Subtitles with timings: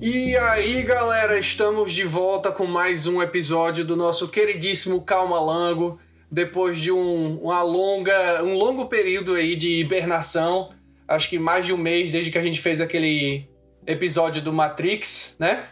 [0.00, 5.98] E aí, galera, estamos de volta com mais um episódio do nosso queridíssimo Calma Lango.
[6.30, 10.70] Depois de um, uma longa, um longo período aí de hibernação,
[11.06, 13.48] acho que mais de um mês desde que a gente fez aquele
[13.86, 15.64] episódio do Matrix, né?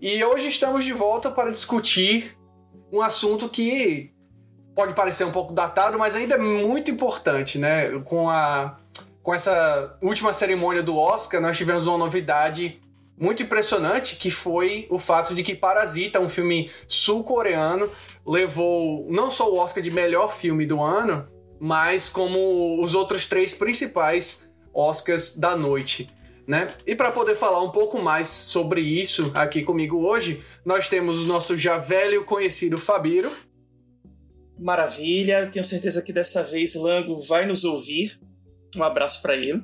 [0.00, 2.36] E hoje estamos de volta para discutir
[2.92, 4.12] um assunto que
[4.74, 7.98] pode parecer um pouco datado, mas ainda é muito importante, né?
[8.04, 8.78] Com a
[9.28, 12.80] com essa última cerimônia do Oscar, nós tivemos uma novidade
[13.14, 17.90] muito impressionante, que foi o fato de que Parasita, um filme sul-coreano,
[18.26, 21.28] levou não só o Oscar de melhor filme do ano,
[21.60, 26.08] mas como os outros três principais Oscars da noite.
[26.46, 26.74] Né?
[26.86, 31.26] E para poder falar um pouco mais sobre isso aqui comigo hoje, nós temos o
[31.26, 33.30] nosso já velho conhecido Fabiro.
[34.58, 38.18] Maravilha, tenho certeza que dessa vez Lango vai nos ouvir.
[38.76, 39.62] Um abraço para ele.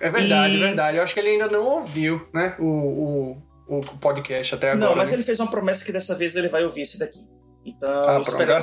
[0.00, 0.62] É verdade, e...
[0.62, 0.96] é verdade.
[0.98, 2.56] Eu acho que ele ainda não ouviu, né?
[2.58, 4.90] O, o, o podcast até agora.
[4.90, 5.16] Não, mas né?
[5.16, 7.20] ele fez uma promessa que dessa vez ele vai ouvir esse daqui.
[7.64, 8.60] Então, ah, esperando,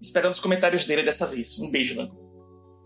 [0.00, 1.58] esperando os comentários dele dessa vez.
[1.58, 2.22] Um beijo, Lango.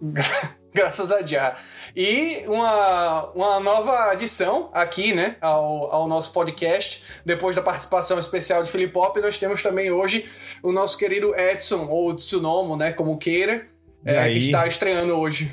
[0.76, 1.56] graças a Já.
[1.96, 7.02] E uma, uma nova adição aqui, né, ao, ao nosso podcast.
[7.24, 10.28] Depois da participação especial de Felipe Pop, nós temos também hoje
[10.62, 13.66] o nosso querido Edson, ou Tsunomo, né, como queira,
[14.06, 15.50] é, que está estreando hoje.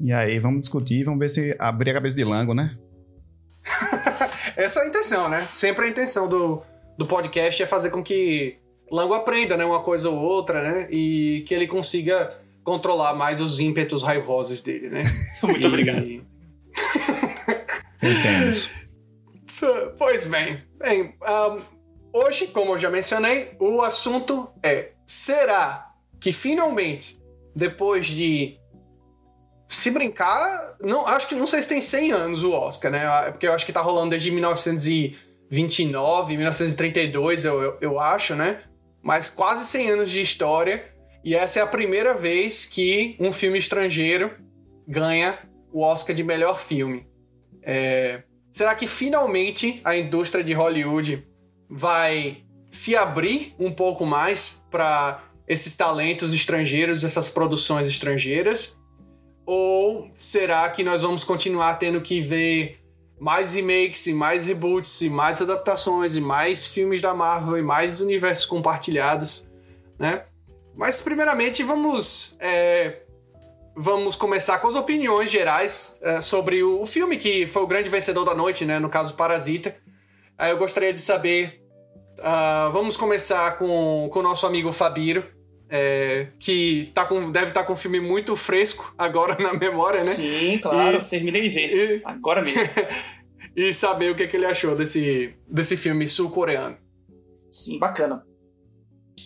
[0.00, 2.76] E aí, vamos discutir, vamos ver se abrir a cabeça de Lango, né?
[4.56, 5.46] Essa é a intenção, né?
[5.52, 6.62] Sempre a intenção do,
[6.98, 8.58] do podcast é fazer com que
[8.90, 9.64] Lango aprenda, né?
[9.64, 10.88] Uma coisa ou outra, né?
[10.90, 15.04] E que ele consiga controlar mais os ímpetos raivosos dele, né?
[15.42, 15.66] Muito e...
[15.66, 16.04] obrigado.
[18.02, 18.82] Entendo.
[19.96, 20.60] Pois bem.
[20.76, 21.62] Bem, um,
[22.12, 27.21] hoje, como eu já mencionei, o assunto é: será que finalmente,
[27.54, 28.58] depois de
[29.68, 33.04] se brincar, não, acho que não sei se tem 100 anos o Oscar, né?
[33.26, 38.60] É porque eu acho que tá rolando desde 1929, 1932, eu, eu, eu acho, né?
[39.02, 40.92] Mas quase 100 anos de história.
[41.24, 44.32] E essa é a primeira vez que um filme estrangeiro
[44.86, 45.38] ganha
[45.72, 47.06] o Oscar de melhor filme.
[47.62, 48.24] É...
[48.50, 51.26] Será que finalmente a indústria de Hollywood
[51.70, 58.78] vai se abrir um pouco mais para esses talentos estrangeiros, essas produções estrangeiras?
[59.44, 62.82] Ou será que nós vamos continuar tendo que ver
[63.18, 68.00] mais remakes, e mais reboots, e mais adaptações, e mais filmes da Marvel, e mais
[68.00, 69.46] universos compartilhados,
[69.96, 70.24] né?
[70.74, 73.02] Mas primeiramente vamos é,
[73.76, 77.88] vamos começar com as opiniões gerais é, sobre o, o, filme que foi o grande
[77.88, 78.78] vencedor da noite, né?
[78.78, 79.76] No caso Parasita.
[80.36, 81.61] Aí eu gostaria de saber.
[82.22, 85.26] Uh, vamos começar com, o nosso amigo Fabiro
[85.74, 90.00] é, que tá com, deve estar tá com um filme muito fresco agora na memória,
[90.00, 90.04] né?
[90.04, 91.98] Sim, claro, e, terminei de ver.
[91.98, 92.68] E, agora mesmo.
[93.56, 96.76] e saber o que, é que ele achou desse, desse filme sul-coreano.
[97.50, 98.22] Sim, bacana.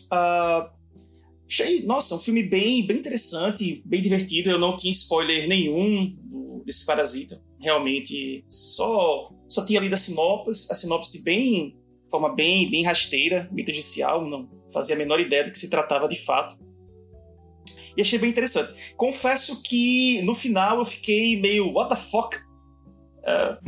[0.05, 0.71] Uh,
[1.51, 4.49] achei, nossa, um filme bem, bem interessante, bem divertido.
[4.49, 7.43] Eu não tinha spoiler nenhum do, desse Parasita.
[7.61, 11.77] Realmente, só, só tinha lido a sinopse, a sinopse bem,
[12.11, 16.09] forma bem, bem rasteira, bem judicial, não fazia a menor ideia do que se tratava
[16.09, 16.59] de fato.
[17.97, 18.95] E achei bem interessante.
[18.95, 22.37] Confesso que no final eu fiquei meio, what the fuck?
[23.23, 23.59] Uh,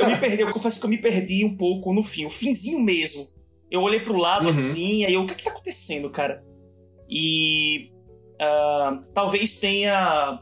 [0.00, 2.80] eu me perdi, eu confesso que eu me perdi um pouco no fim, o finzinho
[2.80, 3.26] mesmo.
[3.70, 4.48] Eu olhei pro lado uhum.
[4.48, 6.44] assim, aí eu, o que, é que tá acontecendo, cara?
[7.08, 7.90] E
[8.40, 10.40] uh, talvez tenha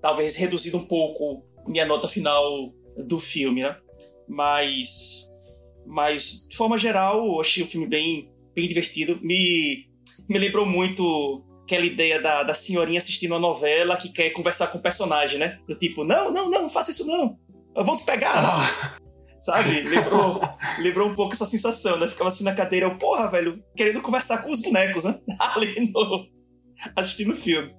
[0.00, 2.72] talvez reduzido um pouco minha nota final
[3.06, 3.76] do filme, né?
[4.28, 5.28] Mas
[5.92, 9.18] mas de forma geral, eu achei o filme bem bem divertido.
[9.22, 9.86] Me,
[10.28, 14.78] me lembrou muito aquela ideia da, da senhorinha assistindo uma novela que quer conversar com
[14.78, 15.58] o personagem, né?
[15.66, 17.38] Do tipo, não, não, não, não faça isso não.
[17.74, 18.34] Eu vou te pegar.
[18.36, 18.96] Ah.
[19.40, 19.82] Sabe?
[19.82, 20.40] Lembrou,
[20.78, 22.06] lembrou um pouco essa sensação, né?
[22.06, 25.18] Ficava assim na cadeira, eu, porra, velho, querendo conversar com os bonecos, né?
[25.38, 26.28] Ali no,
[26.94, 27.74] assistindo o filme.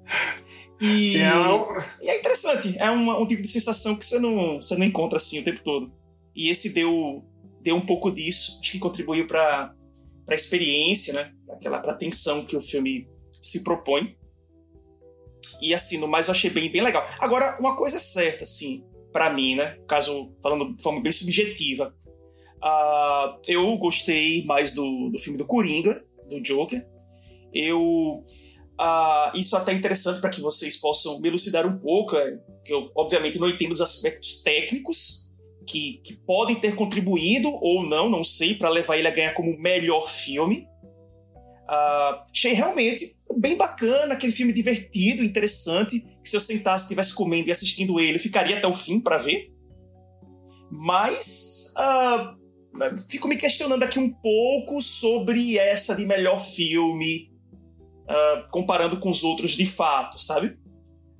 [0.81, 1.65] E, Sim, é, um...
[2.01, 5.17] e é interessante, é um, um tipo de sensação que você não, você não encontra
[5.17, 5.89] assim o tempo todo.
[6.35, 7.23] E esse deu,
[7.63, 9.73] deu um pouco disso, acho que contribuiu para
[10.27, 11.33] a experiência, né?
[11.49, 13.07] Aquela pra atenção que o filme
[13.41, 14.15] se propõe.
[15.61, 17.07] E assim, no mais eu achei bem, bem legal.
[17.19, 19.77] Agora, uma coisa é certa, assim, para mim, né?
[19.87, 21.95] Caso falando de forma bem subjetiva,
[22.57, 26.85] uh, eu gostei mais do, do filme do Coringa, do Joker.
[27.53, 28.23] Eu
[28.73, 32.17] Uh, isso é até interessante para que vocês possam me elucidar um pouco.
[32.17, 35.22] É, eu, obviamente, não entendo os aspectos técnicos
[35.67, 39.57] que, que podem ter contribuído ou não, não sei, para levar ele a ganhar como
[39.57, 40.67] melhor filme.
[41.63, 47.47] Uh, achei realmente bem bacana, aquele filme divertido, interessante, que se eu sentasse, estivesse comendo
[47.47, 49.51] e assistindo ele, ficaria até o fim para ver.
[50.69, 57.31] Mas uh, fico me questionando aqui um pouco sobre essa de melhor filme,
[58.03, 60.57] uh, comparando com os outros de fato, sabe?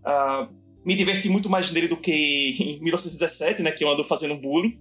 [0.06, 3.72] Uh, me diverti muito mais nele do que em 1917, né?
[3.72, 4.80] Que eu ando fazendo bullying,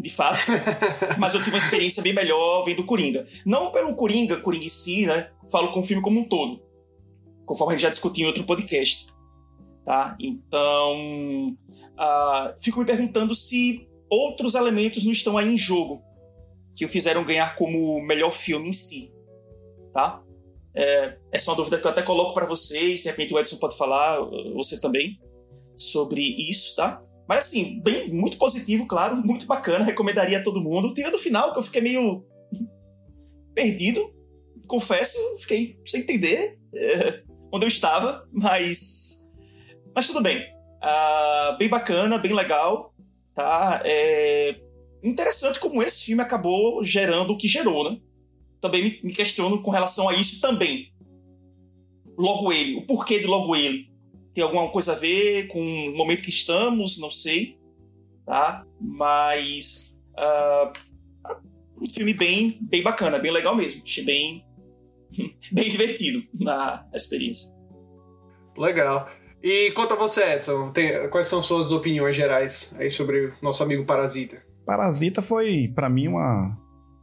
[0.00, 0.40] de fato.
[1.18, 3.26] Mas eu tive uma experiência bem melhor vendo Coringa.
[3.44, 5.30] Não pelo Coringa, Coringa em si, né?
[5.50, 6.60] Falo com o filme como um todo.
[7.44, 9.12] Conforme a gente já discutiu em outro podcast.
[9.84, 10.16] Tá?
[10.20, 11.56] Então.
[11.92, 16.02] Uh, fico me perguntando se outros elementos não estão aí em jogo
[16.76, 19.14] que o fizeram ganhar como melhor filme em si.
[19.92, 20.22] Tá?
[20.74, 23.02] É, essa é uma dúvida que eu até coloco para vocês.
[23.02, 24.18] De repente o Edson pode falar,
[24.54, 25.18] você também,
[25.82, 26.98] sobre isso, tá?
[27.28, 30.92] Mas assim, bem, muito positivo, claro, muito bacana, recomendaria a todo mundo.
[30.94, 32.24] Tirando o final, que eu fiquei meio
[33.54, 34.12] perdido,
[34.66, 39.32] confesso, fiquei sem entender é, onde eu estava, mas.
[39.94, 40.38] Mas tudo bem.
[40.82, 42.92] Uh, bem bacana, bem legal,
[43.34, 43.82] tá?
[43.84, 44.60] É
[45.04, 48.00] interessante como esse filme acabou gerando o que gerou, né?
[48.62, 50.90] também me questiono com relação a isso também.
[52.16, 53.91] Logo ele, o porquê de logo ele.
[54.34, 57.58] Tem alguma coisa a ver com o momento que estamos, não sei,
[58.24, 58.64] tá?
[58.80, 60.72] Mas uh,
[61.80, 63.82] um filme bem, bem bacana, bem legal mesmo.
[63.84, 64.44] Achei bem,
[65.52, 67.54] bem divertido na experiência.
[68.56, 69.08] Legal.
[69.42, 73.62] E quanto a você, Edson, tem, quais são suas opiniões gerais aí sobre o nosso
[73.62, 74.40] amigo Parasita?
[74.64, 76.56] Parasita foi, para mim, uma,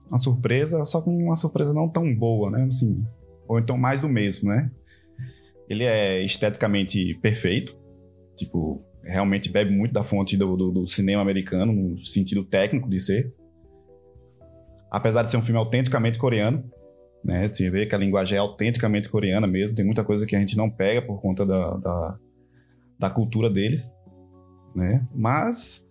[0.07, 2.65] uma surpresa, só com uma surpresa não tão boa, né?
[2.69, 3.03] Assim,
[3.47, 4.71] ou então mais do mesmo, né?
[5.69, 7.77] Ele é esteticamente perfeito,
[8.35, 12.99] tipo, realmente bebe muito da fonte do, do, do cinema americano, no sentido técnico de
[12.99, 13.33] ser.
[14.91, 16.63] Apesar de ser um filme autenticamente coreano,
[17.23, 17.47] né?
[17.47, 20.57] Você vê que a linguagem é autenticamente coreana mesmo, tem muita coisa que a gente
[20.57, 22.17] não pega por conta da, da,
[22.97, 23.93] da cultura deles,
[24.75, 25.05] né?
[25.13, 25.89] Mas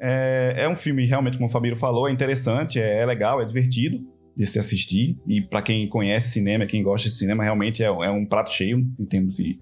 [0.00, 3.44] é, é um filme, realmente, como o Fabio falou, é interessante, é, é legal, é
[3.44, 5.18] divertido de se assistir.
[5.26, 8.78] E para quem conhece cinema, quem gosta de cinema, realmente é, é, um prato cheio
[8.98, 9.58] em termos de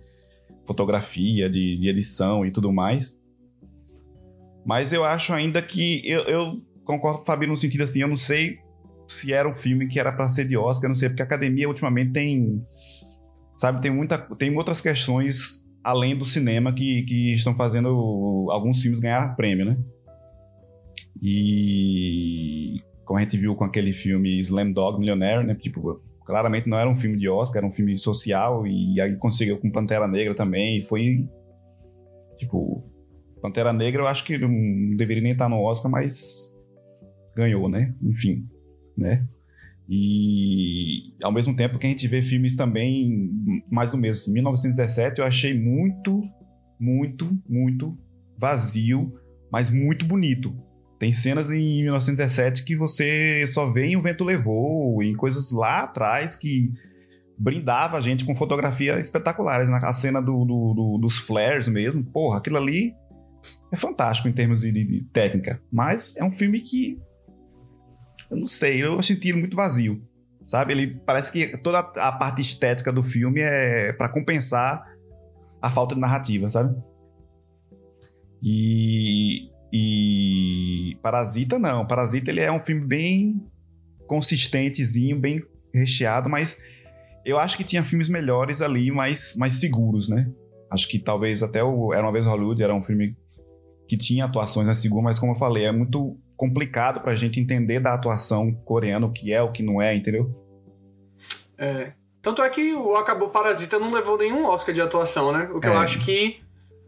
[0.66, 3.20] fotografia, de, de, edição e tudo mais.
[4.64, 6.02] Mas eu acho ainda que.
[6.04, 8.58] Eu, eu concordo com o Fabio no sentido assim, eu não sei
[9.08, 11.68] se era um filme que era para ser de Oscar, não sei, porque a academia
[11.68, 12.64] ultimamente tem.
[13.56, 19.00] Sabe, tem, muita, tem outras questões além do cinema que, que estão fazendo alguns filmes
[19.00, 19.78] ganhar prêmio, né?
[21.22, 25.56] E como a gente viu com aquele filme Slam Dog Millionaire, né?
[25.56, 29.58] Tipo, claramente não era um filme de Oscar, era um filme social e aí conseguiu
[29.58, 31.28] com Pantera Negra também e foi
[32.38, 32.88] tipo
[33.42, 36.54] Pantera Negra eu acho que não deveria nem estar no Oscar, mas
[37.34, 37.92] ganhou, né?
[38.00, 38.46] Enfim,
[38.96, 39.26] né?
[39.88, 43.28] E ao mesmo tempo que a gente vê filmes também
[43.72, 44.22] mais do mesmo.
[44.22, 46.22] Assim, 1917 eu achei muito,
[46.78, 47.98] muito, muito
[48.38, 49.12] vazio,
[49.50, 50.54] mas muito bonito.
[51.00, 55.84] Tem cenas em 1917 que você só vê em O Vento Levou, em coisas lá
[55.84, 56.70] atrás que
[57.38, 59.70] brindava a gente com fotografias espetaculares.
[59.70, 62.94] A cena do, do, do, dos flares mesmo, porra, aquilo ali
[63.72, 65.58] é fantástico em termos de, de, técnica.
[65.72, 67.00] Mas é um filme que.
[68.30, 70.06] Eu não sei, eu senti muito vazio.
[70.44, 70.74] Sabe?
[70.74, 74.86] Ele parece que toda a parte estética do filme é para compensar
[75.62, 76.76] a falta de narrativa, sabe?
[78.42, 81.86] E e Parasita não.
[81.86, 83.46] Parasita ele é um filme bem
[84.06, 86.60] consistentezinho, bem recheado, mas
[87.24, 90.28] eu acho que tinha filmes melhores ali, mais, mais seguros, né?
[90.70, 93.16] Acho que talvez até o Era Uma Vez Hollywood era um filme
[93.88, 97.80] que tinha atuações mais seguras, mas como eu falei, é muito complicado pra gente entender
[97.80, 100.34] da atuação coreana o que é, o que não é, entendeu?
[101.58, 101.92] É.
[102.22, 105.50] Tanto é que o Acabou Parasita não levou nenhum Oscar de atuação, né?
[105.52, 105.70] O que é.
[105.70, 106.40] eu acho que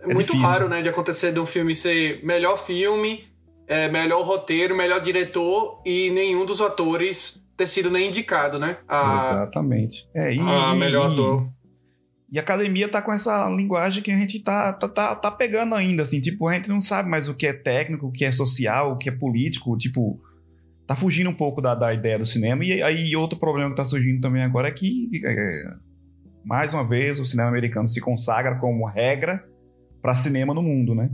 [0.03, 0.47] é, muito difícil.
[0.47, 3.25] raro, né, de acontecer de um filme ser melhor filme,
[3.67, 8.79] é, melhor roteiro, melhor diretor e nenhum dos atores ter sido nem indicado, né?
[8.89, 10.09] A, Exatamente.
[10.15, 11.49] É, e, a melhor ator.
[12.31, 15.75] E a academia tá com essa linguagem que a gente tá, tá, tá, tá, pegando
[15.75, 18.33] ainda, assim, tipo, a gente não sabe mais o que é técnico, o que é
[18.33, 20.19] social, o que é político, tipo,
[20.87, 22.65] tá fugindo um pouco da, da ideia do cinema.
[22.65, 25.75] E aí outro problema que tá surgindo também agora é que, é,
[26.43, 29.45] mais uma vez, o cinema americano se consagra como regra
[30.03, 31.11] para cinema no mundo, né?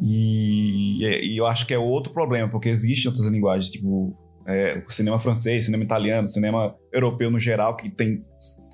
[0.00, 4.16] E, e, eu acho que é outro problema, porque existem outras linguagens, tipo
[4.46, 8.24] é, cinema francês, cinema italiano, cinema europeu no geral, que tem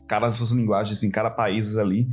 [0.07, 2.09] cada suas linguagens em cada país ali.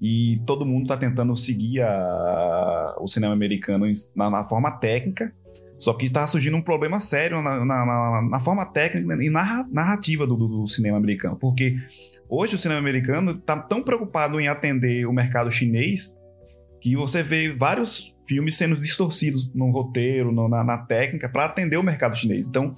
[0.00, 5.32] E todo mundo está tentando seguir a, o cinema americano na, na, forma técnica,
[5.76, 10.26] Só que está surgindo um problema sério na, na, na, na forma técnica e narrativa
[10.26, 11.36] do, do, do, cinema americano.
[11.36, 11.76] Porque
[12.28, 16.16] hoje o cinema americano está tão preocupado em atender o mercado chinês
[16.80, 21.76] que você vê vários filmes sendo distorcidos no roteiro, no, na, na, técnica, para atender
[21.76, 22.46] o mercado chinês.
[22.46, 22.74] Então,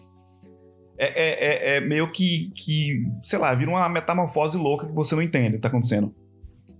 [0.99, 5.15] é, é, é, é, meio que, que, sei lá, vira uma metamorfose louca que você
[5.15, 6.15] não entende o que está acontecendo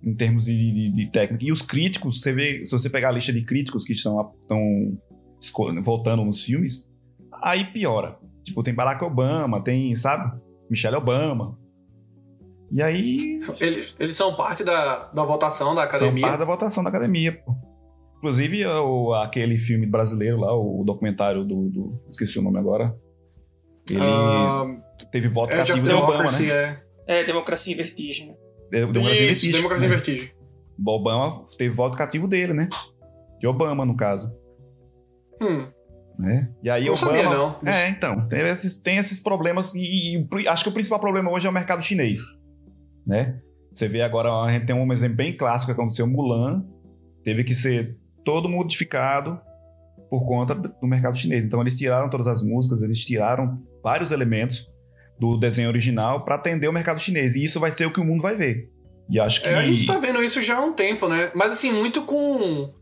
[0.03, 1.45] em termos de, de, de, técnica.
[1.45, 5.83] E os críticos, você vê, se você pegar a lista de críticos que estão, estão
[5.83, 6.89] voltando nos filmes,
[7.43, 8.19] aí piora.
[8.45, 10.39] Tipo, tem Barack Obama, tem, sabe,
[10.71, 11.59] Michelle Obama.
[12.73, 13.41] E aí.
[13.61, 16.13] Eles, eles são parte da, da votação da academia.
[16.13, 17.55] São parte da votação da academia, pô.
[18.19, 21.71] Inclusive, o, aquele filme brasileiro lá, o documentário do.
[21.71, 22.95] do esqueci o nome agora.
[23.89, 26.83] Ele uh, teve voto é cativo do Obama, né?
[27.09, 27.21] É.
[27.21, 28.37] é, Democracia em Vertigem.
[28.71, 29.53] Democracia Isso, em Vertigem.
[29.53, 29.95] Democracia né?
[29.95, 30.31] em Vertigem.
[30.79, 32.69] O Obama teve voto cativo dele, né?
[33.41, 34.31] De Obama, no caso.
[35.41, 35.67] Hum.
[36.23, 36.49] É.
[36.63, 37.13] E aí não Obama.
[37.13, 37.57] Sabia, não.
[37.65, 38.29] É, então.
[38.29, 39.75] Tem esses, tem esses problemas.
[39.75, 42.21] E, e, acho que o principal problema hoje é o mercado chinês.
[43.07, 43.41] Né?
[43.73, 46.65] Você vê agora, a gente tem um exemplo bem clássico que aconteceu: Mulan.
[47.23, 49.39] Teve que ser todo modificado
[50.09, 51.45] por conta do mercado chinês.
[51.45, 54.69] Então eles tiraram todas as músicas, eles tiraram vários elementos
[55.19, 57.37] do desenho original para atender o mercado chinês.
[57.37, 58.71] E isso vai ser o que o mundo vai ver.
[59.09, 59.49] E acho que.
[59.49, 61.31] É, a gente tá vendo isso já há um tempo, né?
[61.35, 62.73] Mas assim, muito com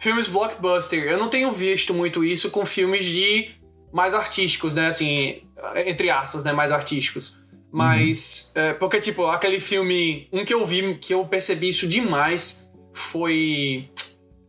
[0.00, 1.02] filmes blockbuster.
[1.04, 3.50] Eu não tenho visto muito isso com filmes de
[3.92, 4.86] mais artísticos, né?
[4.86, 5.42] Assim,
[5.86, 6.52] entre aspas, né?
[6.52, 7.36] Mais artísticos.
[7.72, 8.52] Mas.
[8.56, 8.62] Uhum.
[8.62, 10.28] É, porque, tipo, aquele filme.
[10.32, 13.90] Um que eu vi, que eu percebi isso demais foi.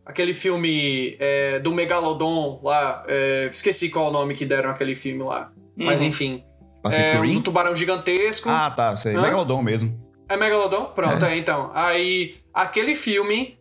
[0.04, 3.04] Aquele filme é, do Megalodon lá.
[3.06, 5.52] É, esqueci qual o nome que deram aquele filme lá.
[5.76, 5.86] Uhum.
[5.86, 6.42] Mas enfim.
[6.82, 8.48] Pacific é, um tubarão gigantesco.
[8.48, 9.14] Ah, tá, sei.
[9.14, 9.22] Hã?
[9.22, 10.00] Megalodon mesmo.
[10.28, 10.86] É Megalodon?
[10.86, 11.34] Pronto, é.
[11.34, 11.38] é.
[11.38, 11.70] então.
[11.74, 13.58] Aí, aquele filme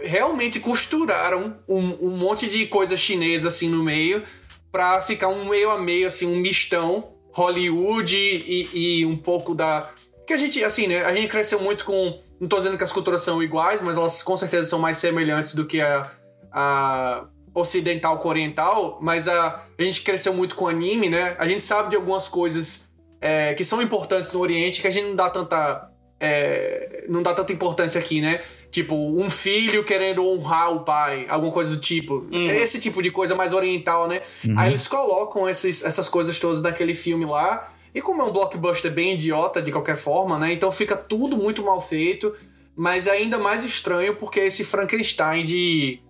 [0.00, 4.22] realmente costuraram um, um monte de coisa chinesa assim no meio
[4.70, 9.90] pra ficar um meio a meio, assim, um mistão Hollywood e, e um pouco da.
[10.26, 11.04] Que a gente, assim, né?
[11.04, 12.20] A gente cresceu muito com.
[12.38, 15.54] Não tô dizendo que as culturas são iguais, mas elas com certeza são mais semelhantes
[15.54, 16.10] do que a,
[16.50, 17.24] a
[17.54, 21.36] ocidental com oriental, mas a, a gente cresceu muito com anime, né?
[21.38, 25.06] A gente sabe de algumas coisas é, que são importantes no Oriente que a gente
[25.06, 25.88] não dá tanta.
[26.20, 28.40] É, não dá tanta importância aqui, né?
[28.72, 32.26] Tipo, um filho querendo honrar o pai, alguma coisa do tipo.
[32.32, 32.50] Uhum.
[32.50, 34.22] Esse tipo de coisa mais oriental, né?
[34.42, 34.58] Uhum.
[34.58, 37.70] Aí eles colocam esses, essas coisas todas naquele filme lá.
[37.94, 40.54] E como é um blockbuster bem idiota de qualquer forma, né?
[40.54, 42.34] Então fica tudo muito mal feito.
[42.74, 46.00] Mas é ainda mais estranho porque é esse Frankenstein de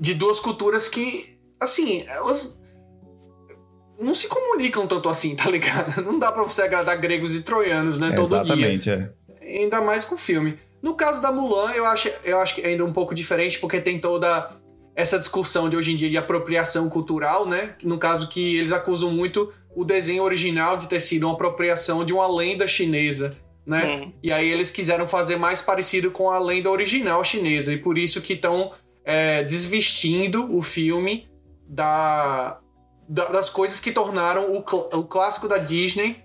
[0.00, 2.60] de duas culturas que, assim, elas
[4.00, 6.02] não se comunicam tanto assim, tá ligado?
[6.02, 8.94] Não dá pra você agradar gregos e troianos, né, todo Exatamente, dia.
[8.94, 9.12] Exatamente,
[9.46, 9.60] é.
[9.60, 10.58] Ainda mais com filme.
[10.82, 13.80] No caso da Mulan, eu acho, eu acho que é ainda um pouco diferente, porque
[13.80, 14.50] tem toda
[14.94, 17.76] essa discussão de hoje em dia de apropriação cultural, né?
[17.82, 22.12] No caso que eles acusam muito o desenho original de ter sido uma apropriação de
[22.12, 23.86] uma lenda chinesa, né?
[23.86, 24.12] Uhum.
[24.22, 28.20] E aí eles quiseram fazer mais parecido com a lenda original chinesa, e por isso
[28.20, 28.72] que estão
[29.04, 31.30] é, desvestindo o filme
[31.66, 32.58] da,
[33.08, 36.22] da, das coisas que tornaram o, cl o clássico da Disney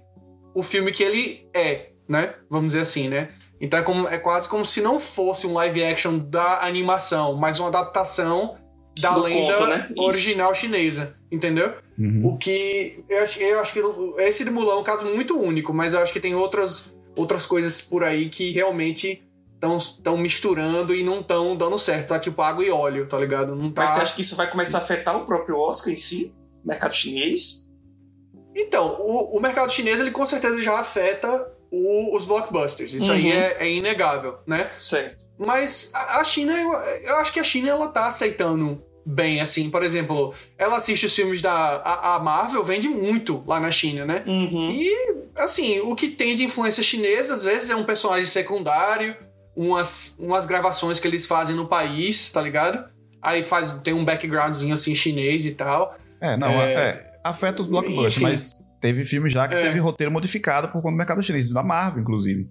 [0.54, 2.34] o filme que ele é, né?
[2.50, 3.30] Vamos dizer assim, né?
[3.60, 7.60] Então é, como, é quase como se não fosse um live action da animação, mas
[7.60, 8.56] uma adaptação
[9.00, 9.90] da Do lenda conto, né?
[9.98, 10.62] original Isso.
[10.62, 11.74] chinesa, entendeu?
[11.98, 12.28] Uhum.
[12.28, 13.82] O que eu acho, eu acho que
[14.22, 17.46] esse de Mulan é um caso muito único, mas eu acho que tem outras, outras
[17.46, 19.24] coisas por aí que realmente
[19.54, 22.10] estão misturando e não estão dando certo.
[22.10, 23.56] Tá tipo água e óleo, tá ligado?
[23.56, 23.82] Não tá...
[23.82, 26.34] Mas você acha que isso vai começar a afetar o próprio Oscar em si?
[26.64, 27.68] O mercado chinês?
[28.56, 32.94] Então, o, o mercado chinês ele com certeza já afeta o, os blockbusters.
[32.94, 33.18] Isso uhum.
[33.18, 34.70] aí é, é, inegável, né?
[34.78, 35.26] Certo.
[35.38, 39.70] Mas a, a China, eu, eu, acho que a China ela tá aceitando bem, assim.
[39.70, 41.52] Por exemplo, ela assiste os filmes da.
[41.52, 44.24] A, a Marvel vende muito lá na China, né?
[44.26, 44.72] Uhum.
[44.72, 44.92] E,
[45.36, 49.16] assim, o que tem de influência chinesa, às vezes, é um personagem secundário
[49.56, 52.86] umas, umas gravações que eles fazem no país, tá ligado?
[53.20, 55.98] Aí faz, tem um backgroundzinho assim chinês e tal.
[56.22, 59.62] É, não, é, é afeta os blockbusters, mas teve filme já que é.
[59.62, 62.48] teve roteiro modificado por conta do mercado chinês, da Marvel, inclusive.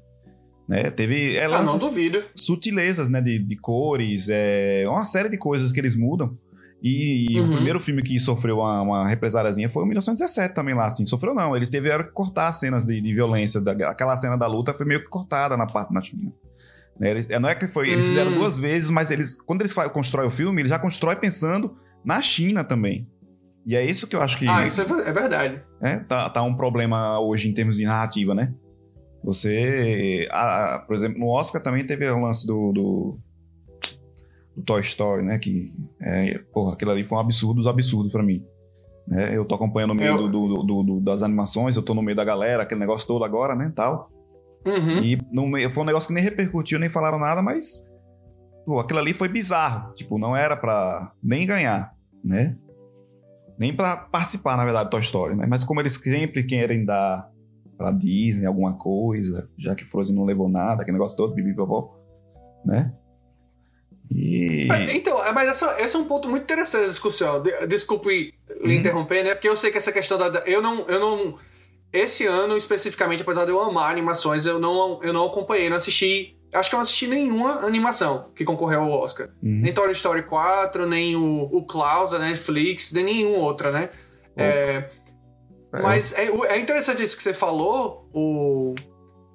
[0.68, 0.90] Né?
[0.90, 2.24] Teve ela, ah, não duvido.
[2.34, 6.36] sutilezas né, de, de cores, é, uma série de coisas que eles mudam.
[6.82, 7.46] E, e uhum.
[7.46, 11.06] o primeiro filme que sofreu uma, uma represáriazinha foi em 1917 também lá, assim.
[11.06, 13.60] Sofreu não, eles tiveram que cortar cenas de, de violência.
[13.60, 16.32] Da, aquela cena da luta foi meio que cortada na parte na China.
[16.98, 17.10] Né?
[17.10, 18.10] Eles, é, não é que foi, eles hum.
[18.10, 22.20] fizeram duas vezes, mas eles, quando eles constroem o filme, eles já constroem pensando na
[22.20, 23.08] China também.
[23.66, 24.48] E é isso que eu acho que.
[24.48, 25.60] Ah, isso é, é verdade.
[25.82, 28.54] É, tá, tá um problema hoje em termos de narrativa, né?
[29.24, 30.28] Você.
[30.30, 33.18] A, por exemplo, no Oscar também teve o lance do, do,
[34.54, 35.36] do Toy Story, né?
[35.38, 35.74] Que.
[36.00, 38.44] É, porra, aquilo ali foi um absurdo dos absurdos para mim.
[39.08, 39.36] Né?
[39.36, 40.28] Eu tô acompanhando o meio eu...
[40.28, 43.54] do, do, do, das animações, eu tô no meio da galera, aquele negócio todo agora,
[43.54, 44.10] né, tal.
[44.64, 44.98] Uhum.
[45.02, 47.88] E no meio, foi um negócio que nem repercutiu, nem falaram nada, mas
[48.64, 49.92] pô, aquilo ali foi bizarro.
[49.94, 51.92] Tipo, não era pra nem ganhar,
[52.24, 52.56] né?
[53.58, 55.46] Nem pra participar, na verdade, do Toy Story, né?
[55.48, 57.30] Mas como eles sempre querem dar
[57.76, 61.94] pra Disney alguma coisa, já que Frozen não levou nada, aquele negócio todo, bibi vovó,
[62.64, 62.92] né?
[64.10, 64.68] E...
[64.92, 67.42] Então, é, mas essa, esse é um ponto muito interessante da discussão.
[67.68, 68.78] Desculpe lhe uhum.
[68.78, 69.34] interromper, né?
[69.34, 70.40] Porque eu sei que essa questão da.
[70.40, 71.38] Eu não, eu não.
[71.92, 76.35] Esse ano, especificamente, apesar de eu amar animações, eu não, eu não acompanhei, não assisti.
[76.56, 79.28] Acho que eu não assisti nenhuma animação que concorreu ao Oscar.
[79.42, 79.60] Uhum.
[79.60, 83.90] Nem Toy Story 4, nem o, o Klaus da Netflix, nem nenhuma outra, né?
[84.36, 84.40] Oh.
[84.40, 84.90] É,
[85.72, 85.82] é.
[85.82, 88.74] Mas é, é interessante isso que você falou, o,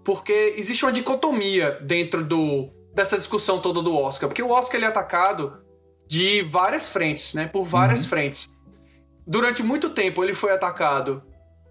[0.04, 4.28] porque existe uma dicotomia dentro do, dessa discussão toda do Oscar.
[4.28, 5.62] Porque o Oscar ele é atacado
[6.08, 7.48] de várias frentes, né?
[7.48, 8.10] Por várias uhum.
[8.10, 8.58] frentes.
[9.26, 11.24] Durante muito tempo ele foi atacado,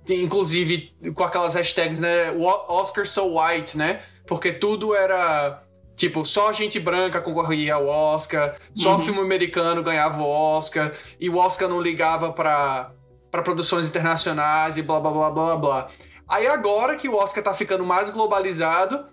[0.09, 2.31] inclusive com aquelas hashtags, né?
[2.69, 4.03] Oscar so white, né?
[4.31, 5.63] Porque tudo era
[5.95, 8.99] Tipo, só gente branca concorria ao Oscar, só uhum.
[9.01, 12.91] filme americano ganhava o Oscar, e o Oscar não ligava para
[13.31, 15.89] produções internacionais e blá blá blá blá blá.
[16.27, 19.11] Aí agora que o Oscar tá ficando mais globalizado,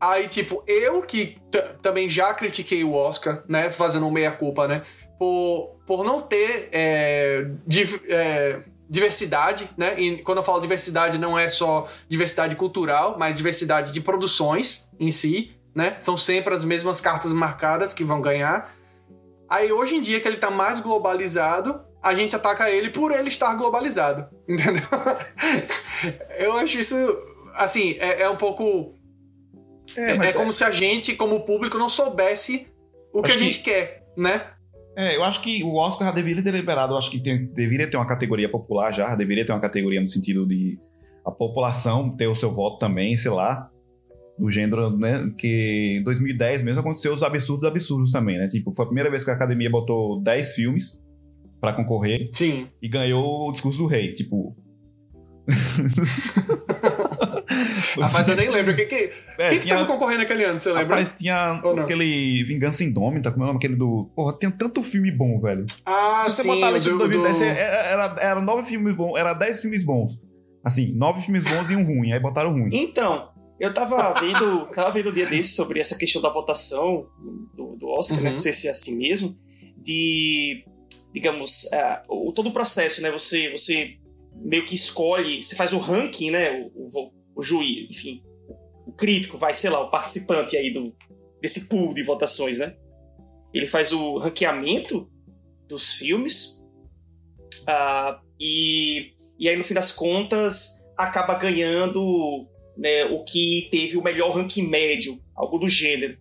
[0.00, 1.36] Aí, tipo, eu que
[1.82, 3.70] também já critiquei o Oscar, né?
[3.70, 4.82] Fazendo meia-culpa, né?
[5.18, 7.46] Por, por não ter é,
[8.08, 8.60] é,
[8.90, 9.94] diversidade, né?
[10.00, 15.12] E quando eu falo diversidade, não é só diversidade cultural, mas diversidade de produções em
[15.12, 15.94] si, né?
[16.00, 18.74] São sempre as mesmas cartas marcadas que vão ganhar.
[19.48, 23.28] Aí, hoje em dia, que ele tá mais globalizado, a gente ataca ele por ele
[23.28, 24.82] estar globalizado, entendeu?
[26.36, 26.96] eu acho isso,
[27.54, 28.96] assim, é, é um pouco
[29.96, 32.66] é, é, é como se a gente, como público, não soubesse
[33.12, 33.70] o que a gente que...
[33.70, 34.46] quer, né?
[35.00, 37.88] É, eu acho que o Oscar já deveria ter liberado, eu acho que tem, deveria
[37.88, 40.78] ter uma categoria popular já, deveria ter uma categoria no sentido de
[41.24, 43.70] a população ter o seu voto também, sei lá,
[44.38, 45.32] do gênero, né?
[45.38, 48.46] Que em 2010 mesmo aconteceu os absurdos absurdos também, né?
[48.46, 51.00] Tipo, foi a primeira vez que a academia botou 10 filmes
[51.58, 52.28] para concorrer.
[52.30, 52.68] Sim.
[52.82, 54.12] E ganhou o discurso do rei.
[54.12, 54.54] Tipo,
[57.98, 58.74] Rapaz, eu nem lembro.
[58.74, 59.60] Que, que, é, quem tinha...
[59.60, 60.96] que tava concorrendo naquele ano, você lembra?
[60.96, 63.58] Rapaz, tinha aquele Vingança Indômita, como é o nome?
[63.58, 64.10] Aquele do...
[64.14, 65.64] Porra, tem tanto filme bom, velho.
[65.84, 67.44] Ah, Se você sim, botar a lista de 2010, do...
[67.44, 70.18] era, era, era nove filmes bons, era dez filmes bons.
[70.64, 72.70] Assim, nove filmes bons e um ruim, aí botaram ruim.
[72.72, 77.06] Então, eu tava vendo, tava vendo um dia desse sobre essa questão da votação
[77.54, 78.22] do, do Oscar, né?
[78.22, 78.24] uhum.
[78.24, 78.30] né?
[78.30, 79.36] Não sei se é assim mesmo,
[79.76, 80.64] de,
[81.12, 83.10] digamos, uh, o, todo o processo, né?
[83.10, 83.98] Você, você
[84.34, 86.52] meio que escolhe, você faz o ranking, né?
[86.52, 88.22] O, o, o juiz, enfim,
[88.86, 90.94] o crítico, vai, sei lá, o participante aí do,
[91.40, 92.76] desse pool de votações, né?
[93.52, 95.10] Ele faz o ranqueamento
[95.68, 96.64] dos filmes
[97.62, 104.02] uh, e, e aí, no fim das contas, acaba ganhando né, o que teve o
[104.02, 106.18] melhor ranking médio, algo do gênero.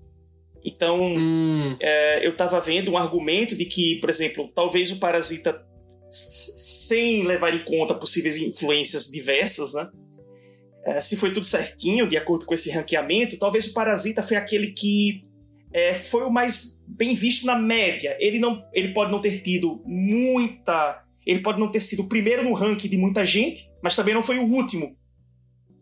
[0.63, 1.77] Então, hum.
[1.79, 5.65] é, eu estava vendo um argumento de que, por exemplo, talvez o Parasita
[6.11, 9.89] sem levar em conta possíveis influências diversas, né?
[10.85, 14.71] É, se foi tudo certinho, de acordo com esse ranqueamento, talvez o Parasita foi aquele
[14.71, 15.25] que
[15.71, 18.15] é, foi o mais bem visto na média.
[18.19, 21.03] Ele, não, ele pode não ter tido muita.
[21.25, 24.23] Ele pode não ter sido o primeiro no ranking de muita gente, mas também não
[24.23, 24.97] foi o último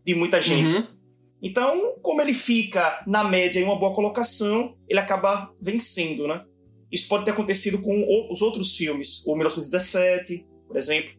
[0.06, 0.76] de muita gente.
[0.76, 0.88] Uhum.
[1.42, 6.44] Então, como ele fica na média em uma boa colocação, ele acaba vencendo, né?
[6.92, 9.26] Isso pode ter acontecido com os outros filmes.
[9.26, 11.16] O 1917, por exemplo.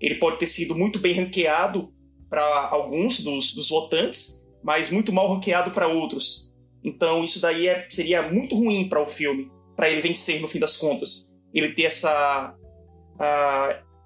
[0.00, 1.92] Ele pode ter sido muito bem ranqueado
[2.30, 6.54] para alguns dos, dos votantes, mas muito mal ranqueado para outros.
[6.82, 10.60] Então isso daí é, seria muito ruim para o filme, para ele vencer no fim
[10.60, 11.36] das contas.
[11.52, 12.54] Ele ter essa,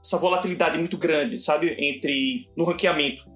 [0.03, 3.31] essa volatilidade muito grande, sabe, entre no ranqueamento.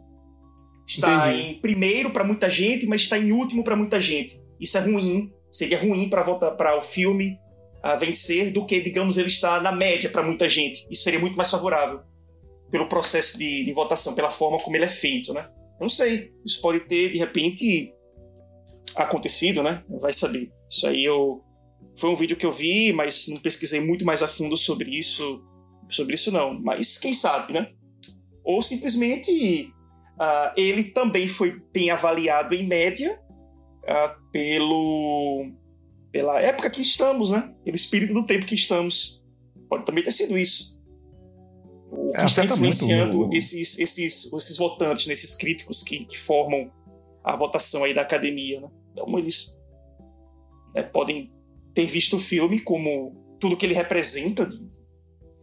[0.87, 1.51] Está Entendi.
[1.51, 4.41] em primeiro para muita gente, mas está em último para muita gente.
[4.59, 5.31] Isso é ruim.
[5.51, 7.39] Seria ruim para o filme
[7.83, 10.87] a vencer do que, digamos, ele está na média para muita gente.
[10.91, 12.01] Isso seria muito mais favorável
[12.71, 15.49] pelo processo de, de, votação, pela forma como ele é feito, né?
[15.81, 16.33] Não sei.
[16.45, 17.95] Isso pode ter, de repente,
[18.97, 19.83] acontecido, né?
[20.01, 20.51] Vai saber.
[20.71, 21.43] Isso aí eu...
[21.97, 25.43] Foi um vídeo que eu vi, mas não pesquisei muito mais a fundo sobre isso.
[25.89, 26.61] Sobre isso, não.
[26.61, 27.73] Mas quem sabe, né?
[28.45, 29.73] Ou simplesmente
[30.19, 33.21] uh, ele também foi bem avaliado em média
[33.85, 35.51] uh, pelo
[36.11, 37.53] pela época que estamos, né?
[37.65, 39.25] Pelo espírito do tempo que estamos.
[39.69, 40.78] Pode também ter sido isso.
[41.91, 43.37] O que é, está influenciando muito...
[43.37, 45.13] esses, esses, esses votantes, né?
[45.13, 46.71] esses críticos que, que formam
[47.25, 48.69] a votação aí da academia, né?
[48.93, 49.59] Então eles
[50.75, 51.31] né, podem
[51.75, 54.45] ter visto o filme como tudo que ele representa.
[54.47, 54.57] De,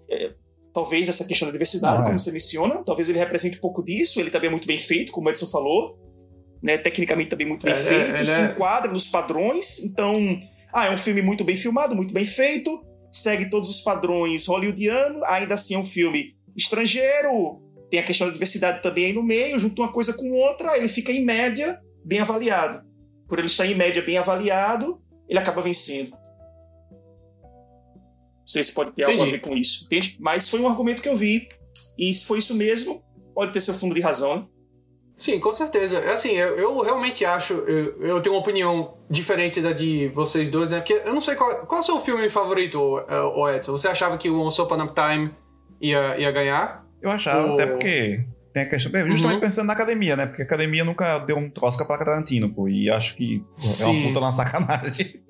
[0.10, 0.34] é,
[0.73, 2.05] talvez dessa questão da diversidade, Ah, é.
[2.05, 2.84] como você menciona.
[2.84, 4.19] Talvez ele represente um pouco disso.
[4.19, 5.97] Ele também é muito bem feito, como o Edson falou.
[6.62, 6.77] Né?
[6.77, 9.84] Tecnicamente também muito bem É, feito, ele se é- enquadra nos padrões.
[9.84, 10.15] Então,
[10.73, 15.21] ah, é um filme muito bem filmado, muito bem feito, segue todos os padrões hollywoodianos.
[15.23, 17.61] Ainda assim é um filme estrangeiro.
[17.89, 20.87] Tem a questão da diversidade também aí no meio, junto uma coisa com outra, ele
[20.87, 22.83] fica em média bem avaliado.
[23.27, 26.11] Por ele estar em média bem avaliado, ele acaba vencendo.
[26.11, 26.17] Não
[28.47, 29.31] sei se pode ter algo a Entendi.
[29.37, 29.85] ver com isso.
[29.85, 30.17] entende?
[30.19, 31.47] Mas foi um argumento que eu vi.
[31.97, 34.37] E se foi isso mesmo, pode ter seu fundo de razão.
[34.37, 34.45] né?
[35.17, 35.99] Sim, com certeza.
[36.11, 37.53] Assim, eu, eu realmente acho.
[37.53, 40.79] Eu, eu tenho uma opinião diferente da de vocês dois, né?
[40.79, 43.71] Porque eu não sei qual, qual é o seu filme favorito, ô Edson.
[43.71, 45.33] Você achava que o Once Upon a Time
[45.81, 46.83] ia, ia ganhar?
[47.01, 48.91] Eu achava, O- até porque tem a questão.
[49.07, 49.41] Justamente Uhum.
[49.41, 50.25] pensando na academia, né?
[50.25, 52.67] Porque a academia nunca deu um Oscar pra Tarantino, pô.
[52.67, 53.91] E acho que pô, é Sim.
[54.01, 55.21] uma puta na sacanagem.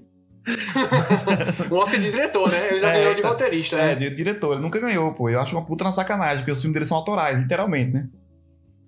[1.72, 2.68] O Oscar de diretor, né?
[2.70, 3.32] Ele já É, ganhou de então.
[3.32, 3.96] roteirista, É, né?
[3.96, 5.30] de diretor, ele nunca ganhou, pô.
[5.30, 8.08] Eu acho uma puta na sacanagem, porque os filmes dele são autorais, literalmente, né?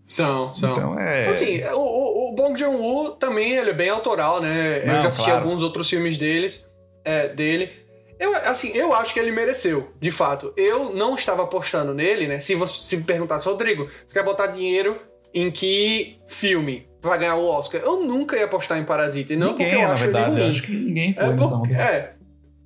[0.06, 0.72] São, são.
[0.72, 1.26] Então é.
[1.26, 4.84] Assim, o, o, o Bong Joon-ho também ele é bem autoral, né?
[4.84, 5.44] eu Não, já assisti claro.
[5.46, 6.66] alguns outros filmes deles,
[7.04, 7.72] é, dele.
[8.20, 10.54] Eu, assim, eu acho que ele mereceu, de fato.
[10.58, 12.40] Eu não estava apostando nele, né?
[12.40, 15.00] Se você se perguntasse, Rodrigo, você quer botar dinheiro
[15.34, 17.82] em que filme vai ganhar o Oscar?
[17.82, 19.34] Eu nunca ia apostar em Parasita.
[19.34, 20.32] E não ninguém, porque eu na acho verdade.
[20.32, 20.50] ele ruim.
[20.50, 21.74] acho que ninguém foi É, nessa por- onda.
[21.76, 22.14] é,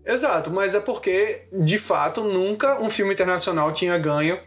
[0.05, 4.39] exato, mas é porque, de fato, nunca um filme internacional tinha ganho,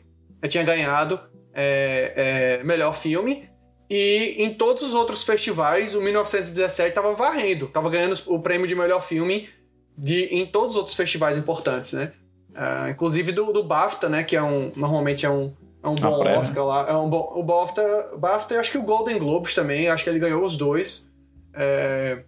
[0.43, 1.21] eh, tinha ganhado
[1.53, 3.49] é, é, melhor filme.
[3.91, 8.75] E em todos os outros festivais, o 1917 tava varrendo, tava ganhando o prêmio de
[8.75, 9.49] melhor filme
[9.97, 12.13] de, em todos os outros festivais importantes, né?
[12.55, 14.23] Ah, inclusive do, do BAFTA, né?
[14.23, 15.53] Que é um, normalmente é um,
[15.83, 16.39] é um bom pré, né?
[16.39, 16.89] Oscar lá.
[16.89, 20.11] É um bom, o BAFTA, BAFTA e acho que o Golden Globes também, acho que
[20.11, 21.11] ele ganhou os dois.
[21.53, 22.23] É,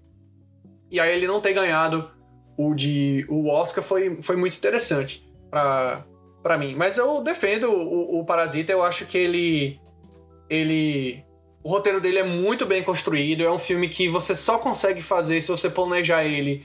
[0.90, 2.11] e aí ele não ter ganhado
[2.57, 6.74] o de o Oscar foi, foi muito interessante pra mim.
[6.74, 9.81] Mas eu defendo o, o Parasita, eu acho que ele.
[10.48, 11.24] ele.
[11.62, 15.40] O roteiro dele é muito bem construído, é um filme que você só consegue fazer
[15.40, 16.64] se você planejar ele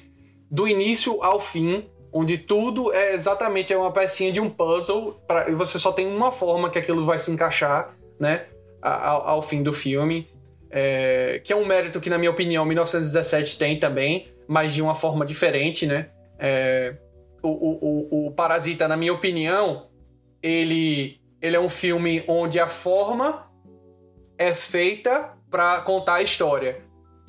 [0.51, 5.55] do início ao fim, onde tudo é exatamente uma pecinha de um puzzle, pra, e
[5.55, 8.47] você só tem uma forma que aquilo vai se encaixar, né?
[8.81, 10.27] Ao, ao fim do filme.
[10.69, 14.93] É, que é um mérito que, na minha opinião, 1917 tem também, mas de uma
[14.93, 16.09] forma diferente, né?
[16.37, 16.95] É,
[17.41, 19.87] o, o, o, o Parasita, na minha opinião,
[20.43, 23.49] ele, ele é um filme onde a forma
[24.37, 26.81] é feita para contar a história.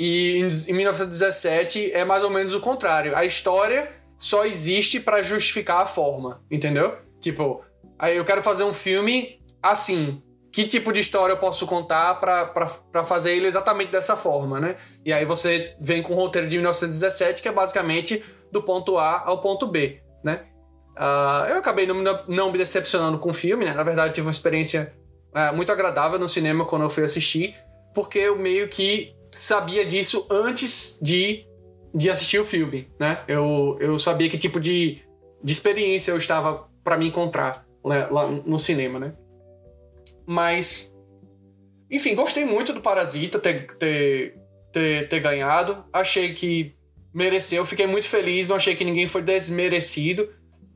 [0.05, 3.17] E em, em 1917 é mais ou menos o contrário.
[3.17, 3.89] A história
[4.19, 6.97] só existe para justificar a forma, entendeu?
[7.21, 7.63] Tipo,
[7.97, 10.21] aí eu quero fazer um filme assim.
[10.51, 14.75] Que tipo de história eu posso contar para fazer ele exatamente dessa forma, né?
[15.05, 19.23] E aí você vem com o roteiro de 1917, que é basicamente do ponto A
[19.25, 20.47] ao ponto B, né?
[20.97, 23.73] Ah, eu acabei não, me- não me decepcionando com o filme, né?
[23.73, 24.93] Na verdade, eu tive uma experiência
[25.33, 27.55] ah, muito agradável no cinema quando eu fui assistir,
[27.95, 31.47] porque eu meio que sabia disso antes de,
[31.95, 33.23] de assistir o filme, né?
[33.27, 35.01] Eu, eu sabia que tipo de,
[35.43, 39.15] de experiência eu estava para me encontrar né, lá no cinema, né?
[40.27, 40.97] Mas,
[41.91, 44.39] enfim, gostei muito do Parasita ter, ter,
[44.73, 45.85] ter, ter ganhado.
[45.93, 46.75] Achei que
[47.13, 47.65] mereceu.
[47.65, 48.49] Fiquei muito feliz.
[48.49, 50.29] Não achei que ninguém foi desmerecido.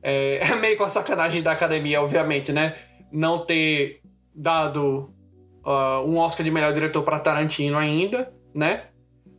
[0.03, 2.75] É, é meio com a sacanagem da academia, obviamente, né?
[3.11, 4.01] Não ter
[4.35, 5.13] dado
[5.65, 8.85] ah, um Oscar de melhor diretor para Tarantino ainda, né?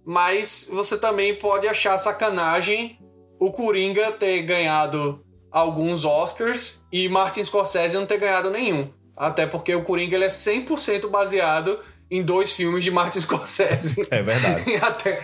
[0.06, 2.98] Mas você também pode achar sacanagem
[3.38, 8.90] o Coringa ter ganhado alguns Oscars e Martin Scorsese não ter ganhado nenhum.
[9.16, 14.06] Até porque o Coringa ele é 100% baseado em dois filmes de Martin Scorsese.
[14.08, 14.70] É verdade.
[14.70, 15.20] E até.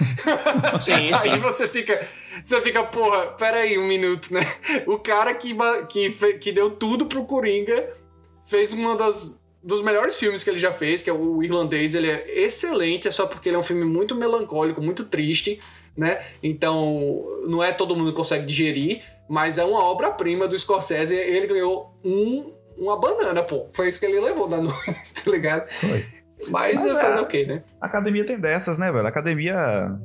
[0.81, 1.31] Sim, sim.
[1.31, 2.07] Aí você fica.
[2.43, 4.41] Você fica, porra, pera aí um minuto, né?
[4.89, 5.57] O cara que,
[5.89, 7.97] que, que deu tudo pro Coringa
[8.45, 12.11] fez uma das dos melhores filmes que ele já fez, que é o Irlandês, ele
[12.11, 15.59] é excelente, é só porque ele é um filme muito melancólico, muito triste,
[15.97, 16.23] né?
[16.43, 21.47] Então, não é todo mundo que consegue digerir, mas é uma obra-prima do Scorsese, ele
[21.47, 23.67] ganhou um, uma banana, pô.
[23.73, 25.67] Foi isso que ele levou na noite, tá ligado?
[25.71, 26.05] Foi.
[26.51, 27.01] Mas, Mas é é.
[27.01, 27.63] fazer o quê, né?
[27.81, 29.07] A academia tem dessas, né, velho?
[29.07, 29.99] A academia.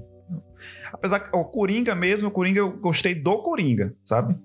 [0.93, 4.35] Apesar que o Coringa mesmo, o Coringa, eu gostei do Coringa, sabe?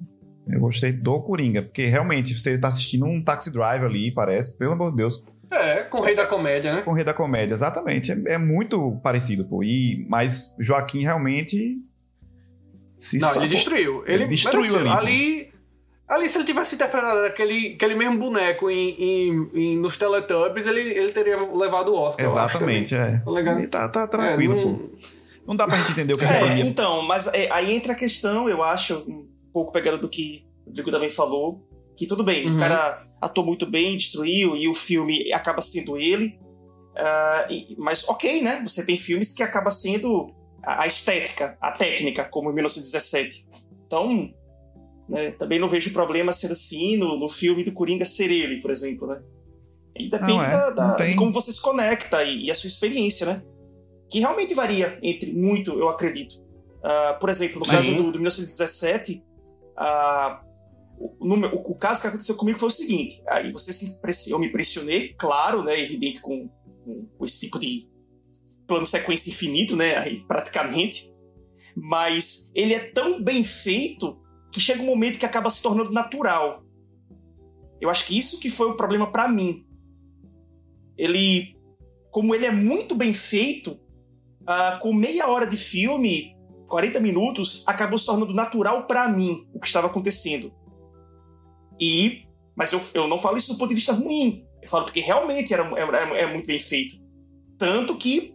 [0.48, 4.72] Eu gostei do Coringa, porque realmente você tá assistindo um taxi drive ali, parece, pelo
[4.72, 6.82] amor de Deus, É, com o Rei da Comédia, né?
[6.82, 8.12] com o Rei da Comédia, exatamente.
[8.12, 9.62] É, é muito parecido, pô.
[9.62, 11.78] E, mas Joaquim realmente.
[12.98, 13.42] Se Não, safou.
[13.42, 14.04] ele destruiu.
[14.06, 14.80] Ele, Ele destruiu mereceu.
[14.90, 15.54] ali, ali.
[16.06, 20.80] Ali, se ele tivesse interpretado aquele, aquele mesmo boneco em, em- em- nos Teletubbies, ele,
[20.80, 22.26] ele teria levado o Oscar.
[22.26, 23.22] eu acho Exatamente, é.
[23.24, 23.58] Tá ligado?
[23.58, 24.68] Ele tá, tá tranquilo, É, pô.
[24.68, 24.90] não-
[25.48, 26.64] Não dá pra gente entender o que É, academia.
[26.64, 30.90] então, mas é, aí entra a questão, eu acho, pouco pegando do que o Rodrigo
[30.90, 31.64] também falou,
[31.96, 32.56] que tudo bem, Uhum.
[32.56, 33.06] o cara.
[33.20, 36.38] atuou muito bem, destruiu, e o filme acaba sendo ele.
[36.94, 38.60] Uh, e, mas ok, né?
[38.62, 43.46] Você tem filmes que acaba sendo a, a estética, a técnica, como em 1917.
[43.86, 44.30] Então,
[45.08, 48.70] né, também não vejo problema ser assim no, no filme do Coringa ser ele, por
[48.70, 49.22] exemplo, né?
[49.96, 53.26] E depende é, da, da, de como você se conecta e, e, a sua experiência,
[53.26, 53.42] né?
[54.10, 56.34] Que realmente varia entre muito, eu acredito.
[56.82, 59.22] Uh, por exemplo, no caso do, do 1917,
[59.78, 60.44] uh,
[61.20, 64.50] no, o, o, caso que aconteceu comigo foi o seguinte: aí você se eu me
[64.50, 66.48] pressionei, claro, né, evidente com,
[66.84, 67.88] com, com esse tipo de
[68.66, 71.12] plano sequência infinito, né, aí, praticamente.
[71.76, 74.20] Mas ele é tão bem feito
[74.52, 76.64] que chega um momento que acaba se tornando natural.
[77.80, 79.66] Eu acho que isso que foi o problema para mim.
[80.96, 81.56] Ele,
[82.10, 83.72] como ele é muito bem feito,
[84.42, 86.33] uh, com meia hora de filme,
[86.66, 90.52] 40 minutos, acabou se tornando natural para mim o que estava acontecendo.
[91.80, 92.24] E.
[92.56, 94.46] Mas eu, eu não falo isso do ponto de vista ruim.
[94.62, 96.94] Eu falo porque realmente era, é, é muito bem feito.
[97.58, 98.34] Tanto que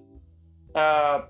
[0.71, 1.27] uh,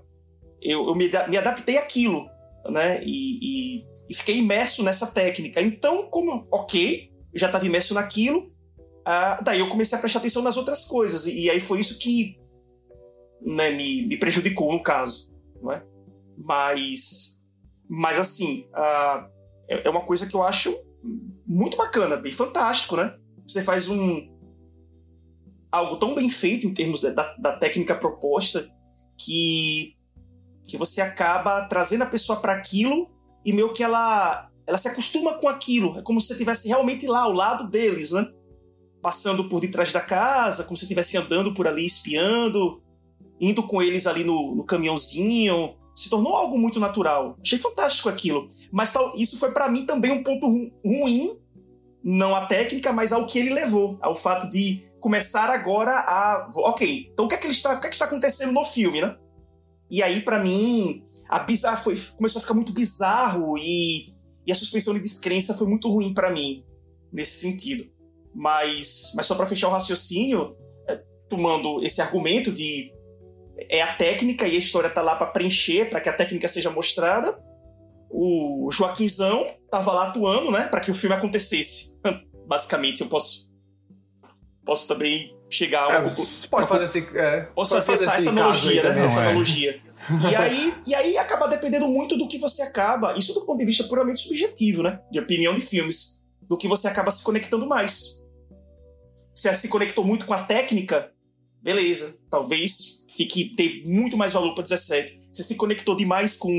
[0.60, 2.28] eu, eu me, me, adaptei àquilo,
[2.68, 3.02] né?
[3.04, 5.60] E, e, e, fiquei imerso nessa técnica.
[5.60, 10.42] Então, como, ok, eu já estava imerso naquilo, uh, daí eu comecei a prestar atenção
[10.42, 11.26] nas outras coisas.
[11.26, 12.38] E, e aí foi isso que
[13.40, 15.30] né, me, me prejudicou, no caso.
[15.62, 15.82] Não é?
[16.42, 17.44] Mas,
[17.88, 19.28] mas assim, uh,
[19.68, 20.74] é, é uma coisa que eu acho
[21.46, 23.16] muito bacana, bem fantástico, né?
[23.46, 24.28] Você faz um
[25.70, 28.68] algo tão bem feito em termos da, da técnica proposta
[29.16, 29.96] que
[30.66, 33.10] que você acaba trazendo a pessoa para aquilo
[33.44, 35.98] e meio que ela ela se acostuma com aquilo.
[35.98, 38.24] É como se você estivesse realmente lá ao lado deles, né?
[39.02, 42.80] Passando por detrás da casa, como se estivesse andando por ali, espiando,
[43.40, 47.36] indo com eles ali no, no caminhãozinho, se tornou algo muito natural.
[47.44, 48.48] Achei fantástico aquilo.
[48.72, 51.38] Mas tal, isso foi para mim também um ponto ru ruim,
[52.02, 57.10] não a técnica, mas ao que ele levou, ao fato de começar agora a, ok,
[57.12, 59.16] então o que é que, está, o que, é que está acontecendo no filme, né?
[59.90, 64.14] E aí para mim a bizarra foi começou a ficar muito bizarro e,
[64.46, 66.64] e a suspensão de descrença foi muito ruim para mim
[67.12, 67.88] nesse sentido.
[68.34, 70.56] Mas, mas só para fechar o raciocínio,
[70.88, 70.96] é,
[71.28, 72.92] tomando esse argumento de
[73.70, 76.70] é a técnica e a história tá lá para preencher, para que a técnica seja
[76.70, 77.40] mostrada.
[78.10, 82.00] O Joaquinzão tava lá atuando, né, para que o filme acontecesse.
[82.46, 83.48] Basicamente, eu posso
[84.64, 88.30] posso também chegar a é, Você pode fazer esse, é, posso fazer, fazer essa, essa
[88.30, 89.04] analogia, né?
[89.04, 89.28] Essa é.
[89.28, 89.82] analogia.
[90.30, 93.64] e aí, e aí acaba dependendo muito do que você acaba, isso do ponto de
[93.64, 95.00] vista puramente subjetivo, né?
[95.10, 98.26] De opinião de filmes, do que você acaba se conectando mais.
[99.34, 101.12] Você se conectou muito com a técnica,
[101.62, 105.28] beleza, talvez fique ter muito mais valor para 17.
[105.32, 106.50] Você se conectou demais com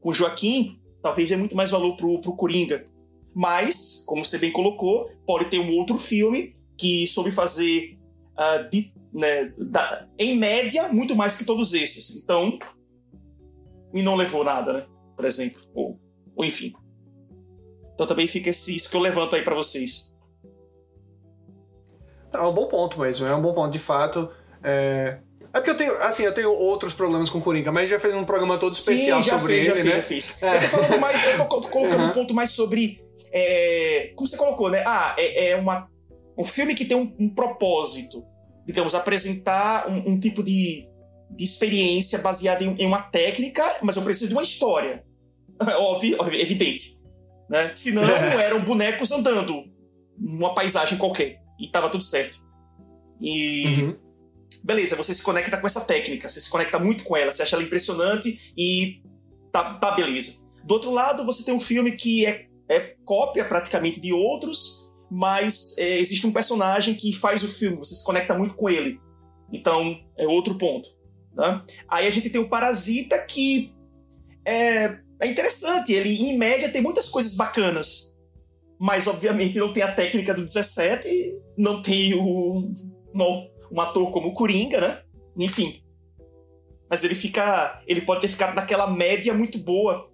[0.00, 2.86] com Joaquim, talvez dê muito mais valor pro, pro Coringa.
[3.34, 7.98] Mas, como você bem colocou, pode ter um outro filme que soube fazer
[8.32, 12.22] uh, de, né, da, em média muito mais que todos esses.
[12.22, 12.58] Então,
[13.92, 14.86] e não levou nada, né?
[15.14, 16.00] Por exemplo, ou,
[16.34, 16.72] ou enfim.
[17.94, 20.16] Então também fica esse, isso que eu levanto aí para vocês.
[22.32, 24.30] É um bom ponto mesmo, é um bom ponto de fato.
[24.62, 25.20] É,
[25.52, 28.14] é porque eu tenho, assim, eu tenho outros problemas com o Coringa, mas já fez
[28.14, 29.96] um programa todo especial Sim, sobre fez, ele, já né?
[29.96, 30.42] já fiz.
[30.42, 30.56] É.
[30.56, 32.08] Eu tô falando mais, eu tô colocando uhum.
[32.08, 33.00] um ponto mais sobre.
[33.32, 34.82] É, como você colocou, né?
[34.86, 35.88] Ah, é, é uma,
[36.38, 38.24] um filme que tem um, um propósito.
[38.64, 40.86] Digamos, apresentar um, um tipo de,
[41.30, 45.02] de experiência baseada em, em, uma técnica, mas eu preciso de uma história.
[45.78, 46.96] Óbvio, evidente.
[47.48, 47.72] Né?
[47.74, 48.04] Senão
[48.38, 49.64] eram bonecos andando
[50.16, 51.40] numa paisagem qualquer.
[51.58, 52.38] E tava tudo certo.
[53.20, 53.64] E.
[53.66, 54.09] Uhum
[54.64, 57.56] beleza, você se conecta com essa técnica, você se conecta muito com ela, você acha
[57.56, 59.02] ela impressionante e
[59.52, 60.48] tá, tá beleza.
[60.64, 65.76] Do outro lado, você tem um filme que é, é cópia praticamente de outros, mas
[65.78, 69.00] é, existe um personagem que faz o filme, você se conecta muito com ele.
[69.52, 70.88] Então, é outro ponto.
[71.34, 71.62] Né?
[71.88, 73.74] Aí a gente tem o Parasita, que
[74.44, 78.18] é, é interessante, ele em média tem muitas coisas bacanas,
[78.80, 81.08] mas obviamente não tem a técnica do 17,
[81.58, 82.72] não tem o.
[83.70, 85.02] um ator como o Coringa, né?
[85.38, 85.82] Enfim.
[86.88, 87.80] Mas ele fica.
[87.86, 90.10] Ele pode ter ficado naquela média muito boa.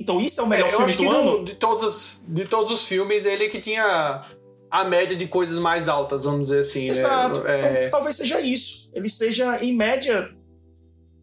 [0.00, 1.44] Então isso é o melhor é, filme do ano?
[1.44, 4.24] de, todos os, de todos os filmes, ele que tinha
[4.70, 6.82] a média de coisas mais altas, vamos dizer assim.
[6.82, 6.86] Né?
[6.88, 7.40] Exato.
[7.40, 7.60] Né?
[7.60, 7.86] É...
[7.86, 8.90] Então, talvez seja isso.
[8.94, 10.34] Ele seja, em média,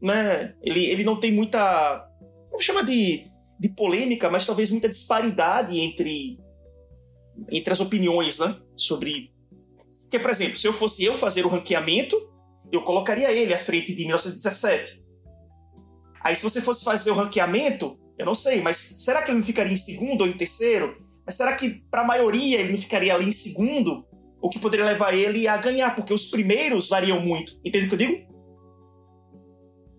[0.02, 0.56] né?
[0.62, 2.08] Ele, ele não tem muita.
[2.52, 3.26] Não chama de,
[3.60, 6.40] de polêmica, mas talvez muita disparidade entre,
[7.52, 8.56] entre as opiniões, né?
[8.76, 9.35] Sobre
[10.16, 12.16] porque, por exemplo, se eu fosse eu fazer o ranqueamento,
[12.72, 15.04] eu colocaria ele à frente de 1917.
[16.22, 19.46] Aí, se você fosse fazer o ranqueamento, eu não sei, mas será que ele não
[19.46, 20.96] ficaria em segundo ou em terceiro?
[21.26, 24.06] Mas será que para a maioria ele não ficaria ali em segundo?
[24.42, 25.96] O que poderia levar ele a ganhar?
[25.96, 27.60] Porque os primeiros variam muito.
[27.66, 28.36] Entende o que eu digo?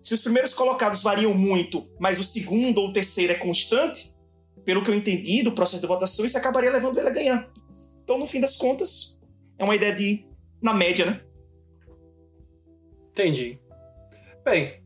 [0.02, 4.14] Se os primeiros colocados variam muito, mas o segundo ou o terceiro é constante,
[4.64, 7.44] pelo que eu entendi do processo de votação, isso acabaria levando ele a ganhar.
[8.02, 9.15] Então, no fim das contas,
[9.58, 10.26] é uma ideia de
[10.62, 11.20] na média, né?
[13.10, 13.58] Entendi.
[14.44, 14.80] Bem,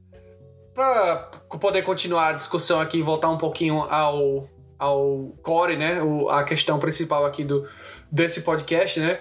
[0.75, 1.31] para
[1.61, 6.03] poder continuar a discussão aqui e voltar um pouquinho ao, ao core, né?
[6.03, 7.69] O, a questão principal aqui do,
[8.11, 9.21] desse podcast, né?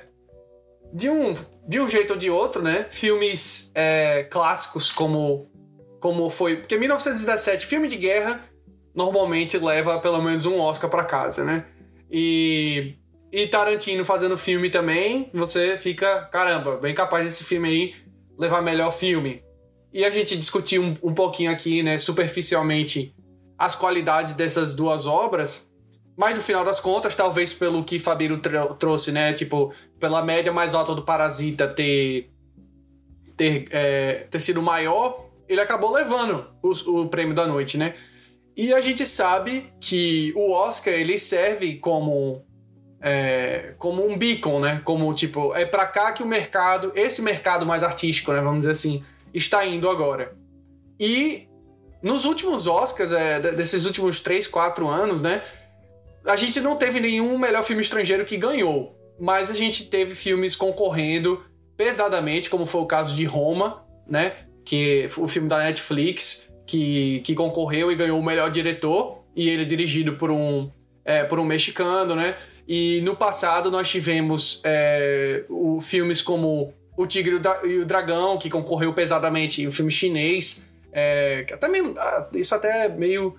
[0.93, 1.33] De um,
[1.67, 2.85] de um jeito ou de outro, né?
[2.89, 5.49] Filmes é, clássicos como,
[5.99, 6.57] como foi.
[6.57, 8.43] Porque 1917, filme de guerra,
[8.93, 11.65] normalmente leva pelo menos um Oscar para casa, né?
[12.12, 12.95] E,
[13.31, 17.95] e Tarantino fazendo filme também, você fica, caramba, bem capaz desse filme aí
[18.37, 19.43] levar melhor filme.
[19.93, 23.13] E a gente discutiu um, um pouquinho aqui, né, superficialmente,
[23.57, 25.69] as qualidades dessas duas obras,
[26.17, 28.39] mas no final das contas, talvez pelo que Fabiro
[28.77, 32.29] trouxe, né, tipo, pela média mais alta do Parasita ter,
[33.37, 37.95] ter, é, ter sido maior, ele acabou levando o, o prêmio da noite, né?
[38.55, 42.45] E a gente sabe que o Oscar ele serve como
[43.01, 44.81] é, como um beacon, né?
[44.83, 48.41] Como tipo é para cá que o mercado, esse mercado mais artístico, né?
[48.41, 50.35] Vamos dizer assim, está indo agora.
[50.99, 51.47] E
[52.01, 55.41] nos últimos Oscars, é, desses últimos 3, 4 anos, né?
[56.25, 60.55] A gente não teve nenhum melhor filme estrangeiro que ganhou, mas a gente teve filmes
[60.55, 61.43] concorrendo
[61.77, 64.33] pesadamente, como foi o caso de Roma, né?
[64.65, 69.63] Que o filme da Netflix, que, que concorreu e ganhou o melhor diretor, e ele
[69.63, 70.69] é dirigido por um,
[71.05, 72.35] é, por um mexicano, né?
[72.71, 78.47] E no passado nós tivemos é, o, filmes como O Tigre e o Dragão, que
[78.47, 80.69] concorreu pesadamente, um filme chinês.
[80.93, 83.36] É, até meio, ah, isso até é meio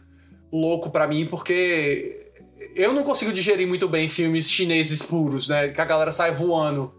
[0.52, 2.32] louco para mim, porque
[2.74, 5.68] eu não consigo digerir muito bem filmes chineses puros, né?
[5.68, 6.92] Que a galera sai voando.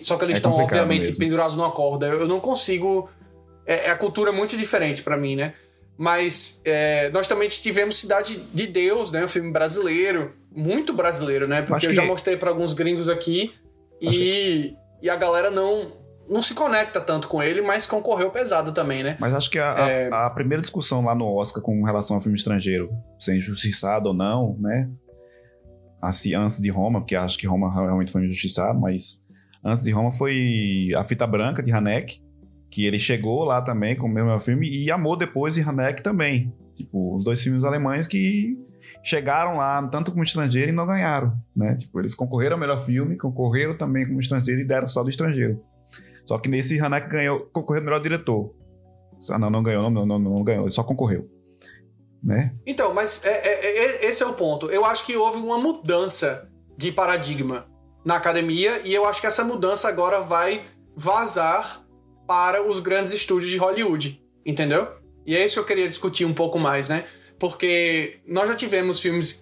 [0.00, 1.18] Só que eles é estão, obviamente, mesmo.
[1.18, 2.06] pendurados numa corda.
[2.06, 3.10] Eu não consigo.
[3.66, 5.52] É, é a cultura muito diferente para mim, né?
[5.98, 9.24] Mas é, nós também tivemos Cidade de Deus, né?
[9.24, 11.62] Um filme brasileiro, muito brasileiro, né?
[11.62, 13.52] Porque eu já mostrei para alguns gringos aqui
[14.00, 15.92] e, e a galera não,
[16.28, 19.16] não se conecta tanto com ele, mas concorreu pesado também, né?
[19.20, 20.08] Mas acho que a, é...
[20.10, 22.90] a, a, primeira discussão lá no Oscar com relação ao filme estrangeiro,
[23.20, 24.88] ser injustiçado ou não, né?
[26.00, 29.22] Assim, antes de Roma, porque acho que Roma realmente foi injustiçado, mas
[29.64, 32.22] antes de Roma foi A Fita Branca, de Haneke,
[32.70, 36.52] que ele chegou lá também com o mesmo filme e amou depois de Haneck também.
[36.74, 38.56] Tipo, os dois filmes alemães que
[39.06, 41.76] chegaram lá tanto como estrangeiro e não ganharam, né?
[41.76, 45.62] Tipo, eles concorreram ao melhor filme, concorreram também como estrangeiro e deram só do estrangeiro.
[46.24, 48.52] Sor que nesse Haneck ganhou, concorreu ao melhor diretor.
[49.30, 51.30] Ah, não, não ganhou, não, não, não, não ganhou, ele só concorreu.
[52.20, 52.52] Né?
[52.66, 54.68] Então, mas é, é, é, esse é o ponto.
[54.68, 57.68] Eu acho que houve uma mudança de paradigma
[58.04, 60.64] na academia e eu acho que essa mudança agora vai
[60.96, 61.86] vazar
[62.26, 64.88] para os grandes estúdios de Hollywood, entendeu?
[65.24, 67.04] E é isso que eu queria discutir um pouco mais, né?
[67.38, 69.40] Porque nós já tivemos filmes,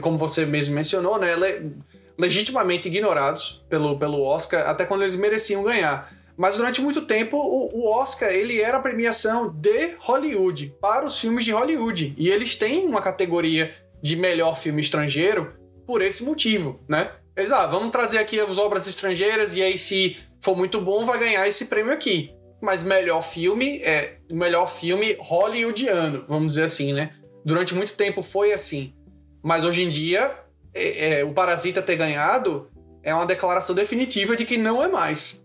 [0.00, 1.36] como você mesmo mencionou, né?
[1.36, 1.72] Le
[2.18, 6.12] legitimamente ignorados pelo, pelo Oscar, até quando eles mereciam ganhar.
[6.36, 11.44] Mas durante muito tempo, o, Oscar ele era a premiação de Hollywood, para os filmes
[11.44, 12.14] de Hollywood.
[12.16, 15.54] E eles têm uma categoria de melhor filme estrangeiro
[15.86, 17.10] por esse motivo, né?
[17.36, 21.18] Eles, ah, vamos trazer aqui as obras estrangeiras e aí se for muito bom, vai
[21.18, 22.32] ganhar esse prêmio aqui.
[22.62, 27.10] Mas melhor filme é melhor filme hollywoodiano, vamos dizer assim, né?
[27.44, 28.94] Durante muito tempo foi assim.
[29.42, 30.32] Mas hoje em dia,
[30.72, 32.70] é, é, o Parasita ter ganhado
[33.02, 35.44] é uma declaração definitiva de que não é mais.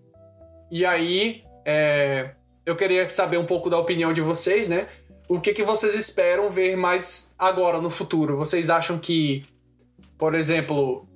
[0.71, 4.85] E aí, é, eu queria saber um pouco da opinião de vocês, né?
[5.27, 8.37] O que, que vocês esperam ver mais agora, no futuro?
[8.37, 9.43] Vocês acham que,
[10.19, 11.07] por exemplo,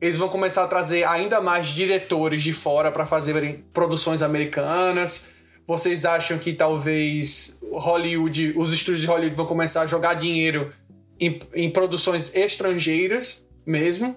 [0.00, 5.30] eles vão começar a trazer ainda mais diretores de fora para fazerem produções americanas.
[5.66, 10.72] Vocês acham que talvez Hollywood, os estúdios de Hollywood vão começar a jogar dinheiro
[11.18, 14.14] em, em produções estrangeiras mesmo?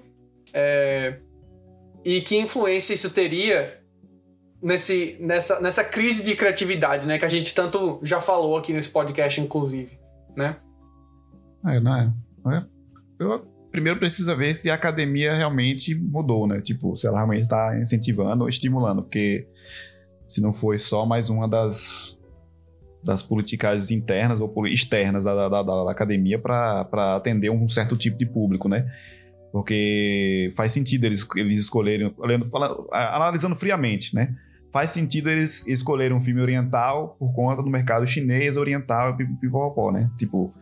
[0.53, 1.17] É,
[2.03, 3.79] e que influência isso teria
[4.61, 7.17] nesse, nessa, nessa crise de criatividade, né?
[7.17, 9.97] Que a gente tanto já falou aqui nesse podcast, inclusive,
[10.35, 10.57] né?
[11.65, 12.13] É, não é.
[12.43, 12.65] Não é.
[13.19, 16.61] Eu primeiro precisa ver se a academia realmente mudou, né?
[16.61, 19.47] Tipo, se ela realmente está incentivando ou estimulando, porque
[20.29, 22.23] se não foi só mais uma das,
[23.03, 28.17] das politicagens internas ou externas da, da, da, da academia para atender um certo tipo
[28.17, 28.89] de público, né?
[29.51, 34.35] Porque faz sentido eles, eles escolherem, olhando, falando, analisando friamente, né?
[34.71, 39.91] Faz sentido eles escolherem um filme oriental por conta do mercado chinês, oriental e pipopó,
[39.91, 40.09] né?
[40.17, 40.53] Tipo,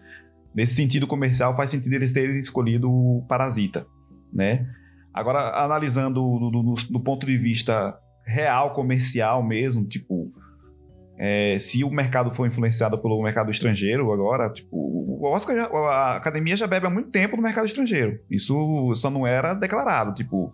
[0.57, 3.85] Nesse sentido comercial, faz sentido eles terem escolhido o Parasita.
[4.33, 4.67] né?
[5.13, 7.95] Agora, analisando do, do, do ponto de vista
[8.27, 10.31] real, comercial mesmo, tipo,
[11.17, 16.17] é, se o mercado for influenciado pelo mercado estrangeiro agora, tipo, o Oscar, já, a
[16.17, 18.19] academia já bebe há muito tempo no mercado estrangeiro.
[18.29, 20.13] Isso só não era declarado.
[20.13, 20.53] Tipo,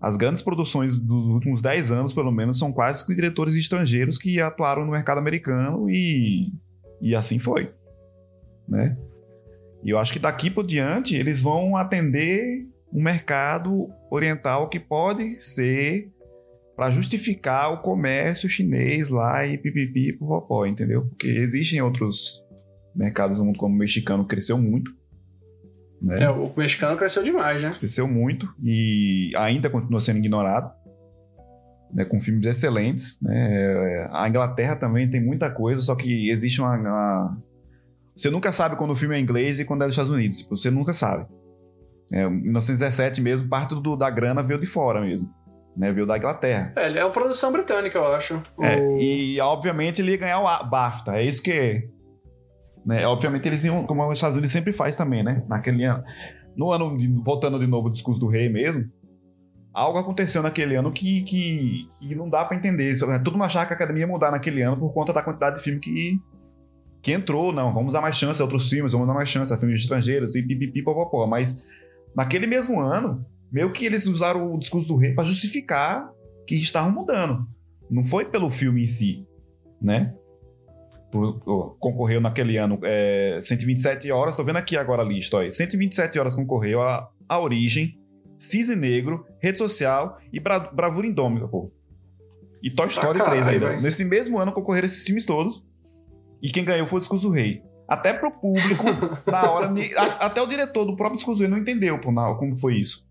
[0.00, 4.40] as grandes produções dos últimos 10 anos, pelo menos, são quase com diretores estrangeiros que
[4.40, 6.52] atuaram no mercado americano e,
[7.00, 7.70] e assim foi.
[8.66, 8.96] Né?
[9.84, 15.42] E eu acho que daqui por diante eles vão atender um mercado oriental que pode
[15.42, 16.10] ser
[16.76, 21.06] para justificar o comércio chinês lá e pipipi pro popó, entendeu?
[21.06, 22.42] Porque existem outros
[22.94, 24.90] mercados no mundo, como o mexicano cresceu muito.
[26.00, 26.22] Né?
[26.24, 27.74] É, o mexicano cresceu demais, né?
[27.78, 30.72] Cresceu muito e ainda continua sendo ignorado.
[31.92, 33.20] Né, com filmes excelentes.
[33.20, 34.08] Né?
[34.12, 37.38] A Inglaterra também tem muita coisa, só que existe uma, uma,
[38.16, 40.40] Você nunca sabe quando o filme é inglês e quando é dos Estados Unidos.
[40.48, 41.26] Você nunca sabe.
[42.10, 45.30] É, 1917 mesmo, parte do, da grana veio de fora mesmo
[45.76, 45.92] né?
[45.92, 46.72] Veio da Inglaterra.
[46.76, 48.42] É, ele é uma produção britânica, eu acho.
[48.60, 48.98] É, o...
[48.98, 51.16] E, obviamente, ele ia ganhar o BAFTA.
[51.16, 51.88] É isso que...
[52.84, 53.06] Né?
[53.06, 53.86] Obviamente, eles iam...
[53.86, 55.42] Como os Estados Unidos sempre faz também, né?
[55.48, 56.04] Naquele ano...
[56.56, 56.96] No ano...
[57.22, 58.84] Voltando de novo ao discurso do rei mesmo,
[59.72, 62.90] algo aconteceu naquele ano que, que, que não dá para entender.
[62.90, 63.18] Isso, né?
[63.18, 65.62] Todo mundo achava que a academia ia mudar naquele ano por conta da quantidade de
[65.62, 66.20] filme que,
[67.00, 67.52] que entrou.
[67.52, 70.36] Não, vamos dar mais chance a outros filmes, vamos dar mais chance a filmes estrangeiros
[70.36, 71.26] e pipipi, popopó.
[71.26, 71.64] Mas
[72.14, 76.10] naquele mesmo ano, meio que eles usaram o discurso do rei para justificar
[76.46, 77.46] que estavam mudando.
[77.90, 79.26] Não foi pelo filme em si,
[79.80, 80.14] né?
[81.78, 86.34] concorreu naquele ano é, 127 horas, tô vendo aqui agora a lista, ó, 127 horas
[86.34, 87.98] concorreu a, a Origem,
[88.38, 91.70] Cisne Negro, Rede Social e Bra Bravura Indômita, pô.
[92.62, 93.80] E Toy Story ah, 3 ainda.
[93.80, 95.62] Nesse mesmo ano concorreram esses filmes todos.
[96.40, 97.62] E quem ganhou foi o Discurso do Rei.
[97.88, 98.84] Até pro público,
[99.30, 99.74] na hora.
[100.18, 103.06] até o diretor do próprio Discurso do Rei não entendeu pô, na, como foi isso.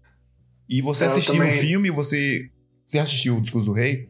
[0.71, 1.49] E você assistiu também...
[1.49, 2.49] o filme, você.
[2.85, 4.07] Você assistiu o Discurso do Rei?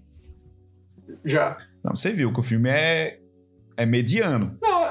[1.25, 1.57] Já.
[1.83, 3.17] Não, você viu que o filme é.
[3.75, 4.59] É mediano.
[4.61, 4.87] Não,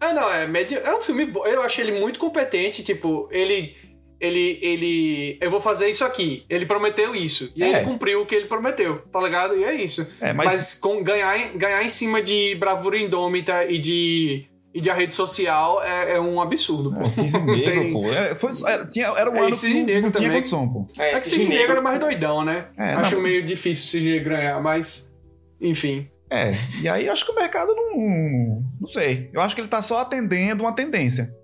[0.00, 0.86] é, não, é mediano.
[0.86, 1.44] É um filme bom.
[1.44, 2.82] Eu achei ele muito competente.
[2.82, 3.76] Tipo, ele.
[4.18, 4.58] Ele.
[4.62, 6.46] ele Eu vou fazer isso aqui.
[6.48, 7.52] Ele prometeu isso.
[7.54, 7.68] E é.
[7.68, 9.54] ele cumpriu o que ele prometeu, tá ligado?
[9.54, 10.08] E é isso.
[10.18, 10.46] É, mas...
[10.46, 15.12] mas com ganhar, ganhar em cima de bravura indômita e de e de a rede
[15.12, 17.02] social é, é um absurdo, pô.
[17.02, 17.92] É, Cisne Negro, tem...
[17.92, 18.12] pô.
[18.12, 20.28] É, foi, era, tinha, era um é, ano Cisne Negro não também.
[20.28, 20.86] tinha condição, pô.
[20.98, 22.68] É, é que Cisne, Cisne Negro era mais doidão, né?
[22.76, 23.22] É, acho não...
[23.22, 25.12] meio difícil o Cisne Negro ganhar, mas...
[25.60, 26.08] Enfim.
[26.30, 28.62] É, e aí acho que o mercado não...
[28.80, 29.30] Não sei.
[29.32, 31.34] Eu acho que ele tá só atendendo uma tendência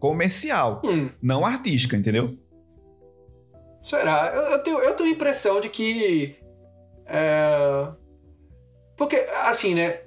[0.00, 1.08] comercial, hum.
[1.22, 2.36] não artística, entendeu?
[3.80, 4.32] Será?
[4.34, 6.36] Eu, eu, tenho, eu tenho a impressão de que...
[7.06, 7.88] É...
[8.96, 9.16] Porque,
[9.46, 10.00] assim, né?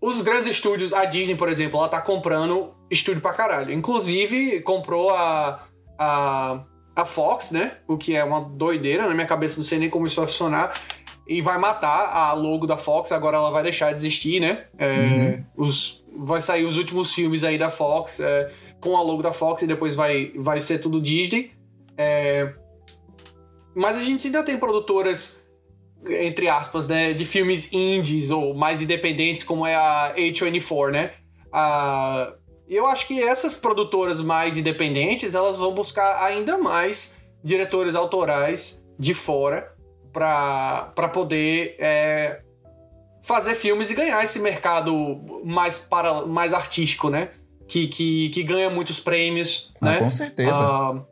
[0.00, 3.72] Os grandes estúdios, a Disney, por exemplo, ela tá comprando estúdio pra caralho.
[3.72, 5.66] Inclusive, comprou a,
[5.98, 7.78] a, a Fox, né?
[7.88, 10.74] O que é uma doideira, na minha cabeça não sei nem como isso vai funcionar.
[11.26, 14.66] E vai matar a logo da Fox, agora ela vai deixar de existir, né?
[14.78, 15.64] É, uhum.
[15.64, 19.62] os, vai sair os últimos filmes aí da Fox é, com a logo da Fox
[19.62, 21.50] e depois vai, vai ser tudo Disney.
[21.98, 22.52] É,
[23.74, 25.44] mas a gente ainda tem produtoras
[26.08, 31.10] entre aspas, né, de filmes indies ou mais independentes, como é a A24, né?
[31.52, 32.32] A,
[32.68, 39.14] eu acho que essas produtoras mais independentes, elas vão buscar ainda mais diretores autorais de
[39.14, 39.72] fora
[40.12, 42.40] para poder é,
[43.22, 47.30] fazer filmes e ganhar esse mercado mais, para, mais artístico, né?
[47.68, 49.98] Que, que, que ganha muitos prêmios, ah, né?
[49.98, 50.92] Com certeza.
[50.92, 51.04] Uh,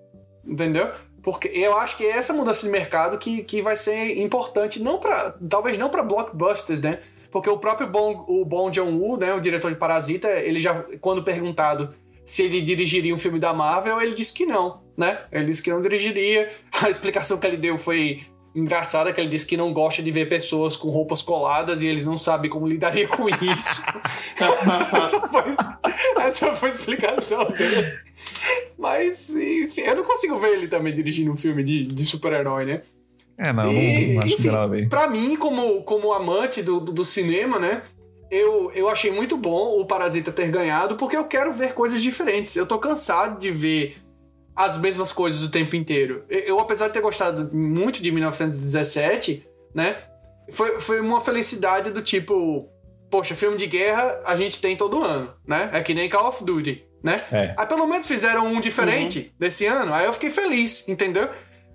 [0.47, 0.91] entendeu?
[1.25, 4.99] Porque eu acho que é essa mudança de mercado que, que vai ser importante, não
[4.99, 7.01] para talvez não para blockbusters, né?
[7.31, 11.25] Porque o próprio Bong, o Bong Joon-woo, né, o diretor de Parasita, ele já quando
[11.25, 11.95] perguntado
[12.25, 15.22] se ele dirigiria um filme da Marvel, ele disse que não, né?
[15.33, 16.51] Ele disse que não dirigiria.
[16.83, 18.22] A explicação que ele deu foi
[18.55, 22.05] engraçada que ele disse que não gosta de ver pessoas com roupas coladas e eles
[22.05, 23.83] não sabem como lidaria com isso.
[24.39, 27.99] essa, foi, essa foi a explicação dele.
[28.79, 32.83] Mas, enfim, eu não consigo ver ele também dirigindo um filme de, de super-herói, né?
[33.37, 34.87] É, não, e, não acho enfim, grave.
[34.87, 37.83] Pra mim, como, como amante do, do, do cinema, né?
[38.31, 42.55] Eu, eu achei muito bom o Parasita ter ganhado, porque eu quero ver coisas diferentes.
[42.55, 43.97] Eu tô cansado de ver
[44.55, 46.25] as mesmas coisas o tempo inteiro.
[46.29, 49.97] Eu, apesar de ter gostado muito de 1917, né?
[50.51, 52.69] Foi, foi uma felicidade do tipo,
[53.11, 55.71] poxa, filme de guerra a gente tem todo ano, né?
[55.73, 57.23] É que nem Call of Duty, né?
[57.33, 57.55] É.
[57.57, 59.39] Aí pelo menos fizeram um diferente uhum.
[59.39, 61.29] desse ano, aí eu fiquei feliz, entendeu?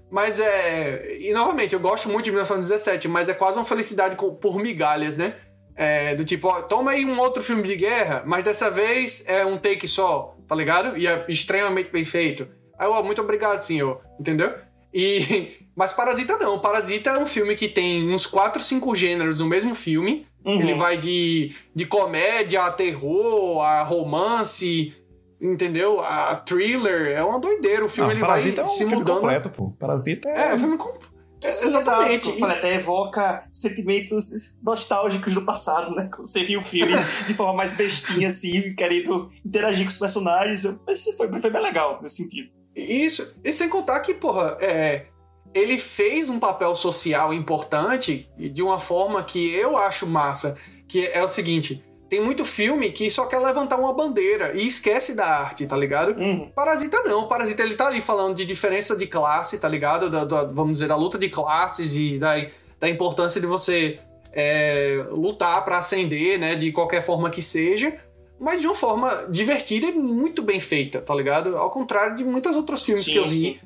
[0.10, 1.18] Mas é.
[1.20, 5.36] E novamente, eu gosto muito de 1917, mas é quase uma felicidade por migalhas, né?
[5.76, 9.46] É, do tipo, ó, toma aí um outro filme de guerra, mas dessa vez é
[9.46, 10.98] um take só, tá ligado?
[10.98, 12.48] E é extremamente bem feito.
[12.80, 14.02] Aí eu, muito obrigado, senhor.
[14.20, 14.54] Entendeu?
[14.94, 15.58] E.
[15.76, 16.60] Mas Parasita não.
[16.60, 20.26] Parasita é um filme que tem uns 4, 5 gêneros no mesmo filme.
[20.44, 20.60] Uhum.
[20.60, 24.94] Ele vai de, de comédia a terror, a romance,
[25.40, 26.02] entendeu?
[26.02, 27.08] A thriller.
[27.16, 27.86] É uma doideira.
[27.86, 29.16] O filme não, ele Parasita vai é um se filme mudando.
[29.16, 29.72] completo, pô.
[29.72, 30.38] Parasita é.
[30.38, 31.10] É, é um filme completo.
[31.42, 32.38] Sim, Exatamente.
[32.38, 36.10] Falei, até evoca sentimentos nostálgicos do passado, né?
[36.14, 36.92] Quando você viu o filme
[37.26, 40.66] de forma mais bestinha, assim, querendo interagir com os personagens.
[40.86, 42.59] Mas foi, foi bem legal nesse sentido.
[42.80, 43.34] Isso.
[43.44, 45.06] E sem contar que, porra, é,
[45.54, 50.58] ele fez um papel social importante de uma forma que eu acho massa.
[50.88, 55.16] Que é o seguinte: tem muito filme que só quer levantar uma bandeira e esquece
[55.16, 56.20] da arte, tá ligado?
[56.20, 56.50] Uhum.
[56.56, 57.28] Parasita não.
[57.28, 60.10] Parasita ele tá ali falando de diferença de classe, tá ligado?
[60.10, 62.34] Da, da, vamos dizer, da luta de classes e da,
[62.80, 64.00] da importância de você
[64.34, 66.56] é, lutar para ascender, né?
[66.56, 67.96] De qualquer forma que seja.
[68.40, 71.58] Mas de uma forma divertida e muito bem feita, tá ligado?
[71.58, 73.30] Ao contrário de muitos outros filmes sim, que eu vi.
[73.30, 73.60] Sim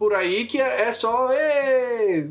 [0.00, 1.28] por aí que é, é só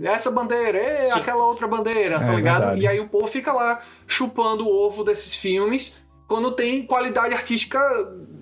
[0.01, 0.79] essa bandeira,
[1.13, 2.61] aquela outra bandeira, tá é, ligado?
[2.61, 2.81] Verdade.
[2.81, 7.79] E aí o povo fica lá chupando o ovo desses filmes quando tem qualidade artística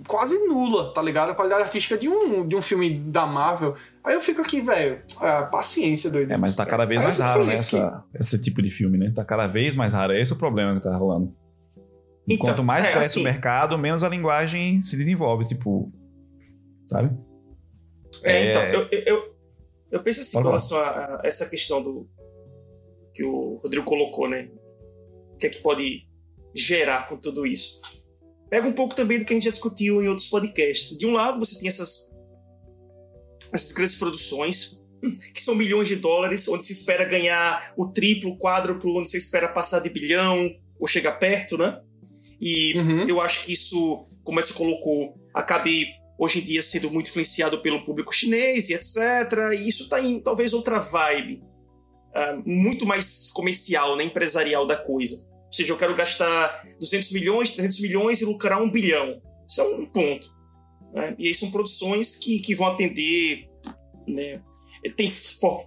[0.08, 1.32] quase nula, tá ligado?
[1.32, 3.76] A qualidade artística de um, de um filme da Marvel.
[4.02, 6.32] Aí eu fico aqui, velho, é, paciência, doido.
[6.32, 7.54] É, mas tá cada vez mais raro, né?
[7.54, 9.12] Essa, esse tipo de filme, né?
[9.14, 10.14] Tá cada vez mais raro.
[10.14, 11.34] É esse o problema que tá rolando.
[12.28, 15.92] Enquanto então, mais é, cresce assim, o mercado, menos a linguagem se desenvolve, tipo.
[16.86, 17.16] Sabe?
[18.24, 19.36] É, então, eu, eu,
[19.92, 22.10] eu penso assim com relação a, a, essa questão do
[23.14, 24.50] que o Rodrigo colocou, né?
[25.34, 26.08] O que é que pode
[26.54, 27.82] gerar com tudo isso?
[28.50, 30.98] Pega um pouco também do que a gente já discutiu em outros podcasts.
[30.98, 32.16] De um lado, você tem essas,
[33.54, 34.84] essas grandes produções,
[35.34, 39.18] que são milhões de dólares, onde se espera ganhar o triplo, o quádruplo, onde você
[39.18, 40.38] espera passar de bilhão
[40.80, 41.82] ou chegar perto, né?
[42.40, 43.08] E uhum.
[43.08, 47.84] eu acho que isso, como você colocou, acabe hoje em dia sendo muito influenciado pelo
[47.84, 48.98] público chinês e etc.
[49.58, 51.44] E isso está em talvez outra vibe,
[52.16, 55.28] uh, muito mais comercial, né, empresarial da coisa.
[55.46, 59.22] Ou seja, eu quero gastar 200 milhões, 300 milhões e lucrar um bilhão.
[59.48, 60.36] Isso é um ponto.
[60.94, 61.16] Né?
[61.18, 63.50] E aí são produções que, que vão atender.
[64.08, 64.42] Né?
[64.96, 65.10] Tem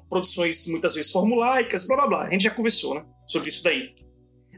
[0.09, 2.27] produções muitas vezes formulaicas, blá blá blá.
[2.27, 3.95] A gente já conversou né, sobre isso daí.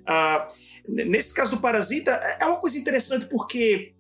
[0.02, 0.52] Uh,
[0.88, 3.94] nesse caso do Parasita, é uma coisa interessante porque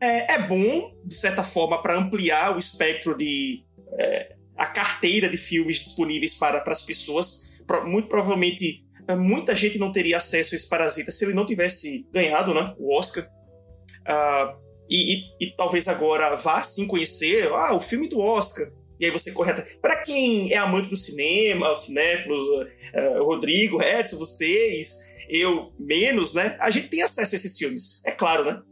[0.00, 3.64] é, é bom, de certa forma, para ampliar o espectro de.
[3.98, 7.62] É, a carteira de filmes disponíveis para, para as pessoas.
[7.86, 12.06] Muito provavelmente, é, muita gente não teria acesso a esse Parasita se ele não tivesse
[12.12, 13.24] ganhado né, o Oscar.
[13.24, 18.66] Uh, e, e, e, talvez agora vá sim conhecer ah, o filme do Oscar.
[19.00, 19.78] E aí você corre atrás.
[19.80, 26.56] Para quem é amante do cinema, os cinéfilos, uh, Rodrigo, Edson, vocês, eu menos, né?
[26.60, 28.62] A gente tem acesso a esses filmes, é claro, né?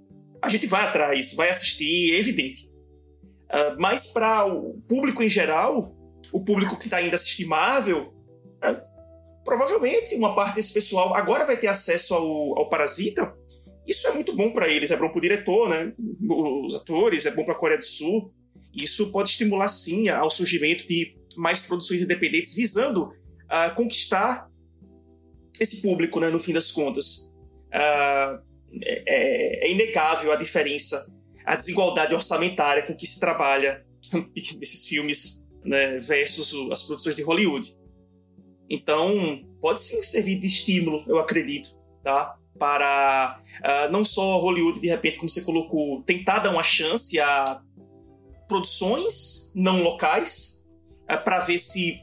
[0.40, 2.68] a gente vai atrás, vai assistir, é evidente.
[3.50, 5.94] Uh, mas para o público em geral,
[6.32, 8.12] o público que está ainda assistir Marvel,
[8.64, 13.34] uh, provavelmente uma parte desse pessoal agora vai ter acesso ao, ao Parasita.
[13.86, 15.92] Isso é muito bom para eles, é bom para o diretor, né?
[16.28, 18.32] os atores, é bom para a Coreia do Sul.
[18.80, 24.48] Isso pode estimular sim ao surgimento de mais produções independentes visando uh, conquistar
[25.58, 27.34] esse público, né, no fim das contas.
[27.68, 28.48] Uh,
[28.84, 31.14] é, é, inegável a diferença,
[31.44, 33.84] a desigualdade orçamentária com que se trabalha
[34.36, 37.74] esses filmes né, versus as produções de Hollywood.
[38.68, 41.70] Então, pode sim servir de estímulo, eu acredito,
[42.02, 42.36] tá?
[42.58, 47.62] Para uh, não só Hollywood, de repente, como você colocou, tentar dar uma chance a
[48.48, 50.66] produções não locais,
[51.10, 52.02] uh, para ver se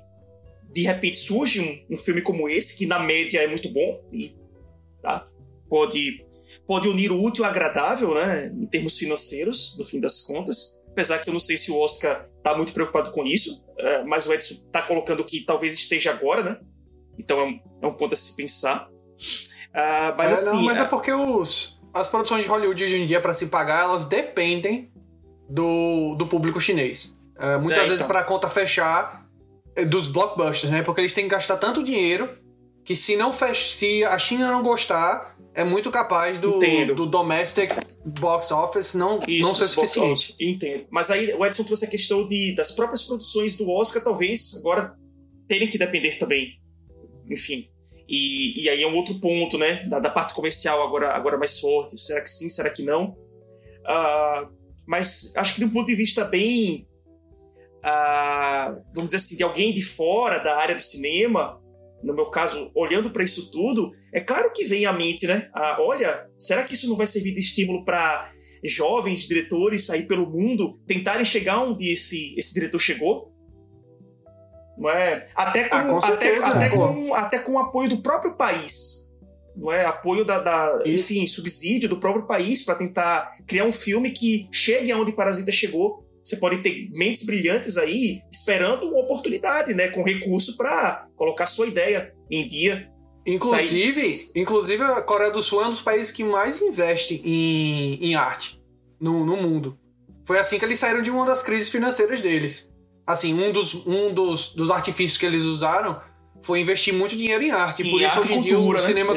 [0.72, 4.36] de repente surge um, um, filme como esse, que na média é muito bom, e
[5.02, 5.24] tá?
[5.70, 6.24] pode
[6.66, 10.80] pode unir o útil ao agradável, né, em termos financeiros, no fim das contas.
[10.90, 14.26] Apesar que eu não sei se o Oscar está muito preocupado com isso, é, mas
[14.26, 16.60] o Edson está colocando que talvez esteja agora, né?
[17.20, 18.90] Então é um, é um ponto a se pensar.
[18.90, 20.56] Uh, mas é, assim.
[20.56, 23.48] Não, mas é, é porque os, as produções de Hollywood hoje em dia, para se
[23.48, 24.92] pagar, elas dependem
[25.50, 27.16] do, do público chinês.
[27.38, 28.08] Uh, muitas é, vezes, então.
[28.08, 29.28] para a conta fechar,
[29.76, 30.82] é, dos blockbusters, né?
[30.82, 32.38] Porque eles têm que gastar tanto dinheiro
[32.84, 36.60] que se não fecha, se a China não gostar, é muito capaz do,
[36.94, 37.72] do domestic
[38.20, 40.36] box office não, Isso, não ser suficiente.
[40.40, 40.86] Entendo.
[40.92, 44.96] Mas aí o Edson trouxe a questão de, das próprias produções do Oscar, talvez agora
[45.48, 46.60] terem que depender também.
[47.30, 47.70] Enfim.
[48.08, 49.84] E, e aí é um outro ponto, né?
[49.88, 52.00] Da, da parte comercial agora, agora mais forte.
[52.00, 52.50] Será que sim?
[52.50, 53.18] Será que não?
[53.82, 54.48] Uh,
[54.88, 56.88] mas acho que de um ponto de vista bem.
[57.84, 61.62] Uh, vamos dizer assim, de alguém de fora da área do cinema,
[62.04, 65.50] no meu caso, olhando para isso tudo, é claro que vem à mente, né?
[65.54, 68.32] Ah, olha, será que isso não vai servir de estímulo para
[68.68, 73.32] jovens diretores aí pelo mundo tentarem chegar onde esse, esse diretor chegou.
[74.78, 75.26] Não é?
[75.36, 79.14] Até com, Ah, com certeza, até, até, com, até com o apoio do próprio país.
[79.56, 79.86] Não é?
[79.86, 84.92] Apoio da, da enfim, subsídio do próprio país para tentar criar um filme que chegue
[84.92, 86.06] aonde Parasita chegou.
[86.24, 91.68] Você pode ter mentes brilhantes aí esperando uma oportunidade, né, com recurso para colocar sua
[91.68, 92.92] ideia em dia.
[93.26, 97.96] Inclusive, Sai- inclusive, a Coreia do Sul é um dos países que mais investe em,
[98.04, 98.62] em arte
[99.00, 99.80] no, no mundo.
[100.26, 102.70] Foi assim que eles saíram de uma das crises financeiras deles.
[103.06, 106.00] Assim, um dos, um dos, dos artifícios que eles usaram
[106.46, 107.84] foi investir muito dinheiro em arte.
[107.84, 108.86] Sim, Por isso, arte hoje em dia, o cultura, né?
[108.86, 109.14] cinema,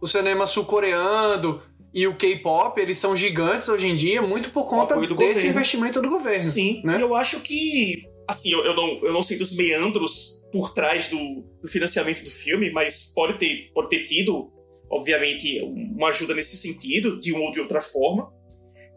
[0.00, 1.62] o cinema sul-coreano
[1.94, 5.46] e o K-pop, eles são gigantes hoje em dia, muito por conta desse governo.
[5.46, 6.42] investimento do governo.
[6.42, 6.98] Sim, né?
[6.98, 8.04] e eu acho que.
[8.28, 11.18] Assim, eu, eu, não, eu não sei dos meandros por trás do,
[11.62, 14.52] do financiamento do filme, mas pode ter, pode ter tido,
[14.90, 18.30] obviamente, uma ajuda nesse sentido, de uma ou de outra forma.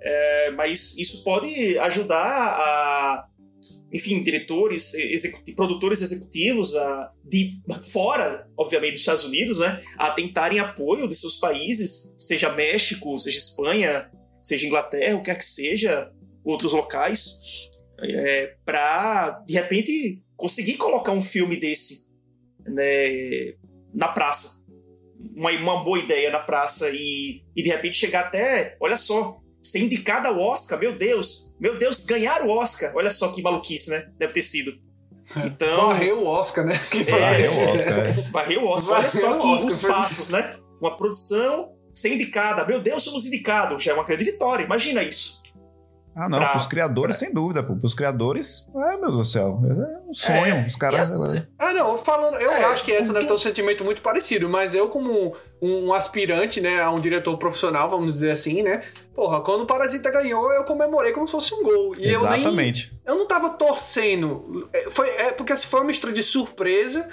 [0.03, 3.25] É, mas isso pode ajudar a.
[3.93, 4.93] Enfim, diretores,
[5.55, 7.61] produtores executivos a, de
[7.91, 13.37] fora, obviamente, dos Estados Unidos, né, a tentarem apoio de seus países, seja México, seja
[13.37, 14.09] Espanha,
[14.41, 16.11] seja Inglaterra, o que quer que seja,
[16.43, 17.69] outros locais,
[17.99, 22.11] é, para de repente conseguir colocar um filme desse
[22.65, 23.53] né,
[23.93, 24.65] na praça.
[25.35, 29.79] Uma, uma boa ideia na praça e, e de repente chegar até, olha só, ser
[29.79, 34.09] indicada ao Oscar, meu Deus, meu Deus, ganhar o Oscar, olha só que maluquice, né?
[34.17, 34.73] Deve ter sido.
[35.45, 36.77] Então, Varreu o Oscar, né?
[36.89, 38.11] Que que Varreu o Oscar, é.
[38.33, 38.99] varreu o Oscar.
[38.99, 40.57] Olha só que Oscar, os passos, né?
[40.81, 42.65] Uma produção ser indicada.
[42.65, 43.83] Meu Deus, somos indicados.
[43.83, 44.63] Já é uma grande vitória.
[44.63, 45.40] Imagina isso.
[46.13, 47.75] Ah, não, Pra- pros criadores, sem dúvida, pô.
[47.75, 49.59] Pros criadores, é, meu Deus do céu.
[49.65, 50.55] É um sonho.
[50.55, 50.97] É, Os caras.
[50.97, 51.01] e
[51.37, 54.49] assim, Ah, não, falando, eu É, acho que essa deve ter um sentimento muito parecido,
[54.49, 58.83] mas eu, como um, um aspirante, né, a um diretor profissional, vamos dizer assim, né?
[59.15, 61.95] Porra, quando o Parasita ganhou, eu comemorei como se fosse um gol.
[61.97, 62.41] E eu nem.
[62.41, 62.93] Exatamente.
[63.05, 64.67] Eu não tava torcendo.
[64.73, 67.07] É, Foi, é porque assim, foi uma mistura de surpresa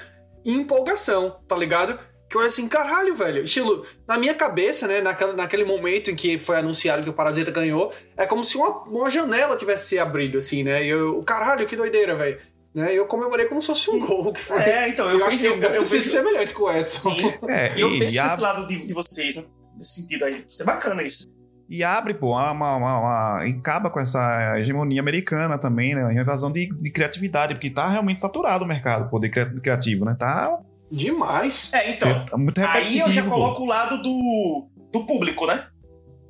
[0.45, 1.99] e empolgação, tá ligado?
[2.29, 3.43] Que eu olhei assim, caralho, velho.
[3.43, 7.51] Estilo, na minha cabeça, né, naquela, naquele momento em que foi anunciado que o Parasita
[7.51, 10.85] ganhou, é como se uma, uma janela tivesse se abrido, assim, né?
[10.85, 12.39] E eu, caralho, que doideira, velho.
[12.75, 12.93] Né?
[12.95, 14.33] Eu comemorei como se fosse um gol.
[14.35, 14.59] Que foi.
[14.61, 16.11] É, então, eu, eu, acho que eu, eu sido vejo.
[16.11, 17.11] semelhante com o Edson.
[17.11, 17.35] Sim.
[17.49, 19.45] É, E eu penso e, a- desse lado de, de vocês, né?
[19.77, 20.45] Nesse sentido aí.
[20.49, 21.27] Isso é bacana isso.
[21.71, 26.03] e abre, pô, uma, uma, uma- e acaba com essa hegemonia americana também, né?
[26.03, 30.05] Uma invasão de, de criatividade, porque tá realmente saturado o mercado, pô, de cri- criativo,
[30.05, 30.15] né?
[30.19, 30.59] Tá
[30.91, 31.71] Demais.
[31.73, 32.25] É, então.
[32.25, 35.69] tá muito Aí eu já coloco o lado do, do público, né?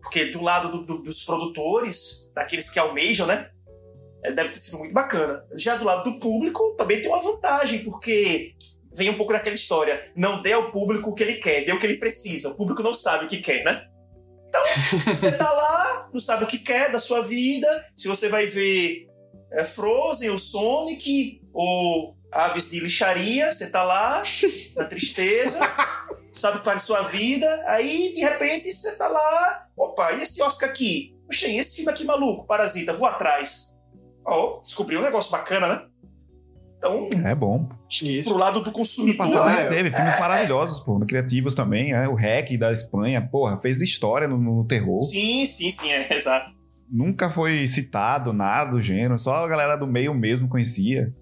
[0.03, 3.49] Porque do lado do- do- dos produtores, daqueles que almejam, né?
[4.25, 5.45] é, Deve ter sido muito bacana.
[5.55, 8.55] Já do lado do público, também tem uma vantagem, porque
[8.97, 10.11] vem um pouco daquela história.
[10.17, 12.49] Não dê ao público o que ele quer, dê o que ele precisa.
[12.51, 13.83] O público não sabe o que quer, né?
[14.49, 14.63] Então,
[15.13, 17.69] você tá lá, não sabe o que quer da sua vida.
[17.95, 19.07] Se você vai ver
[19.53, 24.23] é, Frozen, ou Sonic, ou Aves de Lixaria, você tá lá,
[24.77, 25.59] na tristeza
[26.33, 30.41] sabe o que faz sua vida, aí de repente você tá lá, opa, e esse
[30.43, 31.15] Oscar aqui?
[31.27, 33.79] Poxa, e esse filme aqui maluco, Parasita, vou atrás.
[34.25, 35.83] Ó, descobri um negócio bacana, né?
[36.77, 37.69] Então, É bom.
[37.91, 38.29] Isso.
[38.29, 39.59] pro lado do No consumidor, passado né?
[39.59, 43.81] a gente teve filmes maravilhosos, pô, criativos também, é, o Hack da Espanha, porra, fez
[43.81, 45.03] história no, no terror.
[45.03, 46.57] sim, sim, sim, é, exato.
[46.91, 51.13] Nunca foi citado nada do gênero, só a galera do meio mesmo conhecia.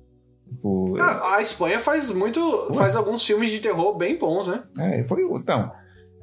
[0.49, 2.73] Tipo, Ah, a Espanha faz muito.
[2.75, 4.63] faz alguns filmes de terror bem bons, né?
[4.79, 5.23] é, foi.
[5.23, 5.71] Então,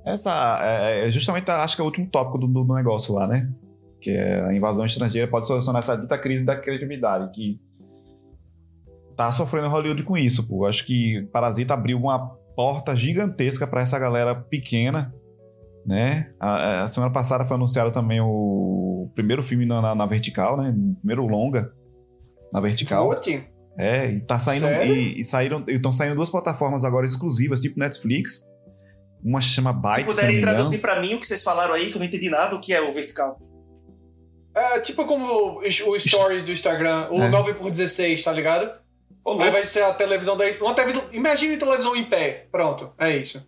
[0.05, 3.49] essa é, é justamente acho que é o último tópico do, do negócio lá, né?
[4.01, 7.59] Que é a invasão estrangeira pode solucionar essa dita crise da criatividade, que
[9.15, 10.65] tá sofrendo Hollywood com isso, pô.
[10.65, 15.13] Acho que Parasita abriu uma porta gigantesca para essa galera pequena,
[15.85, 16.31] né?
[16.39, 20.69] A, a semana passada foi anunciado também o primeiro filme na, na- na vertical, né?
[20.75, 21.71] O primeiro longa
[22.51, 23.07] na vertical.
[23.07, 23.47] Vote.
[23.77, 24.67] É, e tá saindo.
[24.67, 24.95] Sério?
[24.95, 25.63] E, e saíram.
[25.67, 28.47] Estão saindo duas plataformas agora exclusivas, tipo Netflix.
[29.23, 29.95] Uma chama Byte.
[29.95, 32.55] Se puderem traduzir pra mim o que vocês falaram aí, que eu não entendi nada,
[32.55, 33.39] o que é o vertical.
[34.55, 37.31] É tipo como o, o Stories do Instagram, o É.
[37.31, 38.69] 9x16, tá ligado?
[39.39, 40.43] Aí vai ser a televisão da.
[40.61, 42.47] Uma televisão, imagine televisão em pé.
[42.51, 43.41] Pronto, é isso.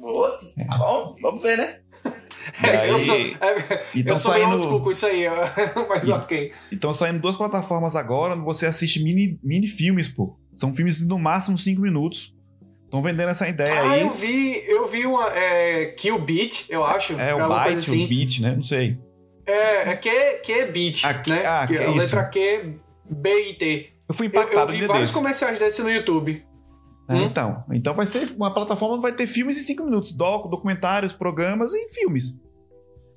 [0.00, 0.54] vote.
[0.66, 1.80] Tá bom, vamos ver, né?
[2.60, 5.24] Daí- eu sou, é, E eu sou meio old saindo, school com isso aí,
[5.88, 6.52] mas E- ok.
[6.72, 10.36] e tão saindo duas plataformas agora você assiste mini, mini filmes, pô.
[10.54, 12.34] São filmes de no máximo 5 minutos.
[12.84, 14.00] Estão vendendo essa ideia Ah, aí.
[14.02, 15.28] eu vi, eu vi uma.
[15.32, 17.12] É, Kill Beat, eu acho.
[17.20, 18.04] É o Byte, assim.
[18.04, 18.54] o Beat, né?
[18.56, 18.98] Não sei.
[19.46, 20.10] É, é Q,
[20.44, 21.42] Q Beat, Ah, que- né?
[21.46, 21.98] ah, que que é a isso.
[22.16, 22.74] letra Q,
[23.08, 23.90] B e T.
[24.08, 25.18] Eu fui Eu, eu impactado vi vários desse.
[25.18, 26.44] comerciais desse no YouTube.
[27.10, 27.24] É, Hum?
[27.24, 31.12] Então, então vai ser uma plataforma que vai ter filmes em 5 minutos, doc, documentários,
[31.12, 32.40] programas e filmes.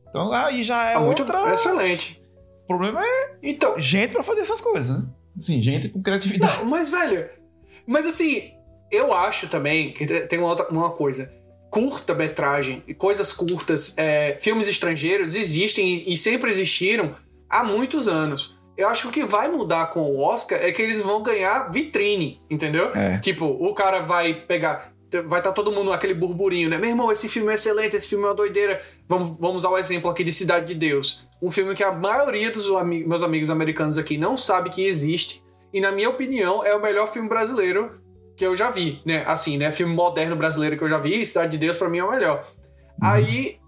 [0.09, 1.53] Então aí já é muito outra.
[1.53, 2.21] excelente.
[2.63, 5.05] O problema é Então, gente pra fazer essas coisas, né?
[5.37, 6.57] Assim, gente com criatividade.
[6.59, 7.29] Não, mas, velho.
[7.85, 8.51] Mas assim,
[8.91, 11.31] eu acho também que te- tem uma, outra, uma coisa.
[11.69, 17.15] Curta-metragem, coisas curtas, é, filmes estrangeiros existem e, e sempre existiram
[17.49, 18.57] há muitos anos.
[18.75, 21.69] Eu acho que o que vai mudar com o Oscar é que eles vão ganhar
[21.71, 22.89] vitrine, entendeu?
[22.95, 23.19] É.
[23.19, 24.91] Tipo, o cara vai pegar.
[25.25, 26.77] Vai estar todo mundo naquele burburinho, né?
[26.79, 28.81] Meu irmão, esse filme é excelente, esse filme é uma doideira.
[29.07, 31.27] Vamos, vamos usar o exemplo aqui de Cidade de Deus.
[31.39, 35.43] Um filme que a maioria dos ami- meus amigos americanos aqui não sabe que existe.
[35.71, 38.01] E, na minha opinião, é o melhor filme brasileiro
[38.35, 39.23] que eu já vi, né?
[39.27, 39.71] Assim, né?
[39.71, 41.23] Filme moderno brasileiro que eu já vi.
[41.23, 42.51] Cidade de Deus, pra mim, é o melhor.
[42.99, 43.59] Aí.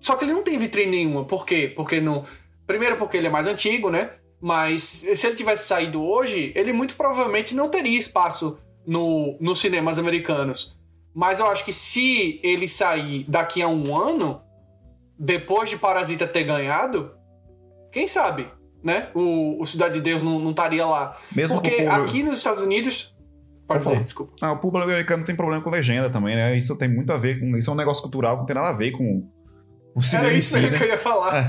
[0.00, 1.24] Só que ele não tem vitrine nenhuma.
[1.24, 1.72] Por quê?
[1.74, 2.24] Porque não.
[2.64, 4.10] Primeiro, porque ele é mais antigo, né?
[4.40, 9.98] Mas se ele tivesse saído hoje, ele muito provavelmente não teria espaço no, nos cinemas
[9.98, 10.78] americanos.
[11.14, 14.40] Mas eu acho que se ele sair daqui a um ano,
[15.18, 17.10] depois de Parasita ter ganhado,
[17.92, 18.48] quem sabe,
[18.82, 19.08] né?
[19.14, 21.18] O, o Cidade de Deus não, não estaria lá.
[21.34, 23.14] Mesmo Porque público- aqui nos Estados Unidos.
[23.66, 24.32] Pode ser, desculpa.
[24.40, 26.56] Ah, o público americano tem problema com legenda também, né?
[26.56, 27.56] Isso tem muito a ver com.
[27.56, 29.28] Isso é um negócio cultural que não tem nada a ver com
[29.94, 30.76] o cinema Era isso si, né?
[30.76, 31.48] que eu ia falar.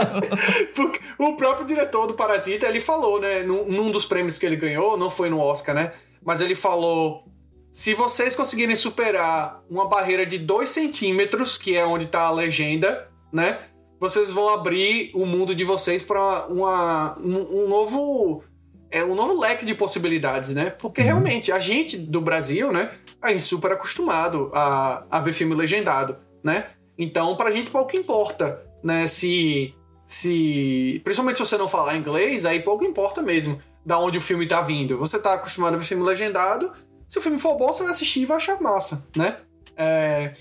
[0.74, 3.42] Porque o próprio diretor do Parasita, ele falou, né?
[3.42, 5.92] Num, num dos prêmios que ele ganhou, não foi no Oscar, né?
[6.22, 7.24] Mas ele falou:
[7.72, 13.08] se vocês conseguirem superar uma barreira de 2 centímetros, que é onde tá a legenda,
[13.32, 13.58] né?
[13.98, 18.42] Vocês vão abrir o mundo de vocês para uma, um, um novo.
[18.90, 20.70] É um novo leque de possibilidades, né?
[20.70, 22.90] Porque realmente, a gente do Brasil, né?
[23.22, 26.66] A gente super acostumado a, a ver filme legendado, né?
[27.00, 29.06] Então, pra gente pouco importa, né?
[29.06, 29.74] Se.
[30.06, 34.46] se Principalmente se você não falar inglês, aí pouco importa mesmo da onde o filme
[34.46, 34.98] tá vindo.
[34.98, 36.70] Você tá acostumado a ver filme legendado,
[37.08, 39.38] se o filme for bom, você vai assistir e vai achar massa, né?
[39.74, 40.34] É,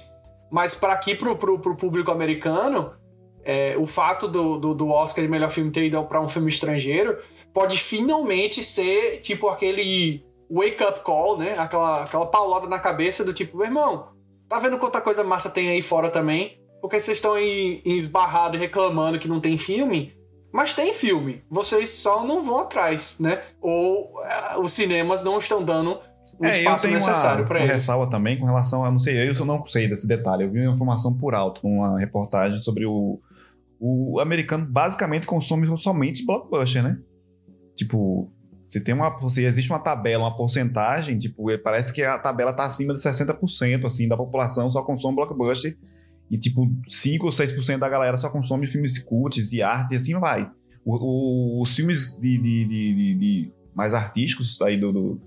[0.52, 2.94] mas para aqui, pro, pro, pro público americano,
[3.42, 6.50] é, o fato do, do, do Oscar de melhor filme ter ido pra um filme
[6.50, 7.18] estrangeiro
[7.54, 11.56] pode finalmente ser tipo aquele wake-up call, né?
[11.58, 14.10] Aquela, aquela paulada na cabeça do tipo, meu irmão,
[14.50, 16.60] tá vendo quanta coisa massa tem aí fora também?
[16.82, 20.14] Porque vocês estão aí esbarrado e reclamando que não tem filme?
[20.52, 21.44] Mas tem filme.
[21.50, 23.42] Vocês só não vão atrás, né?
[23.62, 26.00] Ou ah, os cinemas não estão dando
[26.40, 27.74] o É, espaço necessário para eles.
[27.74, 30.74] ressalva também com relação a, não sei, eu não sei desse detalhe, eu vi uma
[30.74, 33.20] informação por alto, uma reportagem sobre o,
[33.80, 36.98] o americano basicamente consome somente blockbuster, né?
[37.76, 38.32] Tipo,
[38.70, 42.66] se tem uma, se existe uma tabela, uma porcentagem, tipo, parece que a tabela tá
[42.66, 45.76] acima de 60%, assim, da população só consome blockbuster
[46.30, 50.18] e, tipo, 5 ou 6% da galera só consome filmes cults e arte e assim
[50.20, 50.50] vai.
[50.86, 50.96] O-
[51.58, 55.22] o- os filmes de, de- de- de- de mais artísticos aí do- do,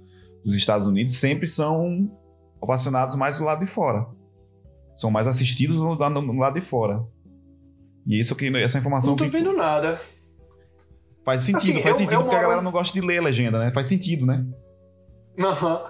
[0.44, 2.10] dos Estados Unidos sempre são
[2.60, 4.06] ovacionados mais do lado de fora.
[4.94, 7.02] São mais assistidos no, no- no lado de fora.
[8.06, 10.00] E isso que essa informação Não tô que vendo nada.
[11.24, 13.18] Faz sentido, Assim, faz eu- sentido eu porque a moro- galera não gosta de ler
[13.18, 13.70] a legenda, né?
[13.72, 14.44] Faz sentido, né?
[15.38, 15.82] Aham.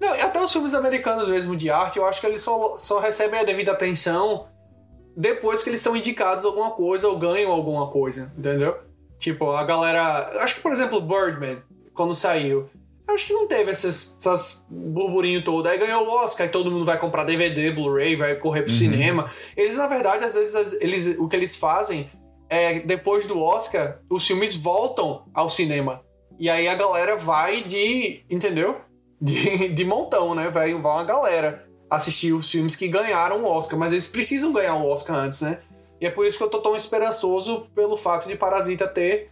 [0.00, 2.98] Não, e até os filmes americanos mesmo de arte, eu acho que eles só, só
[2.98, 4.48] recebem a devida atenção
[5.16, 8.76] depois que eles são indicados a alguma coisa ou ganham alguma coisa, entendeu?
[9.18, 10.42] Tipo, a galera.
[10.42, 11.58] Acho que, por exemplo, Birdman,
[11.94, 12.68] quando saiu.
[13.08, 15.66] Acho que não teve esses, essas burburinho todo.
[15.66, 18.78] Aí ganhou o Oscar e todo mundo vai comprar DVD, Blu-ray, vai correr pro Uhum.
[18.78, 19.30] cinema.
[19.56, 22.08] Eles, na verdade, às vezes, eles, o que eles fazem
[22.50, 26.00] é, depois do Oscar, os filmes voltam ao cinema.
[26.38, 28.24] E aí a galera vai de.
[28.28, 28.80] Entendeu?
[29.20, 30.50] De, de montão, né?
[30.50, 33.78] Vai, vai uma galera assistir os filmes que ganharam o Oscar.
[33.78, 35.58] Mas eles precisam ganhar o Oscar antes, né?
[36.00, 39.30] E é por isso que eu tô tão esperançoso pelo fato de Parasita ter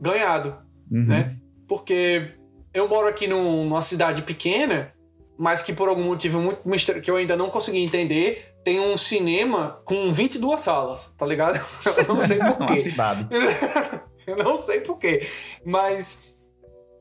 [0.00, 0.56] ganhado,
[0.90, 1.04] Uhum.
[1.06, 1.36] né?
[1.68, 2.32] Porque
[2.74, 4.92] eu moro aqui num- numa cidade pequena,
[5.38, 8.96] mas que por algum motivo muito mistério que eu ainda não consegui entender, tem um
[8.96, 11.60] cinema com 22 salas, tá ligado?
[12.08, 12.76] Eu não sei porquê.
[12.76, 13.26] cidade.
[14.26, 15.26] eu não sei porquê.
[15.64, 16.22] Mas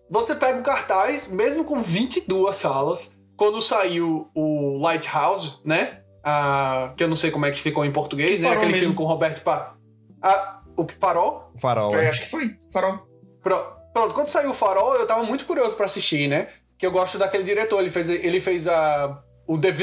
[0.09, 6.01] você pega o cartaz, mesmo com 22 salas, quando saiu o Lighthouse, né?
[6.23, 8.51] Ah, que eu não sei como é que ficou em português, Que né?
[8.51, 8.81] Aquele mesmo.
[8.81, 9.75] filme com o Roberto Pa...
[10.21, 11.51] Ah, o que farol?
[11.55, 11.93] O farol.
[11.93, 12.09] Eu é.
[12.09, 12.99] acho que foi, Farol.
[13.41, 16.47] Pro- Pronto, quando saiu o Farol, eu tava muito curioso pra assistir, né?
[16.77, 19.21] Que eu gosto daquele diretor, ele fez, ele fez a,
[19.51, 19.73] o The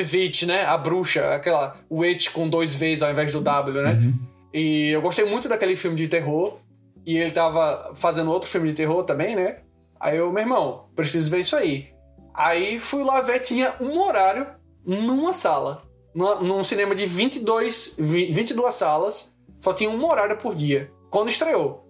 [0.47, 0.65] né?
[0.65, 3.93] A bruxa, aquela Witch com dois Vs ao invés do W, né?
[3.95, 4.15] Uhum.
[4.55, 6.59] E eu gostei muito daquele filme de terror.
[7.05, 9.59] E ele tava fazendo outro filme de terror também, né?
[10.01, 11.89] Aí eu, meu irmão, preciso ver isso aí.
[12.35, 14.47] Aí fui lá ver, tinha um horário
[14.85, 15.83] numa sala.
[16.15, 20.91] Numa- Num cinema de 22, vi- 22 salas, só tinha um horário por dia.
[21.11, 21.87] Quando estreou.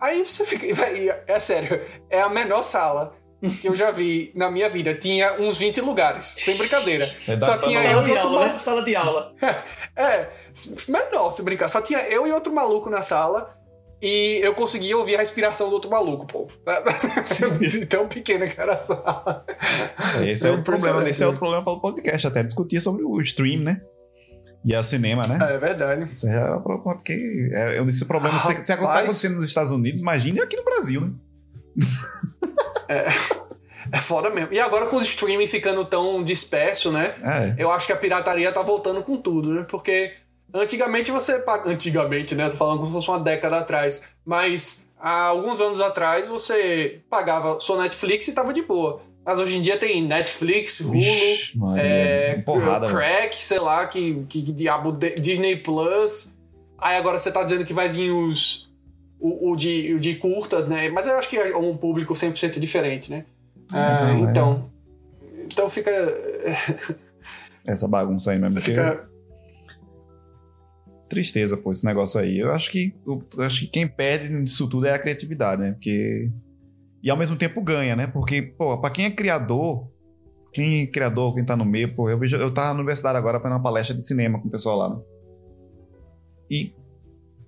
[0.00, 0.66] Aí você fica.
[1.26, 1.80] É sério,
[2.10, 3.14] é a menor sala.
[3.50, 4.94] Que eu já vi na minha vida.
[4.94, 7.04] Tinha uns 20 lugares, sem brincadeira.
[7.28, 8.52] É Só tinha Sala eu e de outro aula, maluco.
[8.52, 8.58] né?
[8.58, 9.34] Sala de aula.
[9.96, 10.28] É,
[10.88, 11.68] menor se brincar.
[11.68, 13.56] Só tinha eu e outro maluco na sala.
[14.02, 16.48] E eu conseguia ouvir a respiração do outro maluco, pô.
[17.88, 19.46] Tão pequena que era a sala.
[20.26, 23.18] Esse é, o problema, esse é outro problema para o podcast, até discutir sobre o
[23.20, 23.80] stream, né?
[24.64, 25.54] E a cinema, né?
[25.54, 26.10] É verdade.
[26.12, 28.38] Isso é o problema, porque é, é esse problema.
[28.38, 29.04] Se, se está Rapaz.
[29.04, 31.12] acontecendo nos Estados Unidos, imagine aqui no Brasil, né?
[33.92, 34.52] É foda mesmo.
[34.52, 37.14] E agora com os streaming ficando tão disperso, né?
[37.22, 37.54] É.
[37.62, 39.66] Eu acho que a pirataria tá voltando com tudo, né?
[39.68, 40.12] Porque
[40.52, 41.42] antigamente você.
[41.66, 42.48] Antigamente, né?
[42.48, 44.08] Tô falando como se fosse uma década atrás.
[44.24, 49.00] Mas há alguns anos atrás você pagava sua Netflix e tava de boa.
[49.24, 52.86] Mas hoje em dia tem Netflix, Hulu, é, porrada.
[52.88, 56.34] Crack, sei lá, que, que, que diabo, Disney Plus.
[56.76, 58.70] Aí agora você tá dizendo que vai vir os.
[59.26, 60.90] O, o de, o de curtas, né?
[60.90, 63.24] Mas eu acho que é um público 100% diferente, né?
[63.72, 64.18] Ah, é.
[64.18, 64.70] então.
[65.44, 65.90] Então fica.
[67.66, 68.60] Essa bagunça aí mesmo.
[68.60, 69.08] fica
[71.08, 72.38] Tristeza, pô, esse negócio aí.
[72.38, 75.72] Eu acho que, eu acho que quem perde nisso tudo é a criatividade, né?
[75.72, 76.30] Porque.
[77.02, 78.06] E ao mesmo tempo ganha, né?
[78.06, 79.86] Porque, pô, pra quem é criador,
[80.52, 82.36] quem é criador, quem tá no meio, pô, eu vejo.
[82.36, 85.02] Eu tava na universidade agora fazendo uma palestra de cinema com o pessoal lá, né?
[86.50, 86.74] E.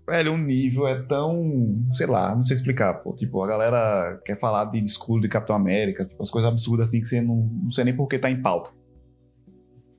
[0.09, 1.85] Velho, o nível é tão.
[1.93, 3.13] Sei lá, não sei explicar, pô.
[3.13, 7.01] Tipo, a galera quer falar de escudo de Capitão América, tipo, as coisas absurdas assim
[7.01, 8.71] que você não, não sei nem por que tá em pauta.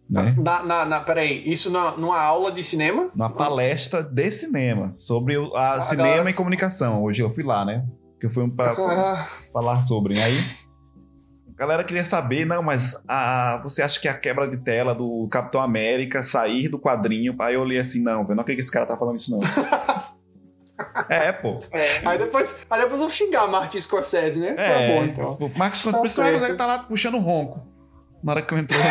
[0.09, 0.33] Né?
[0.37, 3.09] Na, na, na, peraí, isso na, numa aula de cinema?
[3.13, 7.03] numa palestra de cinema sobre o- a A cinema galera- e comunicação.
[7.03, 7.85] Hoje eu fui lá, né?
[8.17, 10.17] Que eu fui pra, pra Ah, falar sobre.
[10.17, 10.33] Aí
[11.53, 15.27] a galera queria saber, não, mas a, você acha que a quebra de tela do
[15.29, 17.35] Capitão América sair do quadrinho?
[17.39, 19.39] Aí eu olhei assim, não, velho, não acredito que esse cara tá falando isso, não.
[21.09, 21.57] é, pô.
[21.71, 22.07] É.
[22.07, 24.55] aí, depois, aí depois vou xingar Martin Scorsese, né?
[24.57, 25.29] É, Tá bom, então.
[25.31, 27.65] tipo, Marcos, Tá por isso que o tá lá puxando o ronco.
[28.23, 28.87] Na hora que eu entrou no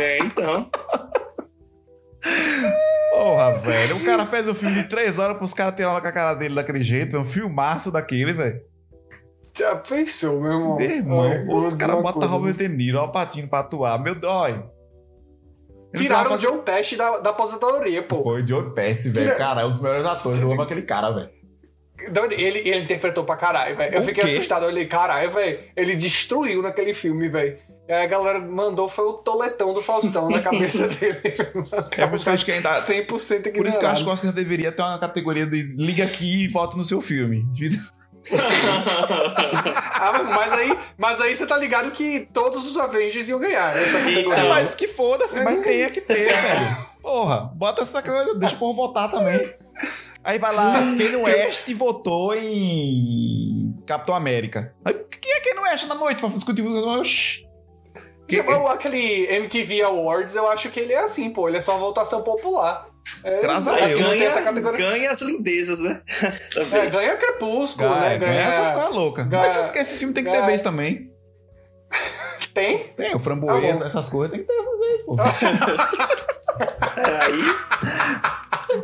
[0.00, 0.68] É, então.
[3.10, 3.96] Porra, velho.
[3.96, 6.34] O cara fez um filme de três horas pros caras terem aula com a cara
[6.34, 7.16] dele daquele jeito.
[7.16, 8.60] É um filmaço daquele, velho.
[9.56, 10.76] Já pensou, meu irmão?
[10.76, 11.44] Meu irmão, Ai,
[11.78, 13.98] caras uma botam coisa, Robert De Niro, ó, o Patinho pra atuar.
[13.98, 14.64] Meu dói.
[15.94, 18.22] Tiraram o John Pesci da, da aposentadoria, pô.
[18.22, 19.38] Foi o Joe Pesci, Tira- velho.
[19.38, 20.40] Cara, é um dos melhores atores.
[20.40, 21.30] Eu amo aquele cara, velho.
[22.30, 23.94] Ele, ele interpretou pra caralho, velho.
[23.96, 24.30] Eu O fiquei quê?
[24.30, 24.62] assustado.
[24.62, 25.58] Eu olhei, caralho, velho.
[25.76, 27.58] Ele destruiu naquele filme, velho.
[27.86, 31.20] E aí a galera mandou, foi o toletão do Faustão na cabeça dele.
[31.98, 32.72] É por isso que eu acho que ainda.
[32.74, 33.52] 100% ignorado.
[33.56, 36.44] Por isso que eu acho que o Oscar deveria ter uma categoria de liga aqui
[36.44, 37.44] e vote no seu filme.
[40.02, 43.98] Ah, mas aí, mas aí você tá ligado que todos os Avengers iam ganhar essa
[43.98, 44.10] Eita.
[44.10, 44.42] categoria.
[44.44, 46.76] É, mas que foda-se, mas tem é que ter, velho.
[47.02, 49.52] Porra, bota essa coisa, deixa o povo votar também.
[50.24, 54.74] Aí vai lá, Kanye West votou em Capitão América.
[54.84, 56.62] Aí, quem é Kanye West na noite pra discutir?
[56.62, 57.02] Vai-
[58.72, 61.48] aquele MTV Awards, eu acho que ele é assim, pô.
[61.48, 62.86] Ele é só votação popular.
[63.24, 64.12] É, Graças a assim, Deus.
[64.22, 66.02] essa ganha, ganha as lindezas, né?
[66.22, 66.90] É, Também.
[66.90, 68.18] ganha Crepúsculo, Ganha, né?
[68.18, 69.26] ganha essas coisas loucas.
[69.26, 71.10] ganha- Mas esses, esse filme tem que ter ganha- vez também.
[72.54, 72.78] Tem?
[72.96, 73.86] Tem, o framboesa, Tá bom.
[73.86, 75.16] essas coisas tem que ter essa vez, pô.
[77.00, 77.42] É, aí.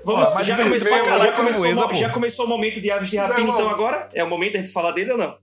[0.05, 1.95] Vamos, mas já, começou, bem, já, começou, framboesa, pô.
[1.95, 4.09] já começou o momento de Aves de Rapina, então agora?
[4.15, 5.37] É o momento da gente falar dele ou não?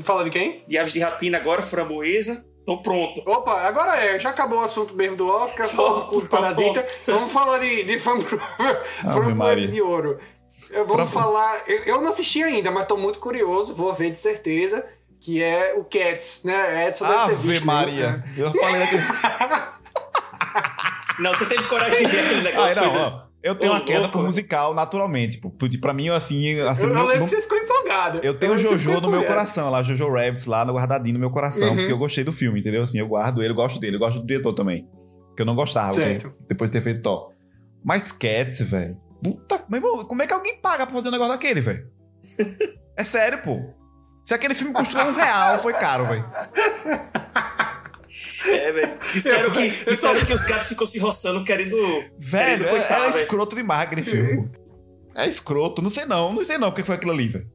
[0.00, 0.64] Fala de quem?
[0.68, 2.44] De Aves de Rapina agora, Framboesa.
[2.62, 3.20] Então pronto.
[3.26, 6.26] Opa, agora é, já acabou o assunto mesmo do Oscar, com o.
[6.28, 6.86] Parasita.
[7.06, 7.98] Vamos falar de, de
[9.34, 9.68] Maria.
[9.68, 10.18] de Ouro.
[10.70, 11.62] Eu, vamos Frambo- falar.
[11.66, 14.86] Eu, eu não assisti ainda, mas tô muito curioso, vou ver de certeza.
[15.22, 16.88] Que é o Cats, né?
[16.88, 17.66] Edson deve ter Ave visto.
[17.66, 18.10] Maria.
[18.12, 18.24] Né?
[18.38, 19.02] Eu falei daquele.
[21.18, 22.82] Não, você teve coragem de ver aquele negócio.
[22.82, 23.20] não, foi- ó.
[23.42, 24.26] Eu tenho Ô, uma queda louco, velho.
[24.26, 25.38] musical naturalmente.
[25.38, 25.50] Pô.
[25.80, 27.58] Pra mim, assim, assim Eu, eu lembro no- que você ficou
[28.22, 31.20] Eu tenho o Jojo ficou no meu coração lá, Jojo Rabbit lá no guardadinho no
[31.20, 31.76] meu coração, Uhum.
[31.76, 32.82] porque eu gostei do filme, entendeu?
[32.82, 34.86] Assim, eu guardo ele, eu gosto dele, eu gosto do diretor também.
[35.36, 36.32] Que eu não gostava, Certo.
[36.48, 37.34] depois de ter feito top.
[37.84, 38.96] Mas Cats, velho.
[39.22, 41.86] Puta, meu irmão, como é que alguém paga pra fazer um negócio daquele, velho?
[42.96, 43.58] É sério, pô.
[44.24, 46.24] Se aquele filme custou um real, foi caro, velho.
[48.46, 48.98] É, velho.
[48.98, 51.76] Disseram, que, Eu só- disseram que os gatos ficam se roçando querendo.
[51.76, 53.22] Velho, querendo é, coitar, é velho.
[53.22, 54.50] escroto demais aquele filme.
[55.14, 55.80] É escroto.
[55.80, 57.46] Não sei não, não sei não o que foi aquilo ali, velho.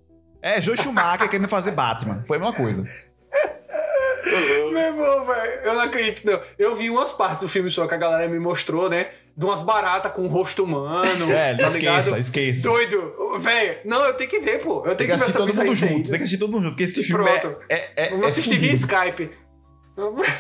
[0.46, 2.24] É, Joe Schumacher querendo fazer Batman.
[2.28, 2.84] Foi a mesma coisa.
[4.72, 6.40] Meu irmão, velho, eu não acredito, não.
[6.58, 9.08] Eu vi umas partes do filme só que a galera me mostrou, né?
[9.38, 11.32] De umas baratas com rosto humano.
[11.32, 12.20] É, tá esqueça, ligado?
[12.20, 12.62] esqueça.
[12.64, 13.14] Doido.
[13.40, 14.84] Velho, não, eu tenho que ver, pô.
[14.86, 15.76] Eu Tem tenho que que ver assistir essa todo mundo aí.
[15.76, 16.10] junto.
[16.10, 17.58] Tem que assistir todo mundo junto, porque esse filme é- Pronto.
[17.70, 18.74] é, é, Vamos é assistir via.
[18.74, 19.32] Skype.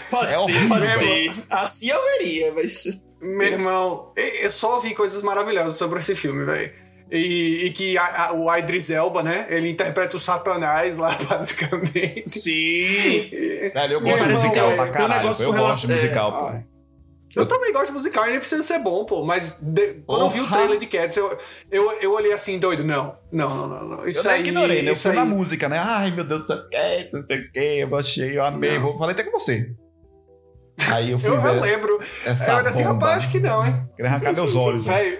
[0.10, 1.32] Pode É ser, pode ser.
[1.50, 3.06] Assim eu veria, mas.
[3.22, 6.72] Meu irmão, eu só ouvi coisas maravilhosas sobre esse filme, velho.
[7.12, 9.46] E, e que a, a, o Idris Elba, né?
[9.50, 12.24] Ele interpreta o Satanás lá, basicamente.
[12.30, 13.30] Sim!
[13.74, 15.30] Velho, eu gosto de musical pra caralho.
[15.40, 16.42] Eu gosto de musical.
[16.44, 16.64] Ah,
[17.36, 19.24] Eu também gosto de musical e nem precisa ser bom, pô.
[19.24, 21.38] Mas de- quando eu vi o trailer de Cats, eu,
[21.72, 22.84] eu, eu olhei assim, doido.
[22.84, 23.88] Não, não, não, não.
[23.90, 24.00] não.
[24.00, 24.42] Eu Isso nem aí.
[24.42, 24.90] ignorei, né?
[24.90, 25.18] Eu isso fui aí.
[25.18, 25.78] na música, né?
[25.78, 28.80] Ai, meu Deus do céu, que, não sei o que, eu achei, eu amei.
[28.80, 29.70] Vou, falei até com você.
[30.92, 32.00] Aí eu fui Eu, eu ver lembro.
[32.26, 33.76] essa eu olhei assim, rapaz, acho que não, hein?
[33.96, 34.86] Queria arrancar meus olhos.
[34.88, 34.94] né?
[34.96, 35.20] Véi,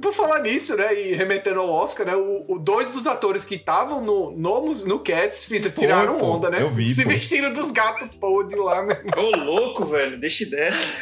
[0.00, 3.56] por falar nisso, né, e remetendo ao Oscar, né, o, o- dois dos atores que
[3.56, 6.26] estavam no, no, no Cats fiz, Foi, tiraram pô.
[6.26, 6.62] onda, né?
[6.62, 7.10] Eu vi, Se pô.
[7.10, 9.02] vestiram dos gatos podres lá, né?
[9.16, 10.18] Ô, louco, velho.
[10.18, 10.96] Deixa dessa.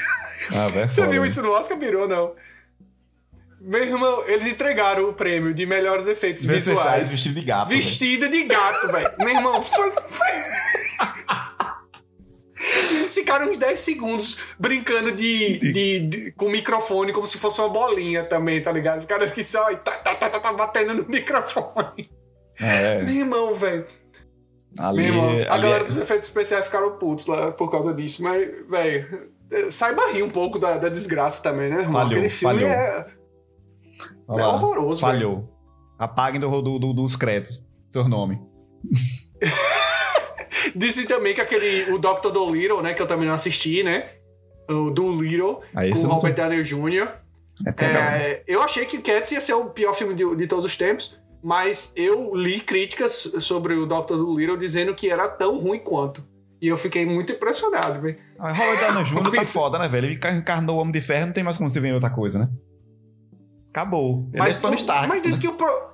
[0.53, 1.29] Ah, velho, Você viu né?
[1.29, 1.79] isso no Oscar?
[1.79, 2.33] Virou, não.
[3.61, 7.13] Meu irmão, eles entregaram o prêmio de melhores efeitos visuais.
[7.13, 7.69] vestido de gato.
[7.69, 9.11] Vestido de gato, velho.
[9.19, 9.93] Meu irmão, foi.
[12.91, 17.61] Eles ficaram uns 10 segundos brincando de, de- de- com o microfone como se fosse
[17.61, 19.05] uma bolinha também, tá ligado?
[19.05, 22.11] O cara que só tá, tá, tá, tá, tá batendo no microfone.
[22.61, 23.87] É, Meu irmão, velho.
[24.79, 27.95] ali, Meu irmão, a ali galera é- dos efeitos especiais ficaram putos lá por causa
[27.95, 29.31] disso, mas, velho,
[29.71, 31.93] saiba rir um pouco da, da desgraça também, né, irmão?
[31.95, 32.71] Falhou, Aquele filme falhou.
[32.71, 33.07] é,
[34.29, 35.13] Olha é lá, horroroso, velho.
[35.19, 35.57] Falhou.
[35.99, 38.39] Apaguem do, do, do- dos créditos seu nome.
[40.75, 42.31] Dizem também que aquele, o Dr.
[42.33, 44.11] Dolittle, né, que eu também não assisti, né,
[44.69, 47.09] o Dolittle, Aí com o Robert Downey Jr.,
[47.79, 47.85] é.
[47.85, 51.21] É, eu achei que Cats ia ser o pior filme de, de todos os tempos,
[51.43, 54.15] mas eu li críticas sobre o Dr.
[54.17, 56.25] Dolittle dizendo que era tão ruim quanto.
[56.63, 58.17] E eu fiquei muito impressionado, velho.
[58.39, 59.31] Ah, Robert Downey Jr.
[59.37, 60.07] Tá isso- foda, né, velho?
[60.07, 62.39] Ele encarnou o Homem de Ferro, não tem mais como você ver em outra coisa,
[62.39, 62.49] né?
[63.71, 64.29] Acabou.
[64.33, 65.09] Ele Mas, é Tony Stark.
[65.09, 65.91] mas diz que o, pro-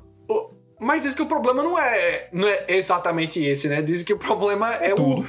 [0.80, 3.80] mas diz que o problema não é, não é exatamente esse, né?
[3.82, 5.26] Diz que o problema é, o, tudo.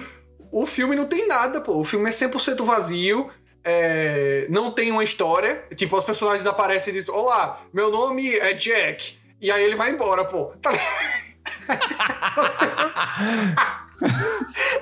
[0.52, 1.78] o filme não tem nada, pô.
[1.80, 3.30] O filme é 100% vazio.
[3.64, 5.64] é, não tem uma história.
[5.76, 9.18] Tipo, os personagens aparecem e dizem: Olá, meu nome é Jack.
[9.42, 10.46] E aí ele vai embora, pô.
[10.62, 10.72] Tá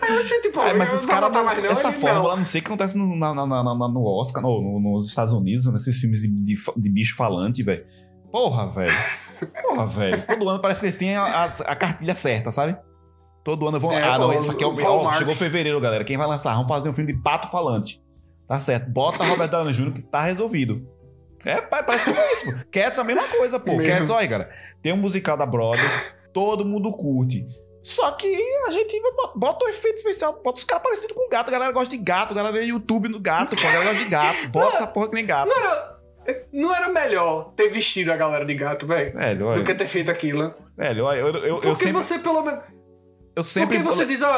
[0.02, 2.38] aí eu achei, tipo, É, mas os caras, não, essa fórmula, não.
[2.38, 5.34] não sei o que acontece no, na- na- na- no Oscar, no, no- nos Estados
[5.34, 7.86] Unidos, nesses filmes de, de, de bicho falante, velho.
[8.36, 8.92] Porra, velho.
[9.62, 10.22] Porra, velho.
[10.28, 12.76] Todo ano parece que eles têm a, a- a cartilha certa, sabe?
[13.46, 13.94] Todo ano vão.
[13.94, 14.72] É, ah, não, esse aqui é o.
[14.84, 16.04] ó, chegou fevereiro, galera.
[16.04, 16.54] Quem vai lançar?
[16.56, 18.02] Vamos fazer um filme de pato falante.
[18.46, 18.90] Tá certo.
[18.92, 19.94] Bota Robert Downey Jr.
[19.94, 20.86] que tá resolvido.
[21.46, 22.58] É, pa- parece que é isso, pô.
[22.72, 23.78] Cats a mesma coisa, pô.
[23.78, 23.86] Mesmo.
[23.94, 24.50] Cats, olha, cara.
[24.82, 25.88] Tem um musical da Broadway,
[26.34, 27.46] todo mundo curte.
[27.84, 28.28] Só que
[28.68, 29.00] a gente
[29.38, 31.48] bota o efeito especial, bota os caras parecidos com gato.
[31.48, 33.62] A galera gosta de gato, a galera vê YouTube no gato, pô.
[33.62, 34.50] A galera gosta de gato.
[34.50, 35.48] Bota essa porra que nem gato.
[35.48, 35.95] Não era,
[36.54, 39.14] não era melhor ter vestido a galera de gato, velho?
[39.18, 39.64] Velho, Do olha.
[39.64, 40.54] que ter feito aquilo.
[40.78, 41.92] Velho, olha, eu, eu, eu, Porque sempre.
[41.94, 42.62] você, pelo menos.
[43.36, 43.78] Eu sempre.
[43.78, 44.34] Porque você diz, ó.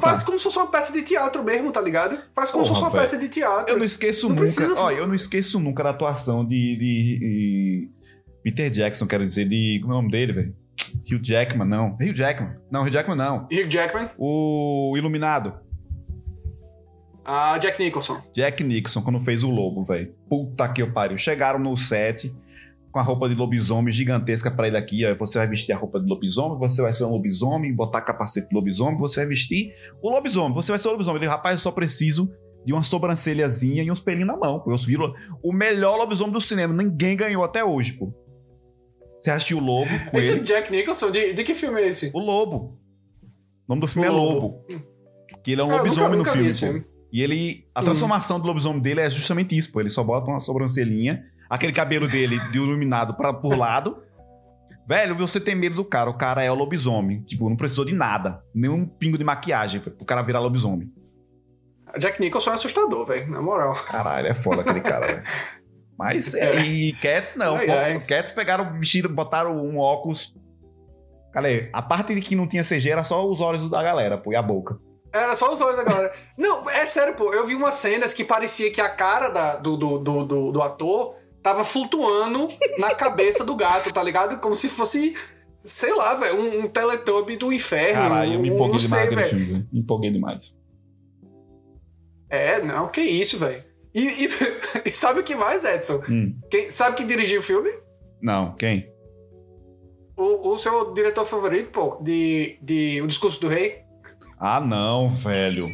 [0.00, 2.18] Faz como se fosse uma peça de teatro mesmo, tá ligado?
[2.34, 3.00] Faz como se fosse uma velho.
[3.02, 3.72] peça de teatro.
[3.72, 4.42] Eu não esqueço Não nunca.
[4.42, 7.90] precisa- Olha, eu não esqueço nunca da atuação de, de- de
[8.42, 9.78] Peter Jackson, quero dizer, de.
[9.82, 10.56] Como é o nome dele, velho?
[11.10, 11.94] Hugh Jackman, não.
[12.00, 12.56] Hugh Jackman.
[12.70, 13.48] Não, Hugh Jackman não.
[13.50, 15.54] Hugh Jackman, O Iluminado.
[17.28, 18.20] A Jack Nicholson.
[18.32, 20.14] Jack Nixon, quando fez o Lobo, velho.
[20.28, 21.18] Puta que pariu.
[21.18, 22.34] Chegaram no set
[22.90, 25.04] com a roupa de lobisomem gigantesca pra ele aqui.
[25.04, 25.14] Ó.
[25.16, 28.54] Você vai vestir a roupa de lobisomem, você vai ser um lobisomem, botar capacete de
[28.54, 29.72] lobisomem, você vai vestir
[30.02, 30.54] o lobisomem.
[30.54, 31.20] Você vai ser o lobisomem.
[31.20, 32.30] Ele, rapaz, eu só preciso
[32.64, 34.60] de uma sobrancelhazinha e uns pelinhos na mão.
[34.60, 34.72] pô.
[34.72, 36.72] Eu viro o melhor lobisomem do cinema.
[36.72, 38.12] Ninguém ganhou até hoje, pô.
[39.20, 40.40] Você assistiu o Lobo com Esse ele?
[40.40, 42.10] Jack Nicholson, de, de que filme é esse?
[42.14, 42.78] O Lobo.
[43.66, 44.40] O nome do filme O é Lobo.
[44.40, 44.64] Lobo.
[45.44, 46.84] Que ele é um Ah, lobisomem nunca- nunca no vi filme.
[47.12, 47.66] E ele.
[47.74, 47.84] A Hum.
[47.84, 49.80] transformação do lobisomem dele é justamente isso, pô.
[49.80, 54.02] Ele só bota uma sobrancelhinha, aquele cabelo dele de iluminado pra, por lado.
[54.86, 56.08] Velho, você tem medo do cara.
[56.08, 57.22] O cara é o lobisomem.
[57.22, 58.42] Tipo, não precisou de nada.
[58.54, 60.90] Nenhum pingo de maquiagem pro cara virar lobisomem.
[61.98, 63.72] Jack Nicholson é assustador, velho, na moral.
[63.74, 65.22] Caralho, é foda aquele cara, velho.
[65.98, 67.56] Mas, é, e Cats não.
[67.56, 67.72] Ai, pô.
[67.72, 68.00] ai.
[68.00, 70.34] Cats pegaram o vestido, botaram um óculos.
[71.32, 74.32] Cara, a parte de que não tinha CG era só os olhos da galera, pô,
[74.32, 74.78] e a boca.
[75.12, 76.14] Era só os olhos da galera.
[76.36, 77.32] Não, é sério, pô.
[77.32, 81.14] Eu vi umas cenas que parecia que a cara da- do, do, do, do, ator
[81.42, 82.46] tava flutuando
[82.78, 84.38] na cabeça do gato, tá ligado?
[84.40, 85.16] Como se fosse,
[85.60, 87.94] sei lá, velho, um, um Teletubby do inferno.
[88.02, 89.30] Caralho, eu me um- empolguei não demais sei, naquele velho.
[89.30, 89.68] filme, velho.
[89.72, 90.54] Me empolguei demais.
[92.30, 93.64] É, não, que isso, velho.
[93.94, 94.28] E, e-
[94.84, 96.02] e sabe o que mais, Edson?
[96.10, 96.36] Hum.
[96.50, 97.70] Quem, sabe quem dirigiu o filme?
[98.20, 98.92] Não, quem?
[100.16, 103.82] O, o seu diretor favorito, pô, de, de O Discurso do Rei?
[104.40, 105.66] Ah, não, velho.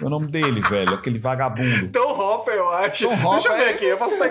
[0.00, 0.94] É o nome dele, velho?
[0.94, 1.90] Aquele vagabundo.
[1.90, 3.08] Tom Hopper, eu acho.
[3.08, 4.28] Tom Hopper Deixa eu ver aqui, eu posso estar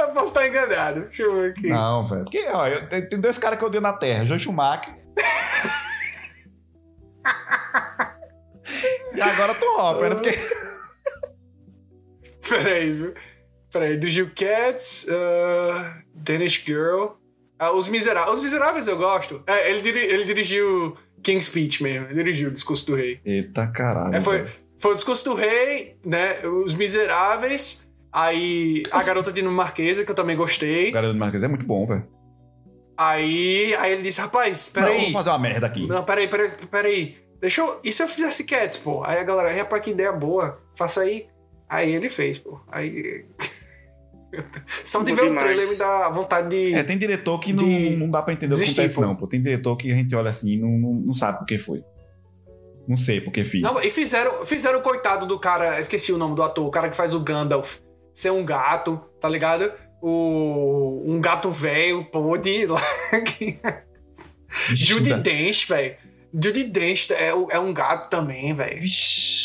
[0.00, 1.00] eu posso estar enganado.
[1.02, 1.68] Deixa eu ver aqui.
[1.68, 2.24] Não, velho.
[2.26, 4.24] Que, ó, eu, tem dois caras que eu odeio na Terra.
[4.24, 4.96] Joe Schumacher.
[9.14, 10.14] e agora Tom Hopper, né?
[10.14, 10.38] Porque...
[12.48, 13.12] Peraí, viu?
[13.70, 15.84] Peraí, dirigiu Cats, uh,
[16.14, 17.17] Danish Girl.
[17.58, 18.36] Ah, Os Miseráveis.
[18.38, 19.42] Os Miseráveis eu gosto.
[19.46, 22.06] É, ele, diri- ele dirigiu King's Speech mesmo.
[22.06, 23.20] Ele dirigiu o Discurso do Rei.
[23.24, 24.14] Eita caralho.
[24.14, 24.46] É, foi,
[24.78, 26.40] foi o Discurso do Rei, né?
[26.46, 27.88] Os Miseráveis.
[28.12, 30.90] Aí a Garota de Marquesa, que eu também O gostei.
[30.92, 32.06] cara do Marquês é muito bom, velho.
[32.96, 34.98] Aí, aí ele disse, rapaz, Não, peraí.
[34.98, 35.86] Vamos fazer uma merda aqui.
[35.86, 37.16] Não, peraí, peraí, peraí.
[37.40, 37.80] Deixa eu.
[37.84, 39.04] E se eu fizesse Cats, pô?
[39.04, 40.60] Aí a galera, rapaz, que ideia boa.
[40.76, 41.26] Faça aí.
[41.68, 42.58] Aí ele fez, pô.
[42.70, 43.24] Aí.
[44.84, 45.42] Só de ver o demais.
[45.42, 46.74] trailer me dá vontade de.
[46.74, 49.00] É, tem diretor que não, De não dá pra entender o que desistir, acontece, pô.
[49.02, 49.26] não, pô.
[49.26, 51.82] Tem diretor que a gente olha assim e não, não, não sabe por que foi.
[52.86, 53.62] Não sei por que fiz.
[53.62, 56.88] Não, e fizeram, fizeram o coitado do cara, esqueci o nome do ator, o cara
[56.88, 57.78] que faz o Gandalf
[58.14, 59.70] ser um gato, tá ligado?
[60.00, 62.80] O, um gato velho, lá.
[64.68, 65.96] Vixe, Judy Dench, velho.
[66.32, 68.78] Judy Dench é, é um gato também, velho.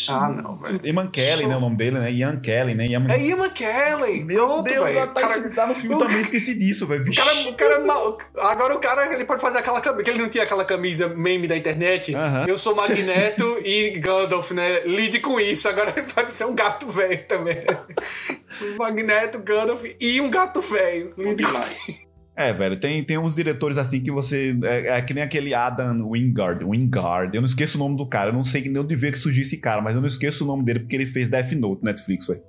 [0.09, 0.81] Ah, não, velho.
[0.84, 1.55] Ian Kelly, né?
[1.55, 2.11] O nome dele, né?
[2.11, 2.86] Ian Kelly, né?
[2.88, 3.05] Ian...
[3.09, 4.25] É Ian McKellen.
[4.25, 7.05] Meu Pronto, Deus, já tá, Cara- tá no filme o- também, esqueci disso, velho.
[7.15, 8.17] Cara, o cara é mal.
[8.38, 10.03] Agora o cara ele pode fazer aquela camisa.
[10.03, 12.13] Que ele não tinha aquela camisa meme da internet.
[12.13, 12.45] Aham.
[12.47, 14.81] Eu sou Magneto e Gandalf, né?
[14.81, 15.69] Lide com isso.
[15.69, 17.63] Agora ele pode ser um gato velho também.
[18.49, 21.09] Sou Magneto, Gandalf e um gato velho.
[21.15, 21.99] Com demais.
[22.36, 24.57] É, velho, tem, tem uns diretores assim que você.
[24.63, 26.65] É, é que nem aquele Adam Wingard.
[26.65, 27.36] Wingard.
[27.36, 28.29] Eu não esqueço o nome do cara.
[28.31, 30.47] Eu não sei nem onde veio que surgiu esse cara, mas eu não esqueço o
[30.47, 32.41] nome dele porque ele fez Death Note Netflix, velho.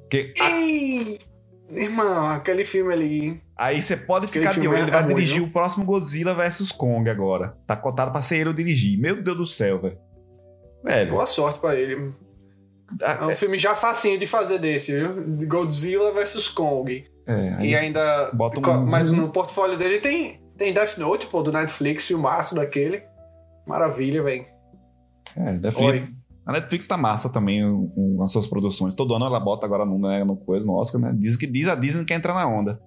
[0.00, 1.30] Porque a-!
[1.72, 3.40] Irmão, aquele filme ali.
[3.56, 4.78] aí você pode Aquele ficar de olho.
[4.78, 7.56] Ele é vai dirigir o próximo Godzilla vs Kong agora.
[7.64, 8.98] Tá cotado pra ser ele o dirigir.
[8.98, 9.96] Meu Deus do céu, velho.
[10.82, 11.10] Velho.
[11.12, 12.12] Boa sorte pra ele.
[13.00, 15.46] É a- um filme já facinho de fazer desse, viu?
[15.46, 17.04] Godzilla vs Kong.
[17.30, 18.30] É, E ainda.
[18.32, 23.02] bota um- Mas no portfólio dele tem, tem Death Note, pô, do Netflix, filmaço daquele.
[23.66, 24.44] Maravilha, velho.
[25.36, 26.08] é, Death Oi.
[26.46, 27.62] A Netflix tá massa também
[27.94, 28.94] com as suas produções.
[28.94, 31.14] Todo ano ela bota agora no, né, no coisa, no Oscar, né?
[31.16, 32.80] Diz que diz a Disney que quer entrar na onda.